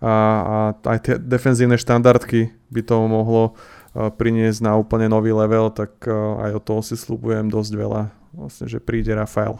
a, 0.00 0.12
a 0.44 0.56
aj 0.88 0.98
tie 1.00 1.14
defenzívne 1.16 1.80
štandardky 1.80 2.52
by 2.68 2.80
to 2.84 2.96
mohlo 3.08 3.56
priniesť 3.96 4.68
na 4.68 4.76
úplne 4.76 5.08
nový 5.08 5.32
level, 5.32 5.72
tak 5.72 5.96
aj 6.44 6.50
o 6.56 6.60
toho 6.60 6.80
si 6.84 6.92
slúbujem 6.92 7.48
dosť 7.48 7.72
veľa, 7.72 8.02
vlastne, 8.36 8.68
že 8.68 8.84
príde 8.84 9.16
Rafael 9.16 9.56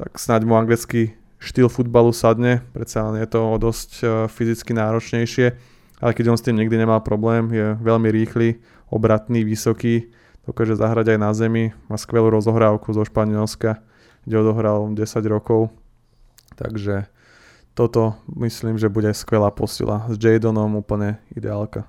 tak 0.00 0.16
snáď 0.16 0.48
mu 0.48 0.56
anglický 0.56 1.12
štýl 1.36 1.68
futbalu 1.68 2.08
sadne, 2.16 2.64
predsa 2.72 3.04
len 3.04 3.20
je 3.20 3.28
to 3.28 3.40
o 3.44 3.56
dosť 3.60 3.90
e, 4.00 4.04
fyzicky 4.32 4.72
náročnejšie, 4.72 5.46
ale 6.00 6.16
keď 6.16 6.32
on 6.32 6.38
s 6.40 6.44
tým 6.48 6.56
nikdy 6.56 6.80
nemá 6.80 7.04
problém, 7.04 7.52
je 7.52 7.76
veľmi 7.84 8.08
rýchly, 8.08 8.64
obratný, 8.88 9.44
vysoký, 9.44 10.08
dokáže 10.48 10.80
zahrať 10.80 11.16
aj 11.16 11.18
na 11.20 11.30
zemi, 11.36 11.76
má 11.92 12.00
skvelú 12.00 12.32
rozohrávku 12.32 12.96
zo 12.96 13.04
Španielska, 13.04 13.84
kde 14.24 14.40
odohral 14.40 14.88
10 14.88 15.04
rokov, 15.28 15.68
takže 16.56 17.04
toto 17.76 18.16
myslím, 18.40 18.80
že 18.80 18.88
bude 18.88 19.12
skvelá 19.12 19.52
posila. 19.52 20.08
S 20.08 20.16
Jadonom 20.16 20.80
úplne 20.80 21.20
ideálka. 21.36 21.84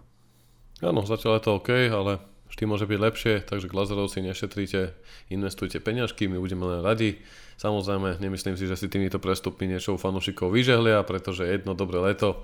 Áno, 0.83 1.03
zatiaľ 1.07 1.39
je 1.39 1.43
to 1.47 1.51
OK, 1.59 1.69
ale 1.87 2.19
vždy 2.51 2.63
môže 2.67 2.85
byť 2.85 2.99
lepšie, 2.99 3.33
takže 3.47 3.71
Glazerovci 3.71 4.19
nešetrite, 4.21 4.91
investujte 5.31 5.79
peňažky, 5.79 6.27
my 6.27 6.37
budeme 6.37 6.67
len 6.67 6.83
radi. 6.83 7.17
Samozrejme, 7.57 8.19
nemyslím 8.19 8.59
si, 8.59 8.67
že 8.67 8.75
si 8.75 8.91
týmito 8.91 9.17
prestupmi 9.17 9.71
niečo 9.71 9.95
fanúšikov 9.95 10.51
vyžehlia, 10.51 10.99
pretože 11.07 11.47
jedno 11.47 11.73
dobré 11.73 12.03
leto 12.03 12.43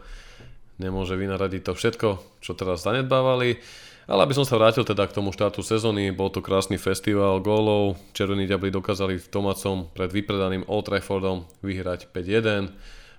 nemôže 0.80 1.18
vynaradiť 1.18 1.62
to 1.68 1.74
všetko, 1.76 2.08
čo 2.40 2.52
teraz 2.56 2.86
zanedbávali. 2.86 3.60
Ale 4.08 4.24
aby 4.24 4.32
som 4.32 4.48
sa 4.48 4.56
vrátil 4.56 4.88
teda 4.88 5.04
k 5.04 5.20
tomu 5.20 5.36
štátu 5.36 5.60
sezóny, 5.60 6.16
bol 6.16 6.32
to 6.32 6.40
krásny 6.40 6.80
festival 6.80 7.44
gólov. 7.44 8.00
Červení 8.16 8.48
diabli 8.48 8.72
dokázali 8.72 9.20
v 9.20 9.28
Tomacom 9.28 9.92
pred 9.92 10.08
vypredaným 10.16 10.64
Old 10.72 10.88
Traffordom 10.88 11.44
vyhrať 11.60 12.08
5-1. 12.16 12.72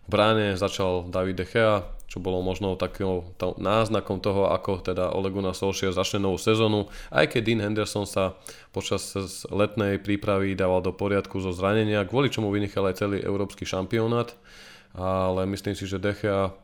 Bráne 0.08 0.56
začal 0.56 1.04
David 1.12 1.36
De 1.36 1.44
Gea, 1.44 1.84
čo 2.08 2.24
bolo 2.24 2.40
možno 2.40 2.72
takým 2.80 3.28
náznakom 3.60 4.24
toho, 4.24 4.48
ako 4.48 4.80
teda 4.80 5.12
Ole 5.12 5.28
Gunnar 5.28 5.52
Solskjaer 5.52 5.92
začne 5.92 6.24
novú 6.24 6.40
sezónu, 6.40 6.88
aj 7.12 7.36
keď 7.36 7.40
Dean 7.44 7.60
Henderson 7.60 8.08
sa 8.08 8.32
počas 8.72 9.12
letnej 9.52 10.00
prípravy 10.00 10.56
dával 10.56 10.80
do 10.80 10.96
poriadku 10.96 11.36
zo 11.44 11.52
zranenia, 11.52 12.08
kvôli 12.08 12.32
čomu 12.32 12.48
vynechal 12.48 12.88
aj 12.88 13.04
celý 13.04 13.20
európsky 13.20 13.68
šampionát, 13.68 14.32
ale 14.96 15.44
myslím 15.52 15.76
si, 15.76 15.84
že 15.84 16.00
Dechea 16.00 16.56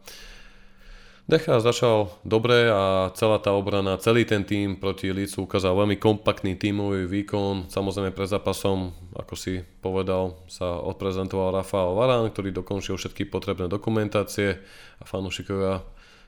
Decha 1.24 1.56
začal 1.56 2.12
dobre 2.20 2.68
a 2.68 3.08
celá 3.16 3.40
tá 3.40 3.56
obrana, 3.56 3.96
celý 3.96 4.28
ten 4.28 4.44
tým 4.44 4.76
proti 4.76 5.08
Lícu 5.08 5.48
ukázal 5.48 5.72
veľmi 5.72 5.96
kompaktný 5.96 6.52
tímový 6.52 7.08
výkon. 7.08 7.72
Samozrejme 7.72 8.12
pred 8.12 8.28
zápasom, 8.28 8.92
ako 9.16 9.32
si 9.32 9.64
povedal, 9.80 10.36
sa 10.52 10.76
odprezentoval 10.84 11.64
Rafael 11.64 11.96
Varán, 11.96 12.28
ktorý 12.28 12.52
dokončil 12.52 13.00
všetky 13.00 13.32
potrebné 13.32 13.72
dokumentácie 13.72 14.60
a 15.00 15.04
fanúšikovia 15.08 15.80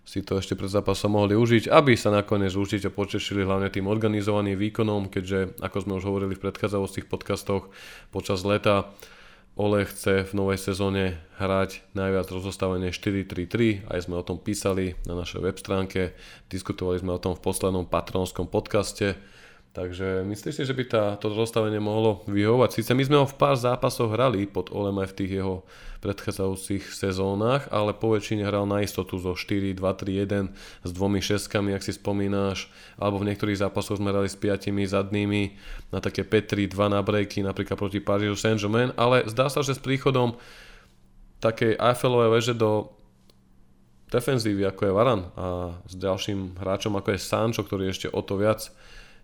si 0.06 0.24
to 0.24 0.40
ešte 0.40 0.56
pred 0.56 0.72
zápasom 0.72 1.12
mohli 1.12 1.36
užiť, 1.36 1.68
aby 1.68 1.92
sa 1.92 2.08
nakoniec 2.08 2.56
určite 2.56 2.88
počešili 2.88 3.44
hlavne 3.44 3.68
tým 3.68 3.90
organizovaným 3.90 4.56
výkonom, 4.56 5.12
keďže, 5.12 5.60
ako 5.60 5.76
sme 5.82 5.92
už 6.00 6.08
hovorili 6.08 6.38
v 6.38 6.46
predchádzajúcich 6.46 7.04
podcastoch, 7.10 7.68
počas 8.14 8.46
leta 8.48 8.96
Ole 9.56 9.88
chce 9.88 10.28
v 10.28 10.32
novej 10.36 10.60
sezóne 10.60 11.16
hrať 11.40 11.80
najviac 11.96 12.28
rozostavenie 12.28 12.92
4-3-3, 12.92 13.88
aj 13.88 14.04
sme 14.04 14.20
o 14.20 14.24
tom 14.24 14.36
písali 14.36 14.92
na 15.08 15.16
našej 15.16 15.40
web 15.40 15.56
stránke, 15.56 16.12
diskutovali 16.52 17.00
sme 17.00 17.16
o 17.16 17.22
tom 17.22 17.32
v 17.32 17.40
poslednom 17.40 17.88
patronskom 17.88 18.52
podcaste, 18.52 19.16
Takže 19.76 20.24
myslíš 20.24 20.54
si, 20.56 20.64
že 20.64 20.72
by 20.72 20.84
tá, 20.88 21.04
to 21.20 21.28
rozstavenie 21.28 21.76
mohlo 21.76 22.24
vyhovovať? 22.32 22.80
Sice 22.80 22.96
my 22.96 23.04
sme 23.04 23.20
ho 23.20 23.28
v 23.28 23.36
pár 23.36 23.60
zápasoch 23.60 24.08
hrali 24.08 24.48
pod 24.48 24.72
Olem 24.72 25.04
aj 25.04 25.12
v 25.12 25.16
tých 25.20 25.32
jeho 25.36 25.68
predchádzajúcich 26.06 26.94
sezónach, 26.94 27.66
ale 27.74 27.90
po 27.90 28.14
väčšine 28.14 28.46
hral 28.46 28.62
na 28.70 28.86
istotu 28.86 29.18
zo 29.18 29.34
4, 29.34 29.74
2, 29.74 29.82
3, 29.82 30.86
1 30.86 30.86
s 30.86 30.90
dvomi 30.94 31.18
šeskami, 31.18 31.74
ak 31.74 31.82
si 31.82 31.98
spomínáš, 31.98 32.70
alebo 32.94 33.18
v 33.18 33.34
niektorých 33.34 33.58
zápasoch 33.58 33.98
sme 33.98 34.14
hrali 34.14 34.30
s 34.30 34.38
piatimi 34.38 34.86
zadnými 34.86 35.58
na 35.90 35.98
také 35.98 36.22
5, 36.22 36.54
3, 36.54 36.70
2 36.70 36.94
na 36.94 37.02
breaky, 37.02 37.42
napríklad 37.42 37.74
proti 37.74 37.98
Parížu 37.98 38.38
Saint-Germain, 38.38 38.94
ale 38.94 39.26
zdá 39.26 39.50
sa, 39.50 39.66
že 39.66 39.74
s 39.74 39.82
príchodom 39.82 40.38
takej 41.42 41.74
Eiffelovej 41.74 42.30
veže 42.30 42.54
do 42.54 42.94
defenzívy 44.06 44.62
ako 44.70 44.82
je 44.86 44.92
Varan 44.94 45.22
a 45.34 45.74
s 45.90 45.94
ďalším 45.98 46.62
hráčom 46.62 46.94
ako 46.94 47.18
je 47.18 47.18
Sancho, 47.18 47.66
ktorý 47.66 47.90
ešte 47.90 48.06
o 48.06 48.22
to 48.22 48.38
viac 48.38 48.70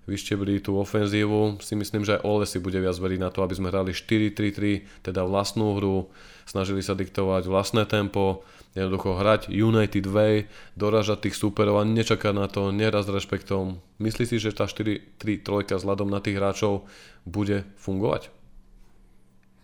vyštebrí 0.07 0.59
tú 0.59 0.79
ofenzívu, 0.83 1.63
si 1.63 1.79
myslím, 1.79 2.03
že 2.03 2.19
aj 2.19 2.25
Ole 2.27 2.45
si 2.47 2.59
bude 2.59 2.79
viac 2.83 2.99
veriť 2.99 3.21
na 3.23 3.31
to, 3.31 3.47
aby 3.47 3.55
sme 3.55 3.71
hrali 3.71 3.95
4-3-3, 3.95 5.07
teda 5.07 5.23
vlastnú 5.23 5.79
hru, 5.79 6.11
snažili 6.45 6.83
sa 6.83 6.99
diktovať 6.99 7.47
vlastné 7.47 7.87
tempo, 7.87 8.43
jednoducho 8.75 9.15
hrať 9.15 9.53
United 9.53 10.07
Way, 10.11 10.51
doražať 10.75 11.31
tých 11.31 11.39
súperov 11.39 11.79
a 11.79 11.87
nečakať 11.87 12.35
na 12.35 12.51
to, 12.51 12.75
neraz 12.75 13.07
s 13.07 13.15
rešpektom. 13.15 13.79
Myslíš 14.03 14.29
si, 14.33 14.37
že 14.43 14.57
tá 14.57 14.67
4-3-3 14.67 15.79
vzhľadom 15.79 16.11
na 16.11 16.19
tých 16.19 16.41
hráčov 16.41 16.89
bude 17.23 17.63
fungovať? 17.79 18.42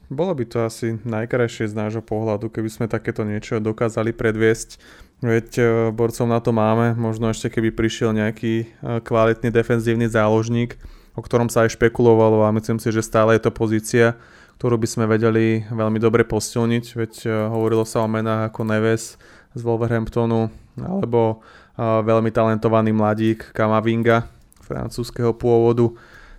Bolo 0.08 0.32
by 0.32 0.44
to 0.48 0.64
asi 0.64 0.96
najkrajšie 1.04 1.68
z 1.68 1.76
nášho 1.76 2.00
pohľadu, 2.00 2.48
keby 2.48 2.72
sme 2.72 2.86
takéto 2.88 3.28
niečo 3.28 3.60
dokázali 3.60 4.16
predviesť. 4.16 4.80
Veď 5.20 5.48
e, 5.60 5.64
borcov 5.92 6.24
na 6.24 6.40
to 6.40 6.48
máme, 6.48 6.96
možno 6.96 7.28
ešte 7.28 7.52
keby 7.52 7.76
prišiel 7.76 8.16
nejaký 8.16 8.54
e, 8.64 8.66
kvalitný 9.04 9.52
defenzívny 9.52 10.08
záložník, 10.08 10.80
o 11.12 11.20
ktorom 11.20 11.52
sa 11.52 11.68
aj 11.68 11.76
špekulovalo 11.76 12.40
a 12.40 12.54
myslím 12.56 12.80
si, 12.80 12.88
že 12.88 13.04
stále 13.04 13.36
je 13.36 13.44
to 13.44 13.52
pozícia, 13.52 14.16
ktorú 14.56 14.80
by 14.80 14.88
sme 14.88 15.04
vedeli 15.04 15.68
veľmi 15.68 16.00
dobre 16.00 16.24
posilniť, 16.24 16.84
veď 16.96 17.12
e, 17.26 17.28
hovorilo 17.52 17.84
sa 17.84 18.00
o 18.00 18.08
menách 18.08 18.48
ako 18.48 18.64
Neves 18.64 19.20
z 19.52 19.60
Wolverhamptonu 19.60 20.48
alebo 20.78 21.44
veľmi 21.78 22.30
talentovaný 22.34 22.90
mladík 22.90 23.54
Kamavinga 23.54 24.26
francúzského 24.62 25.34
pôvodu, 25.34 25.94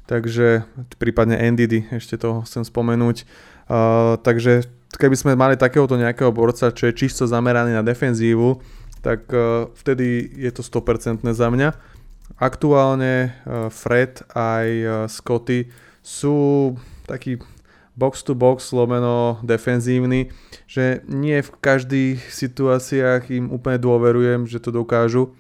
takže 0.08 0.64
prípadne 1.02 1.36
Ndidi, 1.38 1.90
ešte 1.90 2.18
to 2.20 2.44
chcem 2.46 2.64
spomenúť. 2.64 3.24
Uh, 3.70 4.18
takže 4.26 4.66
keby 4.98 5.16
sme 5.16 5.38
mali 5.38 5.54
takéhoto 5.54 5.94
nejakého 5.94 6.34
borca, 6.34 6.74
čo 6.74 6.90
je 6.90 6.98
čisto 6.98 7.30
zameraný 7.30 7.78
na 7.78 7.86
defenzívu, 7.86 8.58
tak 9.06 9.30
uh, 9.30 9.70
vtedy 9.78 10.26
je 10.36 10.52
to 10.52 10.66
100% 10.66 11.22
za 11.30 11.48
mňa. 11.48 11.70
Aktuálne 12.42 13.38
uh, 13.46 13.70
Fred 13.70 14.26
aj 14.34 14.68
uh, 14.84 14.92
Scotty 15.06 15.70
sú 16.02 16.74
taký 17.06 17.38
box 18.00 18.24
to 18.24 18.34
box 18.34 18.72
lomeno 18.72 19.44
defenzívny, 19.44 20.32
že 20.66 21.04
nie 21.06 21.44
v 21.44 21.52
každých 21.60 22.32
situáciách 22.32 23.28
im 23.36 23.52
úplne 23.52 23.76
dôverujem, 23.76 24.48
že 24.48 24.64
to 24.64 24.72
dokážu 24.72 25.36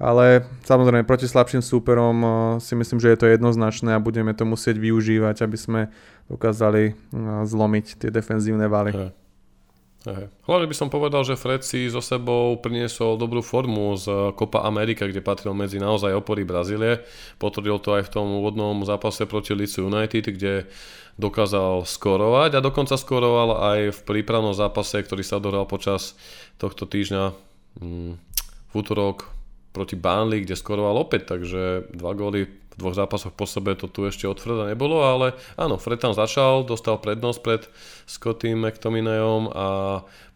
ale 0.00 0.48
samozrejme 0.64 1.04
proti 1.04 1.28
slabším 1.28 1.60
súperom 1.60 2.16
eh, 2.24 2.30
si 2.64 2.72
myslím, 2.72 2.98
že 2.98 3.12
je 3.12 3.18
to 3.20 3.26
jednoznačné 3.28 3.92
a 3.92 4.02
budeme 4.02 4.32
to 4.32 4.48
musieť 4.48 4.80
využívať, 4.80 5.44
aby 5.44 5.58
sme 5.60 5.80
dokázali 6.32 6.82
eh, 6.90 6.94
zlomiť 7.44 8.00
tie 8.00 8.10
defenzívne 8.10 8.64
valy. 8.66 8.96
Hey. 8.96 9.10
Hey. 10.00 10.32
Hlavne 10.48 10.64
by 10.64 10.72
som 10.72 10.88
povedal, 10.88 11.28
že 11.28 11.36
Fred 11.36 11.60
si 11.60 11.84
so 11.92 12.00
sebou 12.00 12.56
priniesol 12.56 13.20
dobrú 13.20 13.44
formu 13.44 13.92
z 14.00 14.32
Copa 14.32 14.64
Amerika, 14.64 15.04
kde 15.04 15.20
patril 15.20 15.52
medzi 15.52 15.76
naozaj 15.76 16.16
opory 16.16 16.40
Brazílie. 16.48 17.04
Potvrdil 17.36 17.76
to 17.84 18.00
aj 18.00 18.08
v 18.08 18.12
tom 18.16 18.40
úvodnom 18.40 18.80
zápase 18.88 19.28
proti 19.28 19.52
Leeds 19.52 19.76
United, 19.76 20.24
kde 20.24 20.72
dokázal 21.20 21.84
skorovať 21.84 22.56
a 22.56 22.64
dokonca 22.64 22.96
skoroval 22.96 23.60
aj 23.76 23.80
v 23.92 24.00
prípravnom 24.08 24.56
zápase, 24.56 25.04
ktorý 25.04 25.20
sa 25.20 25.36
dohral 25.36 25.68
počas 25.68 26.16
tohto 26.56 26.88
týždňa 26.88 27.36
mm, 27.84 28.12
v 28.40 28.72
útorok 28.72 29.28
proti 29.70 29.94
Burnley, 29.94 30.42
kde 30.42 30.58
skoroval 30.58 30.98
opäť, 30.98 31.36
takže 31.36 31.90
dva 31.94 32.12
góly 32.14 32.50
v 32.50 32.74
dvoch 32.78 32.96
zápasoch 32.96 33.34
po 33.34 33.44
sebe 33.44 33.74
to 33.74 33.90
tu 33.90 34.06
ešte 34.06 34.24
od 34.26 34.38
Freda 34.38 34.70
nebolo, 34.70 35.02
ale 35.02 35.36
áno, 35.58 35.76
Fred 35.76 36.00
tam 36.00 36.14
začal, 36.14 36.64
dostal 36.64 36.96
prednosť 36.98 37.40
pred 37.42 37.62
Scottym 38.06 38.62
McTominayom 38.62 39.50
a 39.52 39.66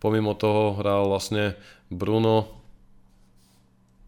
pomimo 0.03 0.35
toho 0.35 0.76
hral 0.78 1.09
vlastne 1.09 1.57
Bruno 1.89 2.51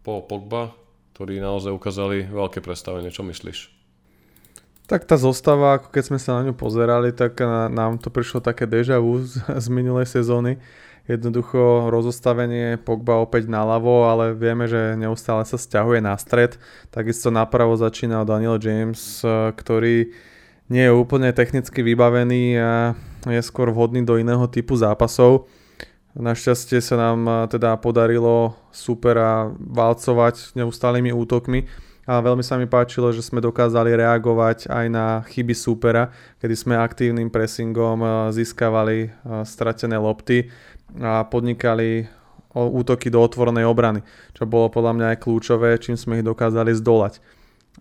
po 0.03 0.23
Pogba, 0.23 0.71
ktorí 1.15 1.39
naozaj 1.43 1.71
ukázali 1.73 2.27
veľké 2.29 2.63
predstavenie. 2.63 3.11
Čo 3.11 3.27
myslíš? 3.27 3.73
Tak 4.87 5.03
tá 5.03 5.19
zostava, 5.19 5.75
ako 5.75 5.91
keď 5.91 6.03
sme 6.07 6.19
sa 6.21 6.39
na 6.39 6.47
ňu 6.47 6.55
pozerali, 6.55 7.11
tak 7.11 7.43
nám 7.71 7.99
to 7.99 8.07
prišlo 8.07 8.39
také 8.39 8.63
deja 8.63 9.03
vu 9.03 9.19
z, 9.19 9.43
z 9.43 9.67
minulej 9.67 10.07
sezóny 10.07 10.63
jednoducho 11.07 11.87
rozostavenie 11.87 12.75
Pogba 12.75 13.23
opäť 13.23 13.47
naľavo, 13.47 14.11
ale 14.11 14.35
vieme, 14.35 14.67
že 14.67 14.99
neustále 14.99 15.47
sa 15.47 15.55
stiahuje 15.55 16.03
na 16.03 16.13
stred. 16.19 16.59
Takisto 16.91 17.31
napravo 17.31 17.79
začínal 17.79 18.27
Daniel 18.27 18.59
James, 18.59 19.23
eh, 19.23 19.55
ktorý 19.55 20.11
nie 20.67 20.83
je 20.83 20.91
úplne 20.91 21.31
technicky 21.31 21.79
vybavený 21.79 22.59
a 22.59 22.91
je 23.23 23.39
skôr 23.39 23.71
vhodný 23.71 24.03
do 24.03 24.19
iného 24.19 24.43
typu 24.51 24.75
zápasov. 24.75 25.47
Našťastie 26.11 26.83
sa 26.83 26.99
nám 26.99 27.19
eh, 27.23 27.35
teda 27.55 27.79
podarilo 27.79 28.59
supera 28.75 29.47
valcovať 29.55 30.59
neustálými 30.59 31.15
útokmi 31.15 31.87
a 32.03 32.19
veľmi 32.19 32.43
sa 32.43 32.59
mi 32.59 32.67
páčilo, 32.67 33.11
že 33.15 33.23
sme 33.23 33.43
dokázali 33.43 33.95
reagovať 33.95 34.71
aj 34.71 34.85
na 34.91 35.23
chyby 35.27 35.55
súpera, 35.55 36.11
kedy 36.39 36.55
sme 36.55 36.75
aktívnym 36.75 37.31
pressingom 37.31 38.03
eh, 38.03 38.11
získavali 38.35 39.15
stratené 39.47 39.95
lopty 39.95 40.51
a 40.95 41.27
podnikali 41.27 42.07
útoky 42.65 43.13
do 43.13 43.21
otvorenej 43.21 43.69
obrany, 43.69 44.01
čo 44.33 44.49
bolo 44.49 44.71
podľa 44.73 44.93
mňa 44.97 45.07
aj 45.13 45.21
kľúčové, 45.21 45.77
čím 45.77 45.99
sme 45.99 46.19
ich 46.21 46.25
dokázali 46.25 46.73
zdolať. 46.73 47.21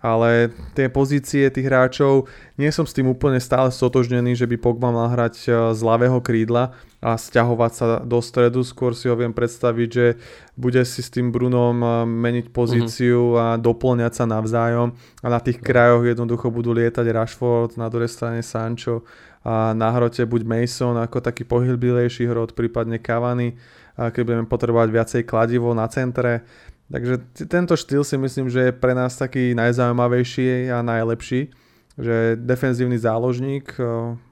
Ale 0.05 0.53
tie 0.77 0.93
pozície 0.93 1.49
tých 1.49 1.73
hráčov, 1.73 2.29
nie 2.61 2.69
som 2.69 2.85
s 2.85 2.93
tým 2.93 3.09
úplne 3.09 3.41
stále 3.41 3.73
stotožnený, 3.73 4.37
že 4.37 4.45
by 4.45 4.61
Pogba 4.61 4.93
mal 4.93 5.09
hrať 5.09 5.35
e, 5.49 5.73
z 5.73 5.81
ľavého 5.81 6.21
krídla 6.21 6.77
a 7.01 7.17
stiahovať 7.17 7.73
sa 7.73 7.87
do 8.05 8.21
stredu. 8.21 8.61
Skôr 8.61 8.93
si 8.93 9.09
ho 9.09 9.17
viem 9.17 9.33
predstaviť, 9.33 9.89
že 9.89 10.21
bude 10.53 10.85
si 10.85 11.01
s 11.01 11.09
tým 11.09 11.33
Brunom 11.33 11.81
e, 11.81 11.89
meniť 12.05 12.53
pozíciu 12.53 13.33
uh-huh. 13.33 13.41
a 13.41 13.47
doplňať 13.57 14.13
sa 14.21 14.25
navzájom. 14.29 14.93
A 15.25 15.27
na 15.33 15.41
tých 15.41 15.65
krajoch 15.65 16.05
jednoducho 16.05 16.53
budú 16.53 16.77
lietať 16.77 17.17
Rashford, 17.17 17.81
na 17.81 17.89
druhej 17.89 18.13
strane 18.13 18.45
Sancho 18.45 19.01
a 19.47 19.71
na 19.79 19.95
hrote 19.95 20.27
buď 20.27 20.43
Mason 20.43 20.99
ako 20.99 21.23
taký 21.23 21.47
pohylbilejší 21.47 22.27
hrot, 22.27 22.59
prípadne 22.59 22.99
Cavani, 22.99 23.55
keď 23.95 24.23
budeme 24.27 24.47
potrebovať 24.51 24.89
viacej 24.91 25.23
kladivo 25.23 25.71
na 25.71 25.87
centre. 25.87 26.43
Takže 26.91 27.47
tento 27.47 27.79
štýl 27.79 28.03
si 28.03 28.19
myslím, 28.19 28.51
že 28.51 28.71
je 28.71 28.73
pre 28.75 28.91
nás 28.91 29.15
taký 29.15 29.55
najzaujímavejší 29.55 30.71
a 30.75 30.83
najlepší, 30.83 31.55
že 31.95 32.35
defenzívny 32.35 32.99
záložník, 32.99 33.79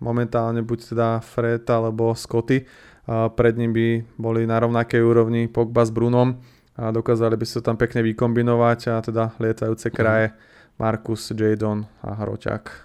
momentálne 0.03 0.67
buď 0.67 0.79
teda 0.95 1.09
Fred 1.23 1.63
alebo 1.71 2.11
Scotty, 2.19 2.67
pred 3.39 3.55
ním 3.55 3.71
by 3.71 3.89
boli 4.19 4.51
na 4.51 4.59
rovnakej 4.59 4.99
úrovni 4.99 5.47
Pogba 5.47 5.87
s 5.87 5.95
Brunom 5.95 6.43
a 6.75 6.91
dokázali 6.91 7.39
by 7.39 7.47
sa 7.47 7.63
tam 7.63 7.79
pekne 7.79 8.03
vykombinovať 8.03 8.81
a 8.91 8.99
teda 8.99 9.25
lietajúce 9.39 9.95
kraje 9.95 10.35
Markus, 10.75 11.31
Jadon 11.31 11.87
a 12.03 12.19
Hroťák. 12.19 12.84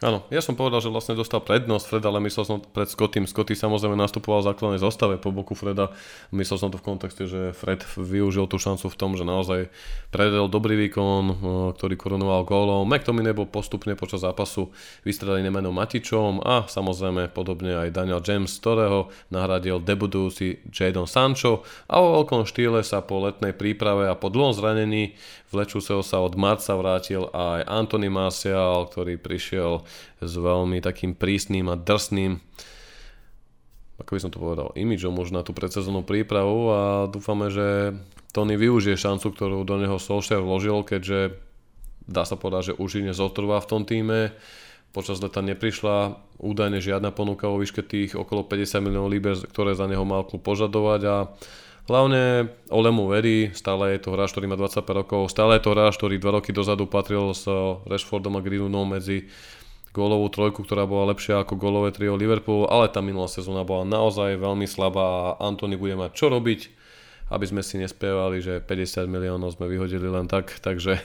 Áno, 0.00 0.24
ja 0.32 0.40
som 0.40 0.56
povedal, 0.56 0.80
že 0.80 0.88
vlastne 0.88 1.12
dostal 1.12 1.44
prednosť 1.44 1.84
Fred, 1.84 2.04
ale 2.08 2.24
myslel 2.24 2.44
som 2.48 2.56
pred 2.64 2.88
Scottym. 2.88 3.28
Scotty 3.28 3.52
samozrejme 3.52 4.00
nastupoval 4.00 4.40
v 4.40 4.48
základnej 4.48 4.80
zostave 4.80 5.20
po 5.20 5.28
boku 5.28 5.52
Freda. 5.52 5.92
Myslel 6.32 6.56
som 6.56 6.72
to 6.72 6.80
v 6.80 6.88
kontexte, 6.88 7.28
že 7.28 7.52
Fred 7.52 7.84
využil 8.00 8.48
tú 8.48 8.56
šancu 8.56 8.88
v 8.88 8.96
tom, 8.96 9.12
že 9.12 9.28
naozaj 9.28 9.68
predel 10.08 10.48
dobrý 10.48 10.88
výkon, 10.88 11.24
eh, 11.28 11.36
ktorý 11.76 12.00
korunoval 12.00 12.48
gólom. 12.48 12.88
McTominay 12.88 13.36
bol 13.36 13.44
postupne 13.44 13.92
počas 13.92 14.24
zápasu 14.24 14.72
vystredaný 15.04 15.52
menom 15.52 15.76
Matičom 15.76 16.48
a 16.48 16.64
samozrejme 16.64 17.28
podobne 17.36 17.76
aj 17.76 17.92
Daniel 17.92 18.24
James, 18.24 18.56
ktorého 18.56 19.12
nahradil 19.28 19.84
debutujúci 19.84 20.64
Jadon 20.72 21.04
Sancho 21.04 21.60
a 21.92 22.00
vo 22.00 22.24
veľkom 22.24 22.48
štýle 22.48 22.80
sa 22.80 23.04
po 23.04 23.20
letnej 23.20 23.52
príprave 23.52 24.08
a 24.08 24.16
po 24.16 24.32
dlhom 24.32 24.56
zranení 24.56 25.12
vlečúceho 25.52 26.00
sa 26.00 26.22
od 26.22 26.38
marca 26.38 26.72
vrátil 26.78 27.28
aj 27.34 27.66
Anthony 27.66 28.08
Martial, 28.08 28.88
ktorý 28.88 29.18
prišiel 29.18 29.82
s 30.20 30.32
veľmi 30.36 30.82
takým 30.84 31.16
prísnym 31.16 31.68
a 31.70 31.76
drsným 31.76 32.40
ako 34.00 34.16
by 34.16 34.20
som 34.20 34.32
to 34.32 34.40
povedal, 34.40 34.72
imidžom 34.72 35.12
možno 35.12 35.40
na 35.40 35.44
tú 35.44 35.52
predsezónnu 35.52 36.08
prípravu 36.08 36.72
a 36.72 36.80
dúfame, 37.04 37.52
že 37.52 37.92
Tony 38.32 38.56
využije 38.56 38.96
šancu, 38.96 39.28
ktorú 39.36 39.58
do 39.68 39.76
neho 39.76 40.00
Solskjaer 40.00 40.40
vložil, 40.40 40.80
keďže 40.88 41.36
dá 42.08 42.24
sa 42.24 42.40
povedať, 42.40 42.72
že 42.72 42.78
už 42.80 43.04
nezotrvá 43.04 43.60
v 43.60 43.68
tom 43.68 43.82
týme. 43.84 44.32
Počas 44.90 45.22
leta 45.22 45.38
neprišla 45.44 46.18
údajne 46.40 46.82
žiadna 46.82 47.14
ponuka 47.14 47.46
o 47.46 47.60
výške 47.60 47.84
tých 47.84 48.16
okolo 48.18 48.42
50 48.42 48.82
miliónov 48.82 49.12
liber, 49.12 49.36
ktoré 49.36 49.76
za 49.76 49.86
neho 49.86 50.02
mal 50.02 50.24
klub 50.24 50.42
požadovať 50.42 51.02
a 51.04 51.16
Hlavne 51.90 52.46
Olemu 52.70 53.10
verí, 53.10 53.50
stále 53.50 53.98
je 53.98 54.06
to 54.06 54.14
hráč, 54.14 54.30
ktorý 54.30 54.46
má 54.46 54.54
25 54.54 54.86
rokov, 54.94 55.26
stále 55.26 55.58
je 55.58 55.64
to 55.66 55.74
hráč, 55.74 55.98
ktorý 55.98 56.22
2 56.22 56.36
roky 56.38 56.54
dozadu 56.54 56.86
patril 56.86 57.34
s 57.34 57.50
Rashfordom 57.82 58.38
a 58.38 58.44
Greenwoodom 58.44 58.94
medzi 58.94 59.26
gólovú 59.90 60.30
trojku, 60.30 60.62
ktorá 60.62 60.86
bola 60.86 61.10
lepšia 61.10 61.42
ako 61.42 61.58
gólové 61.58 61.90
trio 61.90 62.14
Liverpoolu, 62.14 62.70
ale 62.70 62.86
tá 62.90 63.02
minulá 63.02 63.26
sezóna 63.26 63.66
bola 63.66 63.82
naozaj 63.82 64.38
veľmi 64.38 64.66
slabá 64.66 65.02
a 65.02 65.22
Antony 65.42 65.74
bude 65.74 65.98
mať 65.98 66.14
čo 66.14 66.26
robiť, 66.30 66.60
aby 67.30 67.44
sme 67.46 67.62
si 67.62 67.78
nespievali, 67.78 68.38
že 68.42 68.62
50 68.62 69.06
miliónov 69.10 69.58
sme 69.58 69.66
vyhodili 69.66 70.06
len 70.06 70.30
tak, 70.30 70.58
takže 70.62 71.02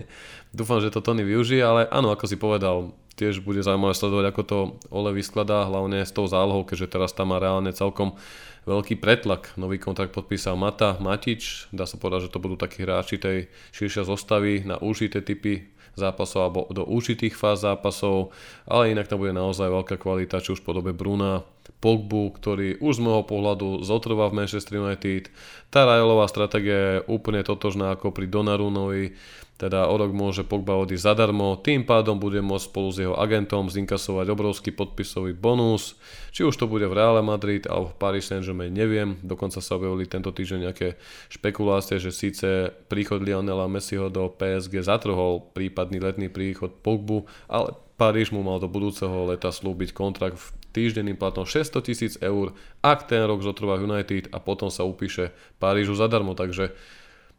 dúfam, 0.56 0.80
že 0.80 0.92
to 0.92 1.00
Tony 1.00 1.24
využije, 1.24 1.64
ale 1.64 1.88
áno, 1.88 2.12
ako 2.12 2.24
si 2.28 2.36
povedal, 2.36 2.92
tiež 3.16 3.40
bude 3.40 3.64
zaujímavé 3.64 3.96
sledovať, 3.96 4.26
ako 4.28 4.42
to 4.44 4.58
Ole 4.92 5.16
vyskladá, 5.16 5.64
hlavne 5.64 6.04
s 6.04 6.12
tou 6.12 6.28
zálohou, 6.28 6.68
keďže 6.68 6.92
teraz 6.92 7.16
tam 7.16 7.32
má 7.32 7.40
reálne 7.40 7.72
celkom 7.72 8.20
veľký 8.68 9.00
pretlak. 9.00 9.56
Nový 9.56 9.80
kontrakt 9.80 10.12
podpísal 10.12 10.60
Mata, 10.60 11.00
Matič, 11.00 11.72
dá 11.72 11.88
sa 11.88 11.96
povedať, 11.96 12.28
že 12.28 12.32
to 12.36 12.42
budú 12.44 12.60
takí 12.60 12.84
hráči 12.84 13.16
tej 13.16 13.48
širšia 13.72 14.04
zostavy 14.04 14.68
na 14.68 14.76
užité 14.76 15.24
typy 15.24 15.75
zápasov 15.96 16.40
alebo 16.44 16.60
do 16.70 16.84
určitých 16.84 17.34
fáz 17.34 17.64
zápasov, 17.64 18.30
ale 18.68 18.92
inak 18.92 19.08
tam 19.08 19.24
bude 19.24 19.32
naozaj 19.32 19.72
veľká 19.72 19.96
kvalita, 19.96 20.44
či 20.44 20.52
už 20.54 20.60
v 20.62 20.68
podobe 20.68 20.92
Bruna, 20.92 21.42
Pogbu, 21.80 22.32
ktorý 22.36 22.80
už 22.80 23.00
z 23.00 23.04
môjho 23.04 23.24
pohľadu 23.26 23.84
zotrvá 23.84 24.32
v 24.32 24.44
Manchester 24.44 24.80
United. 24.80 25.28
Tá 25.68 25.84
Rajelová 25.84 26.28
stratégia 26.30 27.00
je 27.00 27.04
úplne 27.10 27.44
totožná 27.44 27.96
ako 27.96 28.12
pri 28.12 28.28
Donarunovi, 28.30 29.12
teda 29.56 29.88
o 29.88 29.96
rok 29.96 30.12
môže 30.12 30.44
Pogba 30.44 30.76
odísť 30.76 31.16
zadarmo, 31.16 31.56
tým 31.56 31.88
pádom 31.88 32.20
bude 32.20 32.44
môcť 32.44 32.68
spolu 32.68 32.88
s 32.92 33.00
jeho 33.00 33.16
agentom 33.16 33.72
zinkasovať 33.72 34.28
obrovský 34.28 34.70
podpisový 34.76 35.32
bonus, 35.32 35.96
či 36.28 36.44
už 36.44 36.52
to 36.60 36.68
bude 36.68 36.84
v 36.84 36.92
Real 36.92 37.16
Madrid 37.24 37.64
alebo 37.64 37.92
v 37.92 37.98
Paris 37.98 38.28
Saint-Germain, 38.28 38.68
neviem, 38.68 39.16
dokonca 39.24 39.64
sa 39.64 39.80
objavili 39.80 40.04
tento 40.04 40.28
týždeň 40.28 40.60
nejaké 40.68 41.00
špekulácie, 41.32 41.96
že 41.96 42.12
síce 42.12 42.68
príchod 42.92 43.24
Lionela 43.24 43.64
Messiho 43.64 44.12
do 44.12 44.28
PSG 44.28 44.84
zatrhol 44.84 45.48
prípadný 45.56 46.04
letný 46.04 46.28
príchod 46.28 46.70
Pogbu, 46.84 47.24
ale 47.48 47.72
Paríž 47.96 48.28
mu 48.28 48.44
mal 48.44 48.60
do 48.60 48.68
budúceho 48.68 49.24
leta 49.24 49.48
slúbiť 49.48 49.96
kontrakt 49.96 50.36
v 50.36 50.52
týždenným 50.76 51.16
platom 51.16 51.48
600 51.48 51.80
tisíc 51.80 52.12
eur, 52.20 52.52
ak 52.84 53.08
ten 53.08 53.24
rok 53.24 53.40
zotrvá 53.40 53.80
United 53.80 54.28
a 54.36 54.38
potom 54.38 54.68
sa 54.68 54.84
upíše 54.84 55.32
Parížu 55.56 55.96
zadarmo, 55.96 56.36
takže 56.36 56.76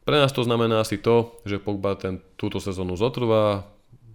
pre 0.08 0.24
nás 0.24 0.32
to 0.32 0.47
znamená 0.47 0.80
asi 0.80 0.95
to, 0.95 1.36
že 1.43 1.60
Pogba 1.60 1.99
ten, 1.99 2.24
túto 2.39 2.64
sezónu 2.64 2.95
zotrvá, 2.95 3.68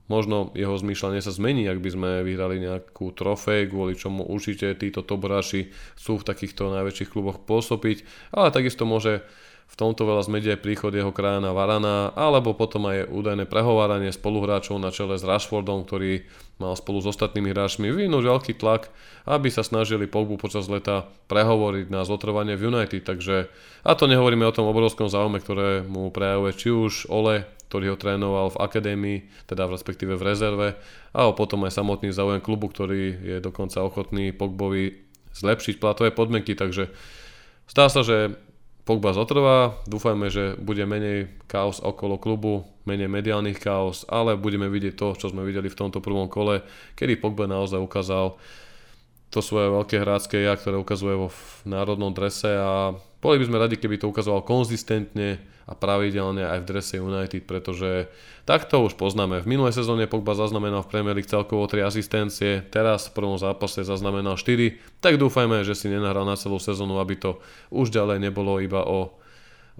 možno 0.08 0.48
jeho 0.56 0.72
zmýšľanie 0.72 1.20
sa 1.20 1.32
zmení, 1.32 1.68
ak 1.68 1.84
by 1.84 1.90
sme 1.92 2.10
vyhrali 2.24 2.64
nejakú 2.64 3.12
trofej, 3.12 3.68
kvôli 3.68 3.92
čomu 3.92 4.24
určite 4.24 4.72
títo 4.80 5.04
toboráši 5.04 5.68
sú 5.94 6.16
v 6.16 6.26
takýchto 6.26 6.72
najväčších 6.72 7.12
kluboch 7.12 7.44
pôsobiť, 7.44 8.32
ale 8.32 8.48
takisto 8.48 8.88
môže 8.88 9.20
v 9.72 9.74
tomto 9.80 10.04
veľa 10.04 10.28
zmedie 10.28 10.54
príchod 10.60 10.92
jeho 10.92 11.16
krajana 11.16 11.56
Varana, 11.56 12.12
alebo 12.12 12.52
potom 12.52 12.92
aj 12.92 13.08
údajné 13.08 13.48
prehováranie 13.48 14.12
spoluhráčov 14.12 14.76
na 14.76 14.92
čele 14.92 15.16
s 15.16 15.24
Rashfordom, 15.24 15.88
ktorý 15.88 16.28
mal 16.60 16.76
spolu 16.76 17.00
s 17.00 17.08
ostatnými 17.08 17.56
hráčmi 17.56 17.88
vyvinúť 17.88 18.24
veľký 18.28 18.52
tlak, 18.60 18.92
aby 19.24 19.48
sa 19.48 19.64
snažili 19.64 20.04
Pogbu 20.04 20.36
počas 20.36 20.68
leta 20.68 21.08
prehovoriť 21.32 21.88
na 21.88 22.04
zotrvanie 22.04 22.52
v 22.54 22.68
United. 22.68 23.00
Takže, 23.00 23.48
a 23.82 23.92
to 23.96 24.04
nehovoríme 24.04 24.44
o 24.44 24.52
tom 24.52 24.68
obrovskom 24.68 25.08
záujme, 25.08 25.40
ktoré 25.40 25.80
mu 25.88 26.12
prejavuje 26.12 26.52
či 26.52 26.68
už 26.68 27.08
Ole, 27.08 27.48
ktorý 27.72 27.96
ho 27.96 27.96
trénoval 27.96 28.52
v 28.52 28.60
akadémii, 28.60 29.48
teda 29.48 29.64
v 29.64 29.80
respektíve 29.80 30.20
v 30.20 30.26
rezerve, 30.28 30.68
a 31.16 31.32
potom 31.32 31.64
aj 31.64 31.72
samotný 31.80 32.12
záujem 32.12 32.44
klubu, 32.44 32.68
ktorý 32.68 33.16
je 33.24 33.36
dokonca 33.40 33.80
ochotný 33.80 34.36
Pogbovi 34.36 35.00
zlepšiť 35.32 35.80
platové 35.80 36.12
podmienky, 36.12 36.52
takže 36.52 36.92
zdá 37.72 37.88
sa, 37.88 38.04
že 38.04 38.36
Pogba 38.82 39.14
zotrvá, 39.14 39.78
dúfajme, 39.86 40.26
že 40.26 40.58
bude 40.58 40.82
menej 40.82 41.30
chaos 41.46 41.78
okolo 41.78 42.18
klubu, 42.18 42.66
menej 42.82 43.06
mediálnych 43.06 43.62
chaos, 43.62 44.02
ale 44.10 44.34
budeme 44.34 44.66
vidieť 44.66 44.98
to, 44.98 45.14
čo 45.14 45.30
sme 45.30 45.46
videli 45.46 45.70
v 45.70 45.78
tomto 45.78 46.02
prvom 46.02 46.26
kole, 46.26 46.66
kedy 46.98 47.22
Pogba 47.22 47.46
naozaj 47.46 47.78
ukázal 47.78 48.34
to 49.30 49.38
svoje 49.38 49.70
veľké 49.70 49.96
hrácké 50.02 50.42
ja, 50.42 50.58
ktoré 50.58 50.76
ukazuje 50.82 51.14
vo 51.14 51.30
národnom 51.62 52.10
drese 52.10 52.58
a 52.58 52.98
boli 53.22 53.38
by 53.38 53.46
sme 53.46 53.62
radi, 53.62 53.78
keby 53.78 54.02
to 54.02 54.10
ukazoval 54.10 54.42
konzistentne 54.42 55.38
a 55.70 55.78
pravidelne 55.78 56.42
aj 56.42 56.58
v 56.66 56.68
drese 56.68 56.98
United, 56.98 57.46
pretože 57.46 58.10
takto 58.42 58.82
už 58.82 58.98
poznáme. 58.98 59.46
V 59.46 59.46
minulej 59.46 59.78
sezóne 59.78 60.10
Pogba 60.10 60.34
zaznamenal 60.34 60.82
v 60.82 60.90
Premier 60.90 61.14
League 61.14 61.30
celkovo 61.30 61.70
3 61.70 61.86
asistencie, 61.86 62.66
teraz 62.66 63.06
v 63.06 63.22
prvom 63.22 63.38
zápase 63.38 63.86
zaznamenal 63.86 64.34
4, 64.34 64.98
tak 64.98 65.22
dúfajme, 65.22 65.62
že 65.62 65.78
si 65.78 65.86
nenahral 65.86 66.26
na 66.26 66.34
celú 66.34 66.58
sezónu, 66.58 66.98
aby 66.98 67.14
to 67.14 67.38
už 67.70 67.94
ďalej 67.94 68.18
nebolo 68.18 68.58
iba 68.58 68.82
o 68.82 69.22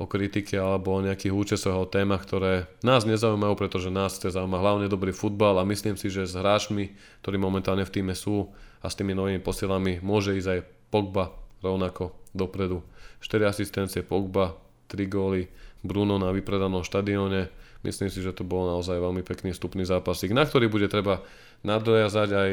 o 0.01 0.09
kritike 0.09 0.57
alebo 0.57 0.97
o 0.97 1.05
nejakých 1.05 1.37
účesoch 1.37 1.77
o 1.77 1.91
témach, 1.91 2.25
ktoré 2.25 2.65
nás 2.81 3.05
nezaujímajú, 3.05 3.55
pretože 3.61 3.93
nás 3.93 4.17
chce 4.17 4.33
zaujíma 4.33 4.57
hlavne 4.57 4.87
dobrý 4.89 5.13
futbal 5.13 5.61
a 5.61 5.69
myslím 5.69 6.01
si, 6.01 6.09
že 6.09 6.25
s 6.25 6.33
hráčmi, 6.33 6.97
ktorí 7.21 7.37
momentálne 7.37 7.85
v 7.85 7.93
týme 7.93 8.17
sú 8.17 8.49
a 8.81 8.89
s 8.89 8.97
tými 8.97 9.13
novými 9.13 9.45
posielami 9.45 10.01
môže 10.01 10.33
ísť 10.33 10.49
aj 10.49 10.61
Pogba 10.89 11.37
rovnako 11.61 12.17
dopredu. 12.33 12.81
4 13.23 13.47
asistencie 13.47 14.03
Pogba, 14.03 14.59
3 14.91 15.07
góly, 15.07 15.47
Bruno 15.87 16.19
na 16.19 16.35
vypredanom 16.35 16.83
štadióne. 16.83 17.49
Myslím 17.83 18.11
si, 18.11 18.23
že 18.23 18.35
to 18.35 18.47
bol 18.47 18.67
naozaj 18.67 18.99
veľmi 18.99 19.27
pekný 19.27 19.55
vstupný 19.55 19.83
zápasík, 19.83 20.31
na 20.31 20.47
ktorý 20.47 20.71
bude 20.71 20.87
treba 20.87 21.23
nadojazať 21.67 22.29
aj 22.31 22.51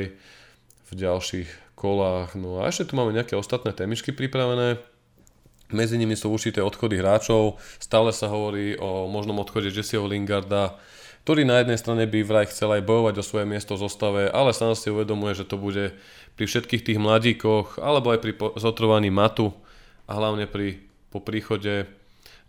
v 0.90 0.92
ďalších 0.94 1.50
kolách. 1.78 2.34
No 2.34 2.62
a 2.62 2.70
ešte 2.70 2.90
tu 2.90 2.94
máme 2.98 3.14
nejaké 3.14 3.38
ostatné 3.38 3.74
témičky 3.74 4.10
pripravené. 4.10 4.82
Medzi 5.70 6.02
nimi 6.02 6.18
sú 6.18 6.34
určité 6.34 6.66
odchody 6.66 6.98
hráčov. 6.98 7.62
Stále 7.78 8.10
sa 8.10 8.26
hovorí 8.26 8.74
o 8.82 9.06
možnom 9.06 9.38
odchode 9.38 9.70
Jesseho 9.70 10.10
Lingarda, 10.10 10.82
ktorý 11.30 11.46
na 11.46 11.62
jednej 11.62 11.78
strane 11.78 12.10
by 12.10 12.26
vraj 12.26 12.50
chcel 12.50 12.74
aj 12.74 12.90
bojovať 12.90 13.22
o 13.22 13.28
svoje 13.28 13.46
miesto 13.46 13.78
v 13.78 13.86
zostave, 13.86 14.22
ale 14.34 14.50
sám 14.50 14.74
si 14.74 14.90
uvedomuje, 14.90 15.38
že 15.38 15.46
to 15.46 15.62
bude 15.62 15.94
pri 16.34 16.46
všetkých 16.50 16.82
tých 16.90 16.98
mladíkoch, 16.98 17.78
alebo 17.78 18.10
aj 18.10 18.20
pri 18.26 18.34
zotrvaní 18.58 19.14
matu 19.14 19.54
a 20.10 20.12
hlavne 20.18 20.50
pri, 20.50 20.82
po 21.14 21.22
príchode 21.22 21.86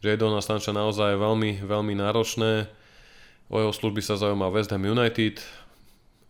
Jadona 0.00 0.40
Sancha 0.40 0.72
naozaj 0.72 1.20
veľmi, 1.20 1.60
veľmi 1.60 1.92
náročné. 1.92 2.72
O 3.52 3.60
jeho 3.60 3.74
služby 3.76 4.00
sa 4.00 4.16
zaujíma 4.16 4.48
West 4.48 4.72
Ham 4.72 4.88
United, 4.88 5.44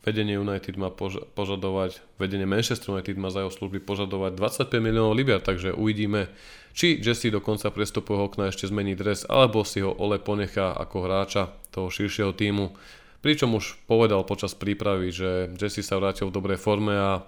vedenie 0.02 0.40
United 0.40 0.74
má 0.74 0.90
pož- 0.90 1.22
požadovať, 1.38 2.02
vedenie 2.18 2.50
Manchester 2.50 2.98
United 2.98 3.14
má 3.14 3.30
za 3.30 3.46
jeho 3.46 3.52
služby 3.52 3.78
požadovať 3.84 4.34
25 4.34 4.82
miliónov 4.82 5.14
libier, 5.14 5.38
takže 5.38 5.70
uvidíme, 5.70 6.26
či 6.74 6.98
Jesse 6.98 7.30
do 7.30 7.38
konca 7.38 7.70
prestupového 7.70 8.26
okna 8.26 8.50
ešte 8.50 8.66
zmení 8.66 8.98
dres, 8.98 9.22
alebo 9.28 9.62
si 9.62 9.84
ho 9.84 9.94
Ole 9.94 10.18
ponechá 10.18 10.74
ako 10.74 11.06
hráča 11.06 11.54
toho 11.70 11.92
širšieho 11.92 12.34
týmu. 12.34 12.74
Pričom 13.20 13.52
už 13.54 13.76
povedal 13.84 14.24
počas 14.24 14.56
prípravy, 14.56 15.12
že 15.14 15.52
Jesse 15.54 15.84
sa 15.84 16.00
vrátil 16.00 16.32
v 16.32 16.34
dobrej 16.34 16.58
forme 16.58 16.96
a 16.96 17.22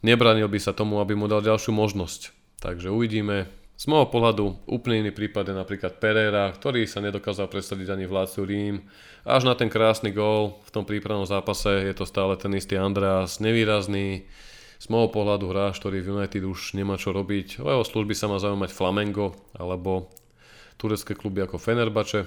nebranil 0.00 0.48
by 0.48 0.58
sa 0.58 0.72
tomu, 0.72 0.98
aby 0.98 1.12
mu 1.12 1.28
dal 1.28 1.44
ďalšiu 1.44 1.76
možnosť. 1.76 2.43
Takže 2.64 2.88
uvidíme. 2.88 3.44
Z 3.76 3.92
môjho 3.92 4.08
pohľadu 4.08 4.64
úplne 4.64 5.04
iný 5.04 5.12
prípad 5.12 5.52
je 5.52 5.54
napríklad 5.60 6.00
Pereira, 6.00 6.48
ktorý 6.48 6.88
sa 6.88 7.04
nedokázal 7.04 7.52
presadiť 7.52 7.92
ani 7.92 8.08
v 8.08 8.16
Rím. 8.40 8.88
Až 9.28 9.44
na 9.44 9.52
ten 9.52 9.68
krásny 9.68 10.16
gól 10.16 10.56
v 10.64 10.70
tom 10.72 10.88
prípravnom 10.88 11.28
zápase 11.28 11.68
je 11.68 11.92
to 11.92 12.08
stále 12.08 12.32
ten 12.40 12.56
istý 12.56 12.80
Andreas, 12.80 13.36
nevýrazný. 13.36 14.24
Z 14.80 14.86
môjho 14.88 15.12
pohľadu 15.12 15.52
hráč, 15.52 15.76
ktorý 15.76 16.00
v 16.00 16.16
United 16.16 16.40
už 16.40 16.72
nemá 16.72 16.96
čo 16.96 17.12
robiť. 17.12 17.60
O 17.60 17.68
jeho 17.68 17.84
služby 17.84 18.16
sa 18.16 18.32
má 18.32 18.40
zaujímať 18.40 18.72
Flamengo 18.72 19.36
alebo 19.52 20.08
turecké 20.80 21.12
kluby 21.12 21.44
ako 21.44 21.60
Fenerbače. 21.60 22.24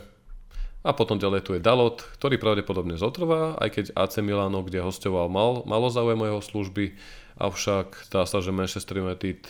A 0.85 0.93
potom 0.93 1.17
ďalej 1.17 1.41
tu 1.41 1.57
je 1.57 1.65
Dalot, 1.65 2.05
ktorý 2.21 2.38
pravdepodobne 2.38 2.93
zotrvá, 2.93 3.57
aj 3.57 3.69
keď 3.73 3.85
AC 3.97 4.21
Milano, 4.21 4.61
kde 4.61 4.85
hostoval, 4.85 5.33
mal, 5.33 5.65
malo 5.65 5.89
záujem 5.89 6.21
o 6.21 6.29
jeho 6.29 6.41
služby, 6.45 6.93
avšak 7.41 8.07
zdá 8.07 8.29
sa, 8.29 8.38
že 8.39 8.53
Manchester 8.53 9.01
United 9.01 9.49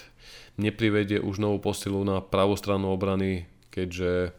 neprivedie 0.57 1.21
už 1.21 1.37
novú 1.37 1.61
posilu 1.61 2.01
na 2.01 2.19
pravú 2.19 2.57
stranu 2.57 2.89
obrany, 2.89 3.45
keďže 3.69 4.33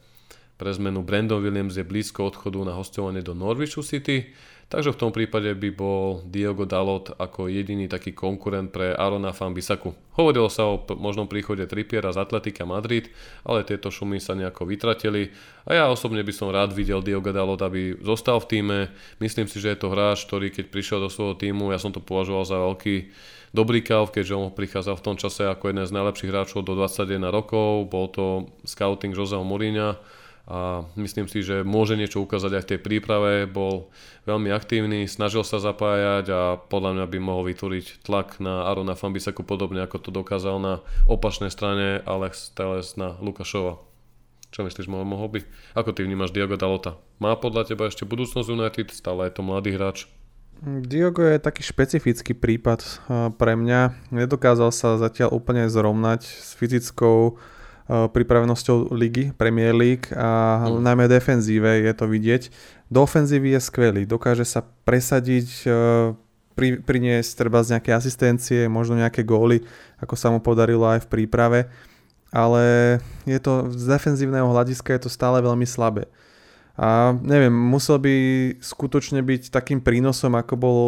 pre 0.59 0.75
zmenu 0.75 1.07
Brandon 1.07 1.39
Williams 1.39 1.79
je 1.79 1.87
blízko 1.87 2.35
odchodu 2.35 2.59
na 2.67 2.75
hostovanie 2.75 3.23
do 3.23 3.31
Norwichu 3.31 3.79
City, 3.87 4.35
takže 4.67 4.91
v 4.91 5.01
tom 5.01 5.15
prípade 5.15 5.55
by 5.55 5.71
bol 5.71 6.27
Diogo 6.27 6.67
Dalot 6.67 7.15
ako 7.15 7.47
jediný 7.47 7.87
taký 7.87 8.11
konkurent 8.11 8.75
pre 8.75 8.91
Arona 8.91 9.31
Fambisaku. 9.31 9.95
Hovorilo 10.19 10.51
sa 10.51 10.67
o 10.67 10.83
možnom 10.99 11.31
príchode 11.31 11.63
Trippiera 11.71 12.11
z 12.11 12.19
Atletika 12.19 12.67
Madrid, 12.67 13.07
ale 13.47 13.63
tieto 13.63 13.95
šumy 13.95 14.19
sa 14.19 14.35
nejako 14.35 14.67
vytratili 14.67 15.31
a 15.63 15.79
ja 15.79 15.85
osobne 15.87 16.27
by 16.27 16.35
som 16.35 16.51
rád 16.51 16.75
videl 16.75 17.07
Diogo 17.07 17.31
Dalot, 17.31 17.63
aby 17.63 17.95
zostal 18.03 18.43
v 18.43 18.51
týme. 18.51 18.79
Myslím 19.23 19.47
si, 19.47 19.63
že 19.63 19.79
je 19.79 19.79
to 19.79 19.95
hráč, 19.95 20.27
ktorý 20.27 20.51
keď 20.51 20.75
prišiel 20.75 20.99
do 20.99 21.07
svojho 21.07 21.39
týmu, 21.39 21.71
ja 21.71 21.79
som 21.79 21.95
to 21.95 22.03
považoval 22.03 22.43
za 22.43 22.59
veľký 22.59 23.15
dobrý 23.53 23.81
kauf, 23.85 24.13
keďže 24.13 24.35
on 24.37 24.55
prichádzal 24.55 24.97
v 24.99 25.05
tom 25.05 25.17
čase 25.17 25.47
ako 25.49 25.71
jeden 25.73 25.85
z 25.85 25.95
najlepších 25.95 26.31
hráčov 26.31 26.65
do 26.65 26.77
21 26.77 27.29
rokov, 27.29 27.89
bol 27.89 28.09
to 28.11 28.49
scouting 28.65 29.13
Joseho 29.13 29.45
Mourinha 29.45 30.01
a 30.49 30.89
myslím 30.97 31.29
si, 31.29 31.45
že 31.45 31.61
môže 31.61 31.93
niečo 31.93 32.25
ukázať 32.25 32.57
aj 32.57 32.63
v 32.65 32.71
tej 32.73 32.81
príprave, 32.81 33.45
bol 33.45 33.93
veľmi 34.25 34.49
aktívny, 34.49 35.05
snažil 35.05 35.45
sa 35.45 35.61
zapájať 35.61 36.25
a 36.33 36.41
podľa 36.57 36.97
mňa 36.97 37.05
by 37.05 37.19
mohol 37.21 37.45
vytvoriť 37.53 38.09
tlak 38.09 38.41
na 38.41 38.65
Arona 38.65 38.97
Fambisaku 38.97 39.45
podobne 39.45 39.85
ako 39.85 40.09
to 40.09 40.11
dokázal 40.11 40.57
na 40.57 40.81
opačnej 41.05 41.53
strane 41.53 42.01
Alex 42.09 42.57
Teles 42.57 42.97
na 42.97 43.21
Lukašova. 43.21 43.77
Čo 44.49 44.65
myslíš, 44.65 44.89
mohol 44.89 45.29
by? 45.29 45.45
Ako 45.77 45.93
ty 45.93 46.09
vnímaš 46.09 46.33
Diogo 46.33 46.57
Dalota? 46.57 46.97
Má 47.21 47.37
podľa 47.37 47.69
teba 47.69 47.93
ešte 47.93 48.09
budúcnosť 48.09 48.49
United? 48.49 48.89
Stále 48.97 49.29
je 49.29 49.37
to 49.37 49.45
mladý 49.45 49.77
hráč? 49.77 50.09
Diogo 50.63 51.23
je 51.23 51.39
taký 51.39 51.63
špecifický 51.63 52.35
prípad 52.35 52.83
pre 53.39 53.55
mňa. 53.55 54.11
Nedokázal 54.11 54.75
sa 54.75 54.99
zatiaľ 54.99 55.31
úplne 55.39 55.71
zrovnať 55.71 56.27
s 56.27 56.59
fyzickou 56.59 57.39
pripravenosťou 57.89 58.93
ligy, 58.93 59.33
Premier 59.33 59.73
League 59.73 60.13
a 60.13 60.61
mm. 60.69 60.85
najmä 60.85 61.09
defenzíve 61.09 61.89
je 61.89 61.95
to 61.97 62.05
vidieť. 62.05 62.43
Do 62.93 63.07
ofenzívy 63.07 63.57
je 63.57 63.61
skvelý, 63.65 64.03
dokáže 64.05 64.45
sa 64.45 64.61
presadiť 64.85 65.65
pri, 66.53 66.69
priniesť 66.83 67.31
treba 67.39 67.63
z 67.65 67.79
nejaké 67.79 67.95
asistencie, 67.95 68.67
možno 68.67 68.99
nejaké 68.99 69.23
góly, 69.23 69.65
ako 70.03 70.15
sa 70.19 70.29
mu 70.29 70.43
podarilo 70.43 70.85
aj 70.85 71.07
v 71.07 71.11
príprave, 71.11 71.61
ale 72.29 72.99
je 73.25 73.39
to 73.41 73.73
z 73.73 73.85
defenzívneho 73.89 74.51
hľadiska 74.51 74.93
je 74.93 75.07
to 75.07 75.11
stále 75.13 75.39
veľmi 75.41 75.65
slabé. 75.65 76.11
A 76.79 77.11
neviem, 77.27 77.51
musel 77.51 77.99
by 77.99 78.15
skutočne 78.63 79.19
byť 79.27 79.51
takým 79.51 79.83
prínosom, 79.83 80.39
ako 80.39 80.55
bol 80.55 80.79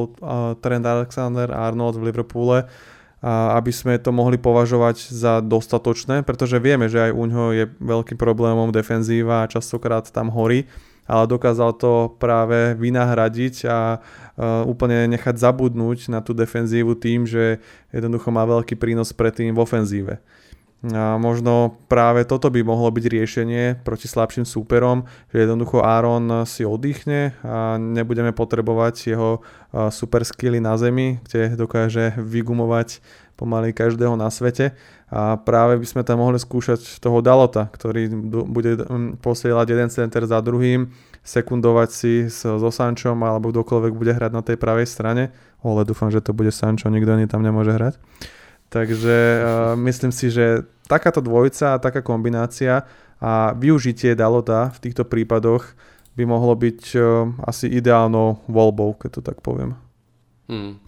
Trent 0.62 0.86
Alexander-Arnold 0.86 1.98
v 1.98 2.06
Liverpoole, 2.14 2.70
aby 3.26 3.74
sme 3.74 3.98
to 3.98 4.14
mohli 4.14 4.38
považovať 4.38 5.10
za 5.10 5.42
dostatočné, 5.42 6.22
pretože 6.22 6.62
vieme, 6.62 6.86
že 6.86 7.10
aj 7.10 7.12
u 7.12 7.24
ňoho 7.26 7.48
je 7.52 7.64
veľkým 7.82 8.14
problémom 8.14 8.70
defenzíva 8.70 9.42
a 9.42 9.50
častokrát 9.50 10.06
tam 10.08 10.30
horí, 10.30 10.70
ale 11.10 11.26
dokázal 11.26 11.74
to 11.74 12.14
práve 12.22 12.78
vynahradiť 12.78 13.66
a 13.66 13.98
úplne 14.64 15.10
nechať 15.10 15.42
zabudnúť 15.42 16.06
na 16.06 16.22
tú 16.22 16.32
defenzívu 16.38 16.94
tým, 16.96 17.26
že 17.26 17.58
jednoducho 17.90 18.30
má 18.30 18.46
veľký 18.46 18.78
prínos 18.78 19.10
predtým 19.10 19.52
v 19.52 19.58
ofenzíve. 19.58 20.14
A 20.80 21.20
možno 21.20 21.76
práve 21.92 22.24
toto 22.24 22.48
by 22.48 22.64
mohlo 22.64 22.88
byť 22.88 23.04
riešenie 23.04 23.64
proti 23.84 24.08
slabším 24.08 24.48
súperom, 24.48 25.04
že 25.28 25.44
jednoducho 25.44 25.84
Aaron 25.84 26.48
si 26.48 26.64
oddychne 26.64 27.36
a 27.44 27.76
nebudeme 27.76 28.32
potrebovať 28.32 28.94
jeho 29.12 29.44
super 29.92 30.24
skilly 30.24 30.56
na 30.56 30.80
zemi, 30.80 31.20
kde 31.28 31.52
dokáže 31.52 32.16
vygumovať 32.16 33.04
pomaly 33.36 33.76
každého 33.76 34.16
na 34.16 34.32
svete 34.32 34.72
a 35.12 35.36
práve 35.36 35.76
by 35.76 35.84
sme 35.84 36.02
tam 36.04 36.24
mohli 36.24 36.40
skúšať 36.40 36.96
toho 36.96 37.20
Dalota, 37.20 37.68
ktorý 37.68 38.08
bude 38.48 38.80
posielať 39.20 39.66
jeden 39.68 39.88
center 39.92 40.24
za 40.24 40.40
druhým, 40.40 40.88
sekundovať 41.20 41.88
si 41.92 42.12
so 42.32 42.72
Sančom 42.72 43.20
alebo 43.20 43.52
kdokoľvek 43.52 43.92
bude 43.92 44.16
hrať 44.16 44.32
na 44.32 44.40
tej 44.40 44.56
pravej 44.56 44.88
strane. 44.88 45.28
Ale 45.60 45.84
dúfam, 45.84 46.08
že 46.08 46.24
to 46.24 46.32
bude 46.32 46.48
Sancho, 46.56 46.88
nikto 46.88 47.12
ani 47.12 47.28
tam 47.28 47.44
nemôže 47.44 47.76
hrať. 47.76 48.00
Takže 48.70 49.16
uh, 49.42 49.74
myslím 49.88 50.14
si, 50.14 50.30
že 50.30 50.64
takáto 50.86 51.18
dvojica 51.18 51.76
a 51.76 51.82
taká 51.82 52.00
kombinácia 52.00 52.86
a 53.20 53.52
využitie 53.52 54.16
Dalota 54.16 54.72
v 54.72 54.88
týchto 54.88 55.04
prípadoch 55.04 55.76
by 56.14 56.24
mohlo 56.24 56.54
byť 56.56 56.80
uh, 56.96 57.02
asi 57.44 57.68
ideálnou 57.68 58.46
voľbou, 58.48 58.96
keď 58.96 59.10
to 59.18 59.22
tak 59.22 59.42
poviem. 59.44 59.76
Hmm. 60.50 60.78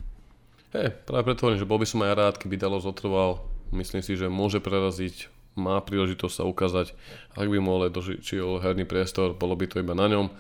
Hej, 0.73 0.97
práve 1.05 1.29
preto 1.29 1.45
hovorím, 1.45 1.61
že 1.61 1.69
bol 1.69 1.77
by 1.77 1.87
som 1.87 2.01
aj 2.01 2.17
rád, 2.17 2.35
keby 2.41 2.57
Dalo 2.57 2.81
zotrval. 2.81 3.45
Myslím 3.77 4.01
si, 4.01 4.17
že 4.17 4.33
môže 4.33 4.57
preraziť, 4.57 5.29
má 5.53 5.77
príležitosť 5.85 6.35
sa 6.41 6.45
ukázať. 6.49 6.97
Ak 7.37 7.45
by 7.45 7.61
mu 7.61 7.77
ale 7.77 7.93
dožičil 7.93 8.65
herný 8.65 8.89
priestor, 8.89 9.37
bolo 9.37 9.53
by 9.53 9.69
to 9.69 9.85
iba 9.85 9.93
na 9.93 10.09
ňom. 10.09 10.33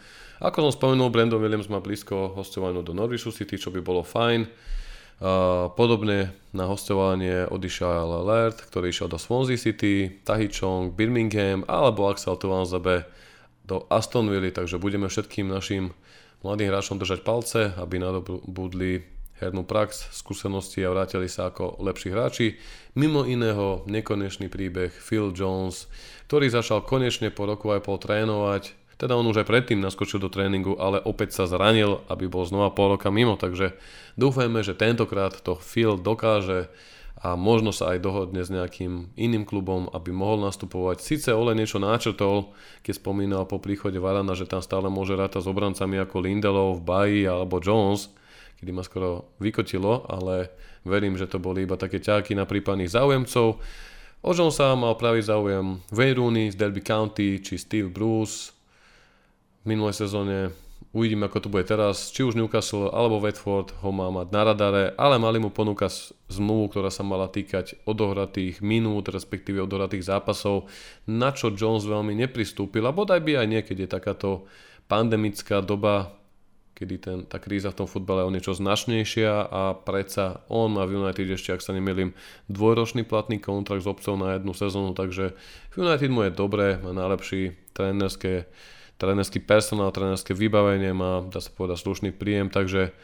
Ako 0.42 0.66
som 0.66 0.72
spomenul, 0.74 1.12
Brandon 1.12 1.38
Williams 1.38 1.70
má 1.70 1.78
blízko 1.78 2.32
hostovaniu 2.34 2.82
do 2.82 2.96
Norwichu 2.96 3.30
City, 3.30 3.60
čo 3.60 3.70
by 3.70 3.84
bolo 3.84 4.02
fajn. 4.02 4.48
Podobne 5.78 6.34
na 6.50 6.66
hostovanie 6.66 7.46
odišiel 7.46 8.10
Alert, 8.10 8.58
ktorý 8.66 8.90
išiel 8.90 9.06
do 9.06 9.22
Swansea 9.22 9.54
City, 9.54 10.18
Tahichong, 10.26 10.98
Birmingham 10.98 11.62
alebo 11.70 12.10
Axel 12.10 12.34
Tuanzebe 12.34 13.06
do 13.62 13.86
Aston 13.86 14.26
Villa, 14.26 14.50
takže 14.50 14.82
budeme 14.82 15.06
všetkým 15.06 15.46
našim 15.46 15.94
mladým 16.42 16.74
hráčom 16.74 16.98
držať 16.98 17.22
palce, 17.22 17.70
aby 17.78 18.02
nadobudli 18.02 19.06
hernú 19.38 19.62
prax, 19.62 20.10
skúsenosti 20.10 20.82
a 20.82 20.90
vrátili 20.90 21.30
sa 21.30 21.54
ako 21.54 21.78
lepší 21.78 22.10
hráči. 22.10 22.58
Mimo 22.98 23.22
iného 23.22 23.86
nekonečný 23.86 24.50
príbeh 24.50 24.90
Phil 24.90 25.30
Jones, 25.30 25.86
ktorý 26.26 26.50
začal 26.50 26.82
konečne 26.82 27.30
po 27.30 27.46
roku 27.46 27.70
aj 27.70 27.86
pol 27.86 28.02
trénovať, 28.02 28.74
teda 29.02 29.18
on 29.18 29.26
už 29.26 29.42
aj 29.42 29.50
predtým 29.50 29.82
naskočil 29.82 30.22
do 30.22 30.30
tréningu, 30.30 30.78
ale 30.78 31.02
opäť 31.02 31.34
sa 31.34 31.50
zranil, 31.50 32.06
aby 32.06 32.30
bol 32.30 32.46
znova 32.46 32.70
pol 32.70 32.94
roka 32.94 33.10
mimo, 33.10 33.34
takže 33.34 33.74
dúfajme, 34.14 34.62
že 34.62 34.78
tentokrát 34.78 35.34
to 35.42 35.58
Phil 35.58 35.98
dokáže 35.98 36.70
a 37.18 37.34
možno 37.34 37.74
sa 37.74 37.94
aj 37.94 37.98
dohodne 37.98 38.46
s 38.46 38.54
nejakým 38.54 39.10
iným 39.18 39.42
klubom, 39.42 39.90
aby 39.90 40.14
mohol 40.14 40.46
nastupovať. 40.46 41.02
Sice 41.02 41.34
Ole 41.34 41.58
niečo 41.58 41.82
náčrtol, 41.82 42.54
keď 42.86 42.94
spomínal 43.02 43.42
po 43.50 43.58
príchode 43.58 43.98
Varana, 43.98 44.38
že 44.38 44.46
tam 44.46 44.62
stále 44.62 44.86
môže 44.86 45.18
rátať 45.18 45.42
s 45.42 45.50
obrancami 45.50 45.98
ako 45.98 46.22
Lindelov, 46.22 46.86
Bayi 46.86 47.26
alebo 47.26 47.58
Jones, 47.58 48.06
kedy 48.62 48.70
ma 48.70 48.86
skoro 48.86 49.34
vykotilo, 49.42 50.06
ale 50.06 50.54
verím, 50.86 51.18
že 51.18 51.26
to 51.26 51.42
boli 51.42 51.66
iba 51.66 51.74
také 51.74 51.98
ťaky 51.98 52.38
na 52.38 52.46
prípadných 52.46 52.94
záujemcov. 52.94 53.58
O 54.22 54.30
Jonesa 54.30 54.78
mal 54.78 54.94
pravý 54.94 55.26
záujem 55.26 55.82
Wayne 55.90 56.14
Rooney 56.14 56.46
z 56.54 56.58
Derby 56.58 56.86
County 56.86 57.42
či 57.42 57.58
Steve 57.58 57.90
Bruce, 57.90 58.61
minulej 59.62 59.94
sezóne. 59.94 60.50
Uvidíme, 60.92 61.24
ako 61.24 61.48
to 61.48 61.52
bude 61.52 61.64
teraz. 61.64 62.12
Či 62.12 62.28
už 62.28 62.36
Newcastle 62.36 62.92
alebo 62.92 63.22
Watford 63.22 63.72
ho 63.80 63.90
má 63.94 64.12
mať 64.12 64.28
na 64.28 64.42
radare, 64.44 64.82
ale 65.00 65.16
mali 65.16 65.40
mu 65.40 65.48
ponúkať 65.48 66.12
zmluvu, 66.28 66.68
ktorá 66.68 66.92
sa 66.92 67.00
mala 67.00 67.32
týkať 67.32 67.80
odohratých 67.88 68.60
minút, 68.60 69.08
respektíve 69.08 69.64
odohratých 69.64 70.04
zápasov, 70.04 70.68
na 71.08 71.32
čo 71.32 71.54
Jones 71.54 71.88
veľmi 71.88 72.12
nepristúpil. 72.12 72.84
A 72.84 72.92
bodaj 72.92 73.24
by 73.24 73.40
aj 73.40 73.46
niekedy 73.48 73.88
takáto 73.88 74.44
pandemická 74.84 75.64
doba, 75.64 76.12
kedy 76.76 76.94
ten, 76.98 77.18
tá 77.24 77.40
kríza 77.40 77.72
v 77.72 77.84
tom 77.84 77.88
futbale 77.88 78.20
je 78.20 78.28
o 78.28 78.34
niečo 78.34 78.52
značnejšia 78.52 79.48
a 79.48 79.72
predsa 79.78 80.44
on 80.50 80.76
má 80.76 80.84
v 80.84 81.00
United 81.00 81.24
ešte, 81.24 81.56
ak 81.56 81.64
sa 81.64 81.72
nemýlim, 81.72 82.12
dvojročný 82.52 83.06
platný 83.08 83.38
kontrakt 83.40 83.86
s 83.86 83.88
obcov 83.88 84.18
na 84.18 84.36
jednu 84.36 84.52
sezónu, 84.52 84.92
takže 84.92 85.32
v 85.72 85.74
United 85.78 86.10
mu 86.10 86.26
je 86.26 86.36
dobré, 86.36 86.76
má 86.82 86.90
najlepší 86.92 87.72
trénerské 87.72 88.50
trénerský 89.02 89.42
personál, 89.42 89.90
trénerské 89.90 90.30
vybavenie, 90.30 90.94
má, 90.94 91.26
dá 91.26 91.42
sa 91.42 91.50
povedať, 91.50 91.82
slušný 91.82 92.14
príjem, 92.14 92.46
takže 92.46 92.94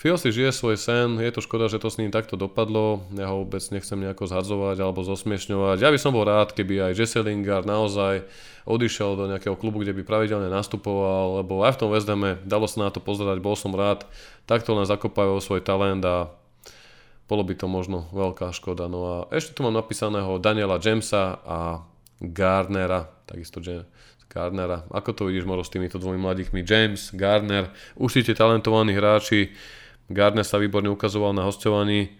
Phil 0.00 0.16
si 0.16 0.32
žije 0.32 0.52
svoj 0.52 0.76
sen, 0.80 1.20
je 1.20 1.28
to 1.28 1.44
škoda, 1.44 1.68
že 1.68 1.76
to 1.76 1.92
s 1.92 2.00
ním 2.00 2.08
takto 2.08 2.32
dopadlo, 2.32 3.04
ja 3.12 3.28
ho 3.28 3.44
vôbec 3.44 3.60
nechcem 3.68 4.00
nejako 4.00 4.32
zhadzovať 4.32 4.80
alebo 4.80 5.04
zosmiešňovať. 5.04 5.76
Ja 5.76 5.92
by 5.92 5.98
som 6.00 6.16
bol 6.16 6.24
rád, 6.24 6.56
keby 6.56 6.88
aj 6.88 6.96
Jesse 6.96 7.20
Lingard 7.20 7.68
naozaj 7.68 8.24
odišiel 8.64 9.16
do 9.20 9.28
nejakého 9.28 9.60
klubu, 9.60 9.84
kde 9.84 9.92
by 9.92 10.04
pravidelne 10.04 10.48
nastupoval, 10.48 11.44
lebo 11.44 11.68
aj 11.68 11.76
v 11.76 11.80
tom 11.84 11.92
West 11.92 12.08
dalo 12.48 12.64
sa 12.64 12.88
na 12.88 12.90
to 12.92 13.00
pozerať, 13.04 13.44
bol 13.44 13.52
som 13.56 13.76
rád, 13.76 14.08
takto 14.48 14.72
len 14.72 14.88
zakopajú 14.88 15.36
svoj 15.36 15.60
talent 15.60 16.00
a 16.08 16.32
bolo 17.28 17.44
by 17.44 17.52
to 17.60 17.68
možno 17.68 18.08
veľká 18.16 18.56
škoda. 18.56 18.88
No 18.88 19.00
a 19.04 19.16
ešte 19.36 19.52
tu 19.52 19.60
mám 19.68 19.76
napísaného 19.76 20.40
Daniela 20.40 20.80
Jamesa 20.80 21.44
a 21.44 21.84
Gardnera, 22.24 23.04
takisto 23.28 23.60
Gardnera. 24.30 24.86
Ako 24.94 25.10
to 25.10 25.26
vidíš, 25.26 25.42
Moro, 25.42 25.66
s 25.66 25.74
týmito 25.74 25.98
dvomi 25.98 26.14
mladíkmi? 26.22 26.62
James, 26.62 27.10
Gardner, 27.10 27.74
určite 27.98 28.30
talentovaní 28.38 28.94
hráči. 28.94 29.50
Gardner 30.06 30.46
sa 30.46 30.62
výborne 30.62 30.86
ukazoval 30.86 31.34
na 31.34 31.42
hostovaní 31.42 32.14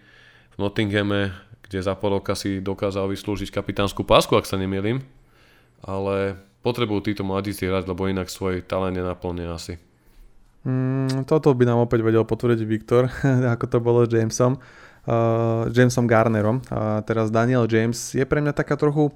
v 0.51 0.57
Nottinghame, 0.59 1.31
kde 1.63 1.79
za 1.79 1.95
pol 1.95 2.19
roka 2.19 2.35
si 2.35 2.59
dokázal 2.59 3.07
vyslúžiť 3.07 3.55
kapitánsku 3.55 4.03
pásku, 4.03 4.35
ak 4.35 4.43
sa 4.43 4.59
nemýlim. 4.59 5.07
Ale 5.87 6.35
potrebujú 6.67 7.07
títo 7.07 7.23
mladíci 7.23 7.71
hrať, 7.71 7.87
lebo 7.87 8.11
inak 8.11 8.27
svoj 8.27 8.67
talent 8.67 8.99
nenaplnia 8.99 9.55
asi. 9.55 9.79
Mm, 10.67 11.25
toto 11.25 11.55
by 11.55 11.63
nám 11.63 11.87
opäť 11.87 12.05
vedel 12.05 12.27
potvrdiť 12.27 12.67
Viktor, 12.67 13.07
ako 13.55 13.65
to 13.71 13.79
bolo 13.79 14.03
s 14.03 14.11
Jamesom, 14.11 14.59
uh, 14.59 15.71
Jamesom 15.71 16.11
Garnerom. 16.11 16.59
A 16.75 17.07
teraz 17.07 17.31
Daniel 17.31 17.71
James 17.71 18.19
je 18.19 18.27
pre 18.27 18.43
mňa 18.43 18.51
taká 18.51 18.75
trochu 18.75 19.15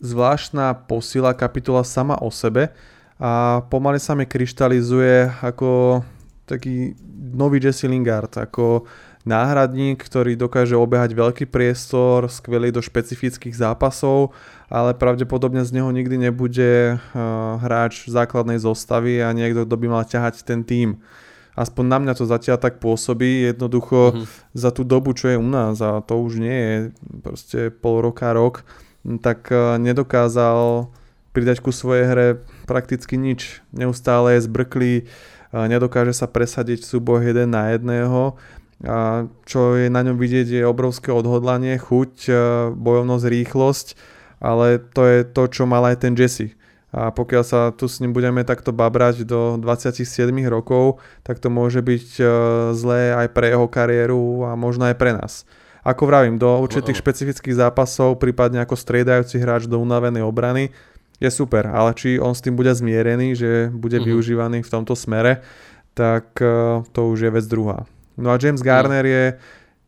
zvláštna 0.00 0.86
posila 0.86 1.32
kapitola 1.32 1.84
sama 1.84 2.16
o 2.20 2.28
sebe 2.28 2.72
a 3.16 3.64
pomaly 3.72 3.96
sa 3.96 4.12
mi 4.12 4.28
kryštalizuje 4.28 5.40
ako 5.40 6.02
taký 6.44 6.94
nový 7.16 7.58
Jesse 7.58 7.88
Lingard, 7.88 8.30
ako 8.36 8.84
náhradník, 9.26 9.98
ktorý 9.98 10.38
dokáže 10.38 10.78
obehať 10.78 11.10
veľký 11.18 11.44
priestor, 11.50 12.30
skvelý 12.30 12.70
do 12.70 12.78
špecifických 12.78 13.58
zápasov, 13.58 14.30
ale 14.70 14.94
pravdepodobne 14.94 15.66
z 15.66 15.74
neho 15.74 15.90
nikdy 15.90 16.30
nebude 16.30 16.94
uh, 16.94 17.58
hráč 17.58 18.06
základnej 18.06 18.62
zostavy 18.62 19.18
a 19.18 19.34
niekto, 19.34 19.66
kto 19.66 19.74
by 19.74 19.86
mal 19.90 20.04
ťahať 20.06 20.46
ten 20.46 20.62
tým. 20.62 21.02
Aspoň 21.58 21.84
na 21.88 21.98
mňa 21.98 22.12
to 22.14 22.24
zatiaľ 22.28 22.60
tak 22.62 22.78
pôsobí, 22.78 23.50
jednoducho 23.50 24.14
mm-hmm. 24.14 24.26
za 24.54 24.70
tú 24.70 24.86
dobu, 24.86 25.16
čo 25.16 25.32
je 25.32 25.40
u 25.40 25.48
nás, 25.48 25.80
a 25.82 25.98
to 26.04 26.20
už 26.20 26.38
nie 26.38 26.58
je 26.62 26.74
proste 27.24 27.60
pol 27.74 28.04
roka, 28.04 28.30
rok, 28.30 28.62
tak 29.22 29.54
e, 29.54 29.78
nedokázal 29.78 30.90
pridať 31.30 31.62
ku 31.62 31.70
svojej 31.70 32.04
hre 32.10 32.28
prakticky 32.66 33.14
nič. 33.14 33.62
Neustále 33.70 34.36
je 34.36 34.50
zbrklý, 34.50 34.94
e, 34.98 35.04
nedokáže 35.54 36.10
sa 36.10 36.26
presadiť 36.26 36.82
v 36.82 36.90
súboh 36.90 37.22
jeden 37.22 37.54
na 37.54 37.70
jedného. 37.70 38.34
A 38.84 39.24
čo 39.48 39.78
je 39.78 39.88
na 39.88 40.04
ňom 40.04 40.20
vidieť 40.20 40.60
je 40.60 40.62
obrovské 40.68 41.14
odhodlanie, 41.14 41.78
chuť, 41.78 42.12
e, 42.26 42.32
bojovnosť, 42.74 43.24
rýchlosť, 43.30 43.86
ale 44.42 44.82
to 44.82 45.02
je 45.06 45.18
to, 45.22 45.42
čo 45.48 45.62
mal 45.64 45.86
aj 45.86 46.02
ten 46.02 46.12
Jesse. 46.18 46.58
A 46.96 47.12
pokiaľ 47.12 47.44
sa 47.44 47.60
tu 47.76 47.92
s 47.92 48.00
ním 48.00 48.16
budeme 48.16 48.40
takto 48.40 48.72
babrať 48.72 49.28
do 49.28 49.60
27 49.60 50.48
rokov, 50.48 50.98
tak 51.20 51.36
to 51.38 51.52
môže 51.52 51.84
byť 51.84 52.06
zlé 52.72 53.12
aj 53.12 53.36
pre 53.36 53.52
jeho 53.52 53.68
kariéru 53.68 54.48
a 54.48 54.56
možno 54.56 54.88
aj 54.88 54.96
pre 54.96 55.12
nás. 55.12 55.44
Ako 55.86 56.10
vravím, 56.10 56.34
do 56.34 56.50
určitých 56.58 56.98
špecifických 56.98 57.62
zápasov, 57.62 58.18
prípadne 58.18 58.58
ako 58.58 58.74
striedajúci 58.74 59.38
hráč 59.38 59.70
do 59.70 59.78
unavenej 59.78 60.26
obrany, 60.26 60.74
je 61.22 61.30
super, 61.30 61.70
ale 61.70 61.94
či 61.94 62.18
on 62.18 62.34
s 62.34 62.42
tým 62.42 62.58
bude 62.58 62.74
zmierený, 62.74 63.38
že 63.38 63.50
bude 63.70 64.02
uh-huh. 64.02 64.10
využívaný 64.10 64.66
v 64.66 64.72
tomto 64.72 64.98
smere, 64.98 65.46
tak 65.94 66.42
uh, 66.42 66.82
to 66.90 67.06
už 67.08 67.18
je 67.24 67.30
vec 67.30 67.46
druhá. 67.46 67.86
No 68.18 68.34
a 68.34 68.36
James 68.36 68.60
Garner 68.60 69.06
je, 69.06 69.24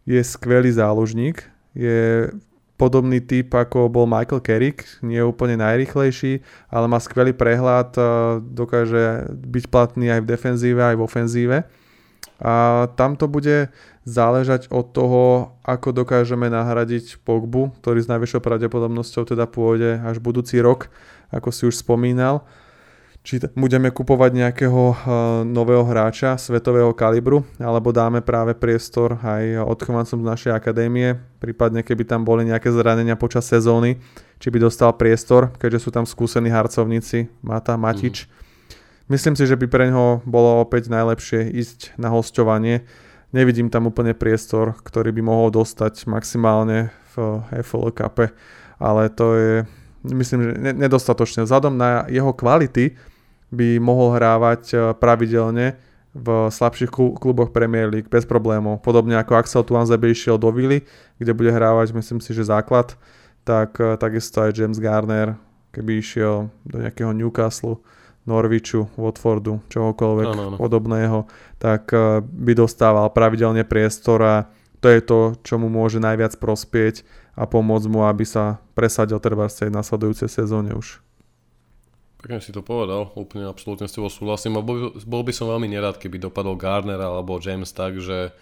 je 0.07 0.21
skvelý 0.23 0.71
záložník, 0.73 1.43
je 1.75 2.31
podobný 2.79 3.19
typ 3.19 3.51
ako 3.51 3.91
bol 3.91 4.07
Michael 4.07 4.41
Carrick, 4.41 4.87
nie 5.03 5.19
je 5.19 5.27
úplne 5.27 5.59
najrychlejší, 5.59 6.41
ale 6.71 6.87
má 6.87 7.03
skvelý 7.03 7.35
prehľad, 7.35 7.99
dokáže 8.55 9.35
byť 9.35 9.65
platný 9.67 10.15
aj 10.15 10.21
v 10.23 10.31
defenzíve, 10.31 10.81
aj 10.81 10.97
v 10.97 11.05
ofenzíve. 11.05 11.59
A 12.39 12.87
tam 12.95 13.19
to 13.19 13.27
bude 13.27 13.71
záležať 14.07 14.71
od 14.71 14.95
toho, 14.95 15.23
ako 15.67 15.91
dokážeme 15.91 16.47
nahradiť 16.47 17.19
Pogbu, 17.27 17.75
ktorý 17.83 17.99
s 17.99 18.11
najväčšou 18.11 18.41
pravdepodobnosťou 18.41 19.27
teda 19.27 19.51
pôjde 19.51 19.99
až 20.01 20.23
budúci 20.23 20.63
rok, 20.63 20.89
ako 21.35 21.51
si 21.51 21.67
už 21.67 21.83
spomínal 21.83 22.47
či 23.29 23.45
budeme 23.53 23.93
kupovať 23.93 24.31
nejakého 24.33 24.83
uh, 24.89 24.97
nového 25.45 25.85
hráča 25.85 26.41
svetového 26.41 26.97
kalibru, 26.97 27.45
alebo 27.61 27.93
dáme 27.93 28.25
práve 28.25 28.57
priestor 28.57 29.21
aj 29.21 29.69
odchovancom 29.69 30.25
z 30.25 30.29
našej 30.33 30.53
akadémie, 30.57 31.19
prípadne 31.37 31.85
keby 31.85 32.09
tam 32.09 32.25
boli 32.25 32.49
nejaké 32.49 32.73
zranenia 32.73 33.21
počas 33.21 33.45
sezóny, 33.45 34.01
či 34.41 34.49
by 34.49 34.65
dostal 34.65 34.97
priestor, 34.97 35.53
keďže 35.61 35.85
sú 35.85 35.91
tam 35.93 36.09
skúsení 36.09 36.49
harcovníci 36.49 37.29
Mata, 37.45 37.77
Matič. 37.77 38.25
Mm. 38.25 38.48
Myslím 39.09 39.37
si, 39.37 39.49
že 39.49 39.57
by 39.57 39.67
pre 39.73 39.89
ňoho 39.89 40.21
bolo 40.29 40.61
opäť 40.61 40.93
najlepšie 40.93 41.49
ísť 41.49 41.97
na 41.97 42.13
hostovanie. 42.13 42.85
Nevidím 43.33 43.73
tam 43.73 43.89
úplne 43.89 44.13
priestor, 44.13 44.77
ktorý 44.85 45.13
by 45.17 45.23
mohol 45.25 45.49
dostať 45.53 46.05
maximálne 46.09 46.93
v 47.17 47.41
FL 47.65 47.93
Cup, 47.93 48.33
ale 48.81 49.03
to 49.09 49.27
je 49.37 49.53
myslím, 50.05 50.41
že 50.43 50.53
nedostatočne. 50.77 51.45
Vzhľadom 51.45 51.75
na 51.75 52.07
jeho 52.07 52.31
kvality 52.31 52.95
by 53.49 53.81
mohol 53.81 54.15
hrávať 54.15 54.63
e, 54.73 54.77
pravidelne 54.97 55.81
v 56.13 56.29
slabších 56.49 56.93
kluboch 56.93 57.53
Premier 57.53 57.89
League 57.89 58.11
bez 58.13 58.29
problémov. 58.29 58.81
Podobne 58.85 59.17
ako 59.17 59.33
Axel 59.39 59.65
Tuanzebe 59.65 60.09
išiel 60.09 60.37
do 60.37 60.53
Vily, 60.53 60.85
kde 61.17 61.33
bude 61.33 61.53
hrávať, 61.53 61.97
myslím 61.97 62.21
si, 62.21 62.33
že 62.37 62.49
základ, 62.49 62.97
tak 63.45 63.77
e, 63.81 63.97
takisto 63.97 64.45
aj 64.45 64.57
James 64.57 64.81
Garner, 64.81 65.37
keby 65.73 66.01
išiel 66.01 66.53
do 66.65 66.77
nejakého 66.81 67.13
Newcastle, 67.17 67.81
Norwichu, 68.29 68.93
Watfordu, 69.01 69.65
čohokoľvek 69.73 70.27
no, 70.29 70.35
no, 70.37 70.45
no. 70.53 70.57
podobného, 70.61 71.25
tak 71.57 71.89
e, 71.97 72.21
by 72.21 72.53
dostával 72.53 73.09
pravidelne 73.09 73.65
priestor 73.65 74.21
a 74.21 74.35
to 74.85 74.93
je 74.93 75.01
to, 75.01 75.21
čo 75.43 75.57
mu 75.57 75.73
môže 75.73 75.99
najviac 75.99 76.37
prospieť 76.37 77.03
a 77.35 77.49
pomôcť 77.49 77.89
mu, 77.89 78.05
aby 78.05 78.29
sa 78.29 78.61
presadil 78.77 79.19
treba 79.19 79.49
v 79.49 79.57
tej 79.57 79.71
nasledujúcej 79.73 80.29
sezóne 80.29 80.77
už. 80.77 81.01
Pekne 82.19 82.43
si 82.43 82.51
to 82.51 82.67
povedal, 82.67 83.15
úplne 83.15 83.47
absolútne 83.47 83.87
s 83.87 83.95
tebou 83.95 84.11
súhlasím 84.11 84.59
a 84.59 84.63
bol, 84.63 84.91
bol 85.07 85.23
by 85.23 85.31
som 85.31 85.47
veľmi 85.47 85.71
nerád, 85.71 86.03
keby 86.03 86.19
dopadol 86.19 86.59
Garner 86.59 86.99
alebo 86.99 87.39
James 87.39 87.71
tak, 87.71 88.03
že 88.03 88.35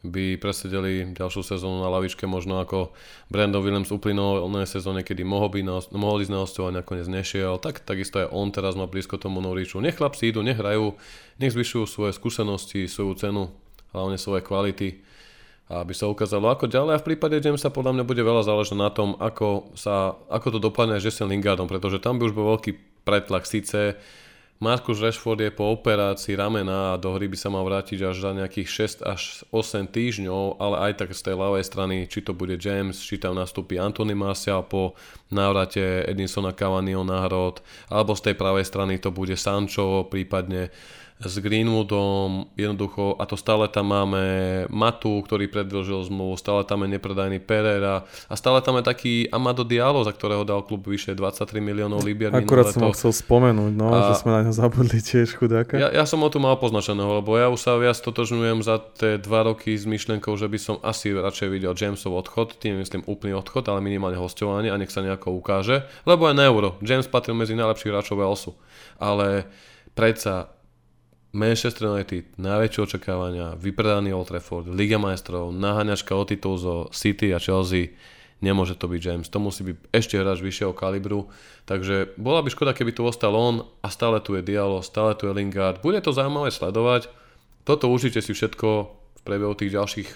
by 0.00 0.40
presedeli 0.40 1.12
ďalšiu 1.12 1.44
sezónu 1.44 1.84
na 1.84 1.92
lavičke 1.92 2.24
možno 2.24 2.56
ako 2.64 2.96
Brandon 3.28 3.60
Williams 3.60 3.92
uplynulé 3.92 4.64
sezóne, 4.64 5.04
kedy 5.04 5.28
mohol, 5.28 5.52
by 5.52 5.60
na, 5.60 5.84
mohol 5.92 6.24
ísť 6.24 6.32
na 6.32 6.40
hostovanie, 6.40 6.80
nakoniec 6.80 7.04
nešiel, 7.04 7.60
tak 7.60 7.84
takisto 7.84 8.24
aj 8.24 8.32
on 8.32 8.48
teraz 8.48 8.80
má 8.80 8.88
blízko 8.88 9.20
tomu 9.20 9.44
Norwichu. 9.44 9.76
Nech 9.84 10.00
chlapci 10.00 10.32
idú, 10.32 10.40
nech 10.40 10.56
hrajú, 10.56 10.96
nech 11.36 11.52
zvyšujú 11.52 11.84
svoje 11.84 12.12
skúsenosti, 12.16 12.88
svoju 12.88 13.12
cenu, 13.20 13.42
hlavne 13.92 14.16
svoje 14.16 14.40
kvality 14.40 15.04
aby 15.70 15.94
sa 15.94 16.10
ukázalo 16.10 16.50
ako 16.50 16.66
ďalej 16.66 16.98
a 16.98 17.00
v 17.00 17.06
prípade 17.14 17.38
Jamesa 17.38 17.70
podľa 17.70 17.94
mňa 17.94 18.04
bude 18.04 18.26
veľa 18.26 18.42
záležať 18.42 18.74
na 18.74 18.90
tom, 18.90 19.14
ako, 19.22 19.70
sa, 19.78 20.18
ako 20.26 20.58
to 20.58 20.58
dopadne 20.58 20.98
s 20.98 21.06
Jesse 21.06 21.22
Lingardom, 21.22 21.70
pretože 21.70 22.02
tam 22.02 22.18
by 22.18 22.26
už 22.26 22.34
bol 22.34 22.58
veľký 22.58 22.74
pretlak. 23.06 23.46
Sice 23.46 23.94
Marcus 24.60 25.00
Rashford 25.00 25.40
je 25.40 25.56
po 25.56 25.72
operácii 25.72 26.36
ramena 26.36 26.92
a 26.92 27.00
do 27.00 27.16
hry 27.16 27.32
by 27.32 27.38
sa 27.40 27.48
mal 27.48 27.64
vrátiť 27.64 28.04
až 28.04 28.20
za 28.20 28.36
nejakých 28.36 28.68
6 29.00 29.08
až 29.08 29.40
8 29.56 29.88
týždňov, 29.88 30.60
ale 30.60 30.76
aj 30.84 30.92
tak 31.00 31.16
z 31.16 31.32
tej 31.32 31.36
ľavej 31.40 31.64
strany, 31.64 31.96
či 32.04 32.20
to 32.20 32.36
bude 32.36 32.60
James, 32.60 33.00
či 33.00 33.16
tam 33.16 33.40
nastúpi 33.40 33.80
Anthony 33.80 34.12
Martial 34.12 34.60
po 34.68 34.92
návrate 35.32 36.04
Edinsona 36.04 36.52
Cavaniho 36.52 37.00
na 37.08 37.24
hrod, 37.24 37.64
alebo 37.88 38.12
z 38.12 38.28
tej 38.28 38.34
pravej 38.36 38.68
strany 38.68 39.00
to 39.00 39.08
bude 39.08 39.32
Sancho, 39.32 40.04
prípadne 40.12 40.68
s 41.20 41.36
Greenwoodom, 41.36 42.48
jednoducho, 42.56 43.20
a 43.20 43.28
to 43.28 43.36
stále 43.36 43.68
tam 43.68 43.92
máme 43.92 44.22
Matu, 44.72 45.20
ktorý 45.20 45.52
predlžil 45.52 46.08
zmluvu, 46.08 46.40
stále 46.40 46.64
tam 46.64 46.88
je 46.88 46.96
nepredajný 46.96 47.36
Pereira 47.44 48.08
a 48.08 48.34
stále 48.40 48.64
tam 48.64 48.80
je 48.80 48.84
taký 48.88 49.14
Amado 49.28 49.60
Diallo, 49.60 50.00
za 50.00 50.16
ktorého 50.16 50.48
dal 50.48 50.64
klub 50.64 50.88
vyše 50.88 51.12
23 51.12 51.60
miliónov 51.60 52.00
libier. 52.00 52.32
Akurát 52.32 52.72
som 52.72 52.88
ho 52.88 52.96
chcel 52.96 53.12
spomenúť, 53.12 53.72
no, 53.76 53.92
a 53.92 54.16
že 54.16 54.24
sme 54.24 54.32
na 54.32 54.40
ňo 54.48 54.52
zabudli 54.56 54.96
tiež 55.04 55.36
chudáka. 55.36 55.76
Ja, 55.76 55.92
ja 55.92 56.04
som 56.08 56.24
ho 56.24 56.28
tu 56.32 56.40
mal 56.40 56.56
poznačeného, 56.56 57.20
lebo 57.20 57.36
ja 57.36 57.52
už 57.52 57.60
sa 57.60 57.76
viac 57.76 58.00
totožňujem 58.00 58.64
za 58.64 58.80
tie 58.80 59.20
dva 59.20 59.44
roky 59.44 59.76
s 59.76 59.84
myšlienkou, 59.84 60.32
že 60.40 60.48
by 60.48 60.56
som 60.56 60.76
asi 60.80 61.12
radšej 61.12 61.48
videl 61.52 61.76
Jamesov 61.76 62.16
odchod, 62.16 62.56
tým 62.56 62.80
myslím 62.80 63.04
úplný 63.04 63.36
odchod, 63.36 63.68
ale 63.68 63.84
minimálne 63.84 64.16
hostovanie 64.16 64.72
a 64.72 64.80
nech 64.80 64.88
sa 64.88 65.04
nejako 65.04 65.36
ukáže, 65.36 65.84
lebo 66.08 66.32
aj 66.32 66.34
na 66.40 66.48
euro. 66.48 66.80
James 66.80 67.04
patril 67.04 67.36
medzi 67.36 67.52
najlepších 67.52 67.92
hráčov 67.92 68.16
Velsu, 68.16 68.52
ale 68.96 69.44
predsa 69.92 70.59
Manchester 71.30 71.94
United, 71.94 72.26
najväčšie 72.42 72.80
očakávania, 72.90 73.54
vypredaný 73.54 74.10
Old 74.10 74.34
Trafford, 74.34 74.66
Liga 74.66 74.98
majstrov, 74.98 75.54
naháňačka 75.54 76.10
o 76.10 76.26
titul 76.26 76.58
zo 76.58 76.90
City 76.90 77.30
a 77.30 77.38
Chelsea, 77.38 77.94
nemôže 78.42 78.74
to 78.74 78.90
byť 78.90 79.00
James, 79.00 79.30
to 79.30 79.38
musí 79.38 79.62
byť 79.62 79.76
ešte 79.94 80.18
hráč 80.18 80.42
vyššieho 80.42 80.74
kalibru, 80.74 81.30
takže 81.70 82.18
bola 82.18 82.42
by 82.42 82.50
škoda, 82.50 82.74
keby 82.74 82.90
tu 82.90 83.06
ostal 83.06 83.30
on 83.38 83.62
a 83.78 83.88
stále 83.94 84.18
tu 84.18 84.34
je 84.34 84.42
Diallo, 84.42 84.82
stále 84.82 85.14
tu 85.14 85.30
je 85.30 85.36
Lingard, 85.38 85.78
bude 85.86 86.02
to 86.02 86.10
zaujímavé 86.10 86.50
sledovať, 86.50 87.06
toto 87.62 87.86
určite 87.86 88.18
si 88.18 88.34
všetko 88.34 88.68
v 88.90 89.20
priebehu 89.22 89.54
tých 89.54 89.70
ďalších 89.70 90.08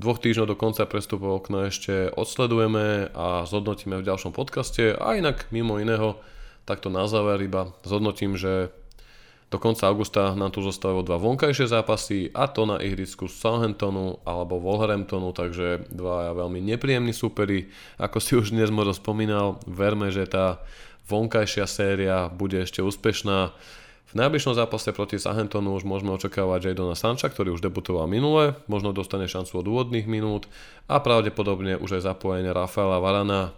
dvoch 0.00 0.18
týždňov 0.18 0.50
do 0.50 0.56
konca 0.56 0.88
prestupov 0.88 1.44
okna 1.44 1.68
ešte 1.68 2.08
odsledujeme 2.10 3.12
a 3.12 3.44
zhodnotíme 3.44 4.00
v 4.00 4.06
ďalšom 4.08 4.32
podcaste. 4.32 4.96
A 4.96 5.12
inak 5.20 5.44
mimo 5.52 5.76
iného, 5.76 6.16
takto 6.64 6.88
na 6.88 7.04
záver 7.04 7.44
iba 7.44 7.76
zhodnotím, 7.84 8.40
že 8.40 8.72
do 9.50 9.58
konca 9.58 9.90
augusta 9.90 10.38
nám 10.38 10.54
tu 10.54 10.62
zostávajú 10.62 11.02
dva 11.02 11.18
vonkajšie 11.18 11.66
zápasy 11.66 12.30
a 12.30 12.46
to 12.46 12.70
na 12.70 12.78
ihrisku 12.78 13.26
Southamptonu 13.26 14.22
alebo 14.22 14.62
Wolverhamptonu, 14.62 15.34
takže 15.34 15.90
dva 15.90 16.30
veľmi 16.38 16.62
nepríjemní 16.62 17.10
súperi. 17.10 17.66
Ako 17.98 18.22
si 18.22 18.38
už 18.38 18.54
dnes 18.54 18.70
možno 18.70 18.94
spomínal, 18.94 19.58
verme, 19.66 20.14
že 20.14 20.30
tá 20.30 20.62
vonkajšia 21.10 21.66
séria 21.66 22.30
bude 22.30 22.62
ešte 22.62 22.78
úspešná. 22.78 23.50
V 24.10 24.18
najbližšom 24.18 24.54
zápase 24.54 24.94
proti 24.94 25.18
Southamptonu 25.18 25.74
už 25.74 25.82
môžeme 25.82 26.14
očakávať 26.14 26.70
Jadona 26.70 26.94
Sancha, 26.94 27.26
ktorý 27.26 27.54
už 27.54 27.62
debutoval 27.62 28.06
minule, 28.06 28.54
možno 28.70 28.94
dostane 28.94 29.26
šancu 29.26 29.62
od 29.62 29.66
úvodných 29.66 30.06
minút 30.06 30.46
a 30.86 31.02
pravdepodobne 31.02 31.74
už 31.74 31.98
aj 31.98 32.06
zapojenie 32.06 32.54
Rafaela 32.54 33.02
Varana. 33.02 33.50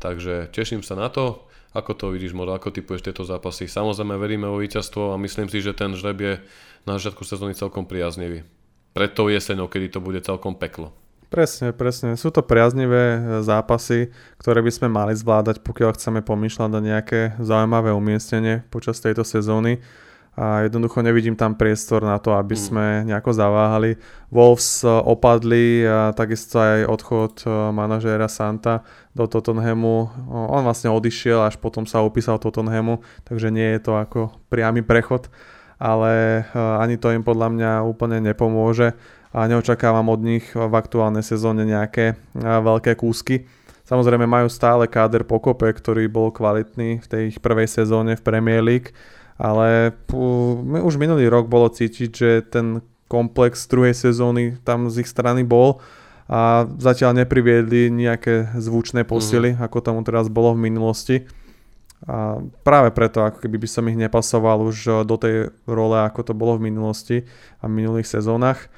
Takže 0.00 0.52
teším 0.52 0.84
sa 0.84 0.96
na 0.96 1.08
to. 1.08 1.48
Ako 1.70 1.94
to 1.94 2.10
vidíš, 2.10 2.34
Moro, 2.34 2.50
ako 2.50 2.74
typuješ 2.74 3.06
tieto 3.06 3.22
zápasy? 3.22 3.70
Samozrejme 3.70 4.18
veríme 4.18 4.50
o 4.50 4.58
víťazstvo 4.58 5.14
a 5.14 5.20
myslím 5.22 5.46
si, 5.46 5.62
že 5.62 5.70
ten 5.70 5.94
žreb 5.94 6.18
je 6.18 6.34
na 6.82 6.98
začiatku 6.98 7.22
sezóny 7.22 7.54
celkom 7.54 7.86
priaznivý. 7.86 8.42
Pred 8.90 9.10
tou 9.14 9.30
jeseňou, 9.30 9.70
kedy 9.70 9.94
to 9.94 10.00
bude 10.02 10.18
celkom 10.26 10.58
peklo. 10.58 10.90
Presne, 11.30 11.70
presne. 11.70 12.18
Sú 12.18 12.34
to 12.34 12.42
priaznivé 12.42 13.14
e, 13.14 13.18
zápasy, 13.46 14.10
ktoré 14.42 14.66
by 14.66 14.72
sme 14.74 14.88
mali 14.90 15.14
zvládať, 15.14 15.62
pokiaľ 15.62 15.94
chceme 15.94 16.26
pomýšľať 16.26 16.70
na 16.74 16.80
nejaké 16.82 17.38
zaujímavé 17.38 17.94
umiestnenie 17.94 18.66
počas 18.66 18.98
tejto 18.98 19.22
sezóny 19.22 19.78
a 20.38 20.62
jednoducho 20.62 21.02
nevidím 21.02 21.34
tam 21.34 21.58
priestor 21.58 22.06
na 22.06 22.14
to, 22.22 22.38
aby 22.38 22.54
mm. 22.54 22.62
sme 22.62 22.86
nejako 23.02 23.34
zaváhali. 23.34 23.98
Wolves 24.30 24.86
e, 24.86 24.88
opadli 24.88 25.82
a 25.82 26.14
takisto 26.14 26.62
aj 26.62 26.86
odchod 26.86 27.34
e, 27.42 27.50
manažéra 27.74 28.30
Santa 28.30 28.86
do 29.10 29.26
Tottenhamu. 29.26 30.08
On 30.30 30.62
vlastne 30.62 30.88
odišiel, 30.94 31.42
až 31.42 31.58
potom 31.58 31.82
sa 31.82 32.06
opísal 32.06 32.38
Tottenhamu, 32.38 33.02
takže 33.26 33.50
nie 33.50 33.74
je 33.74 33.80
to 33.82 33.98
ako 33.98 34.30
priamy 34.46 34.86
prechod, 34.86 35.26
ale 35.82 36.46
e, 36.46 36.56
ani 36.56 36.94
to 36.94 37.10
im 37.10 37.26
podľa 37.26 37.50
mňa 37.50 37.70
úplne 37.82 38.22
nepomôže 38.22 38.94
a 39.34 39.50
neočakávam 39.50 40.06
od 40.14 40.20
nich 40.22 40.46
v 40.54 40.74
aktuálnej 40.74 41.22
sezóne 41.22 41.62
nejaké 41.62 42.18
veľké 42.38 42.98
kúsky. 42.98 43.46
Samozrejme 43.86 44.26
majú 44.26 44.46
stále 44.46 44.86
káder 44.86 45.26
pokope, 45.26 45.66
ktorý 45.70 46.06
bol 46.06 46.30
kvalitný 46.30 47.02
v 47.02 47.06
tej 47.06 47.22
ich 47.34 47.38
prvej 47.42 47.66
sezóne 47.66 48.14
v 48.14 48.22
Premier 48.22 48.62
League 48.62 48.94
ale 49.40 49.96
už 50.84 51.00
minulý 51.00 51.32
rok 51.32 51.48
bolo 51.48 51.72
cítiť, 51.72 52.10
že 52.12 52.30
ten 52.44 52.84
komplex 53.08 53.64
druhej 53.64 53.96
sezóny 53.96 54.60
tam 54.60 54.92
z 54.92 55.00
ich 55.00 55.08
strany 55.08 55.42
bol 55.42 55.80
a 56.30 56.68
zatiaľ 56.78 57.24
nepriviedli 57.24 57.90
nejaké 57.90 58.54
zvučné 58.54 59.02
posily, 59.08 59.56
mm. 59.56 59.64
ako 59.64 59.82
tomu 59.82 60.00
teraz 60.04 60.28
bolo 60.28 60.54
v 60.54 60.68
minulosti. 60.68 61.16
A 62.06 62.38
práve 62.62 62.94
preto, 62.94 63.24
ako 63.24 63.42
keby 63.42 63.60
by 63.60 63.68
som 63.68 63.84
ich 63.90 63.98
nepasoval 63.98 64.62
už 64.62 65.04
do 65.08 65.16
tej 65.18 65.50
role, 65.66 65.96
ako 65.98 66.30
to 66.30 66.32
bolo 66.36 66.54
v 66.60 66.70
minulosti 66.70 67.26
a 67.58 67.66
v 67.66 67.82
minulých 67.82 68.06
sezónach. 68.06 68.70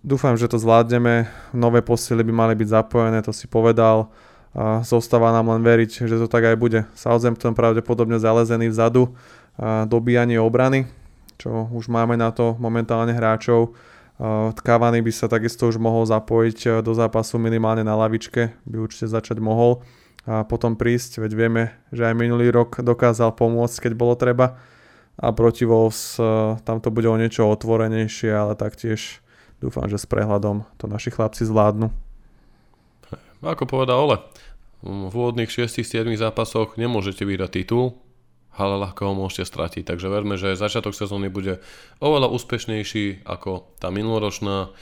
Dúfam, 0.00 0.32
že 0.40 0.48
to 0.48 0.56
zvládneme. 0.56 1.28
Nové 1.52 1.84
posily 1.84 2.24
by 2.24 2.32
mali 2.32 2.54
byť 2.56 2.68
zapojené, 2.72 3.20
to 3.20 3.36
si 3.36 3.44
povedal. 3.44 4.08
A 4.50 4.82
zostáva 4.82 5.30
nám 5.30 5.52
len 5.52 5.62
veriť, 5.62 6.10
že 6.10 6.16
to 6.16 6.26
tak 6.26 6.42
aj 6.42 6.56
bude. 6.58 6.82
Southampton 6.96 7.54
pravdepodobne 7.54 8.18
zalezený 8.18 8.72
vzadu 8.72 9.14
dobíjanie 9.60 10.40
obrany, 10.40 10.88
čo 11.36 11.68
už 11.68 11.92
máme 11.92 12.16
na 12.16 12.32
to 12.32 12.56
momentálne 12.56 13.12
hráčov. 13.12 13.76
Kávany 14.60 15.04
by 15.04 15.12
sa 15.12 15.28
takisto 15.28 15.68
už 15.68 15.76
mohol 15.76 16.08
zapojiť 16.08 16.84
do 16.84 16.92
zápasu 16.96 17.36
minimálne 17.36 17.84
na 17.84 17.96
lavičke, 17.96 18.56
by 18.64 18.76
určite 18.80 19.08
začať 19.08 19.40
mohol 19.40 19.84
a 20.28 20.44
potom 20.44 20.76
prísť, 20.76 21.24
veď 21.24 21.32
vieme, 21.32 21.62
že 21.92 22.04
aj 22.04 22.14
minulý 22.16 22.52
rok 22.52 22.84
dokázal 22.84 23.32
pomôcť, 23.32 23.88
keď 23.88 23.92
bolo 23.96 24.12
treba. 24.16 24.60
A 25.20 25.32
proti 25.36 25.68
Wolves 25.68 26.16
tam 26.64 26.80
to 26.80 26.88
bude 26.92 27.08
o 27.08 27.16
niečo 27.16 27.48
otvorenejšie, 27.48 28.32
ale 28.32 28.56
taktiež 28.56 29.24
dúfam, 29.60 29.88
že 29.88 30.00
s 30.00 30.08
prehľadom 30.08 30.64
to 30.80 30.88
naši 30.88 31.12
chlapci 31.12 31.44
zvládnu. 31.44 31.92
Ako 33.40 33.64
povedal 33.64 34.00
Ole, 34.00 34.16
v 34.84 35.12
úvodných 35.12 35.48
6-7 35.48 36.04
zápasoch 36.16 36.76
nemôžete 36.76 37.24
vyhrať 37.24 37.64
titul, 37.64 37.96
ale 38.54 38.80
ľahko 38.80 39.10
ho 39.10 39.14
môžete 39.14 39.46
stratiť. 39.46 39.86
Takže 39.86 40.10
verme, 40.10 40.34
že 40.34 40.58
začiatok 40.58 40.94
sezóny 40.94 41.30
bude 41.30 41.62
oveľa 42.02 42.30
úspešnejší 42.34 43.24
ako 43.24 43.76
tá 43.78 43.88
minuloročná. 43.94 44.74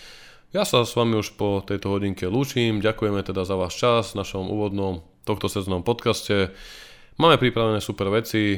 Ja 0.56 0.64
sa 0.64 0.88
s 0.88 0.96
vami 0.96 1.20
už 1.20 1.36
po 1.36 1.60
tejto 1.60 1.92
hodinke 1.92 2.24
lúčim, 2.24 2.80
ďakujeme 2.80 3.20
teda 3.20 3.44
za 3.44 3.52
váš 3.60 3.76
čas 3.76 4.16
v 4.16 4.24
našom 4.24 4.48
úvodnom 4.48 5.04
tohto 5.28 5.52
sezónnom 5.52 5.84
podcaste. 5.84 6.56
Máme 7.20 7.36
pripravené 7.36 7.84
super 7.84 8.08
veci, 8.08 8.56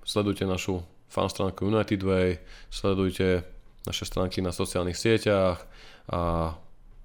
sledujte 0.00 0.48
našu 0.48 0.80
fanstránku 1.12 1.68
United 1.68 2.00
Way, 2.00 2.40
sledujte 2.72 3.44
naše 3.84 4.08
stránky 4.08 4.40
na 4.40 4.56
sociálnych 4.56 4.96
sieťach 4.96 5.60
a 6.08 6.54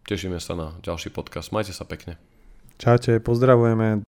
tešíme 0.07 0.39
sa 0.39 0.55
na 0.55 0.67
ďalší 0.80 1.11
podcast. 1.11 1.51
Majte 1.51 1.76
sa 1.76 1.84
pekne. 1.84 2.15
Čaute, 2.80 3.20
pozdravujeme. 3.20 4.07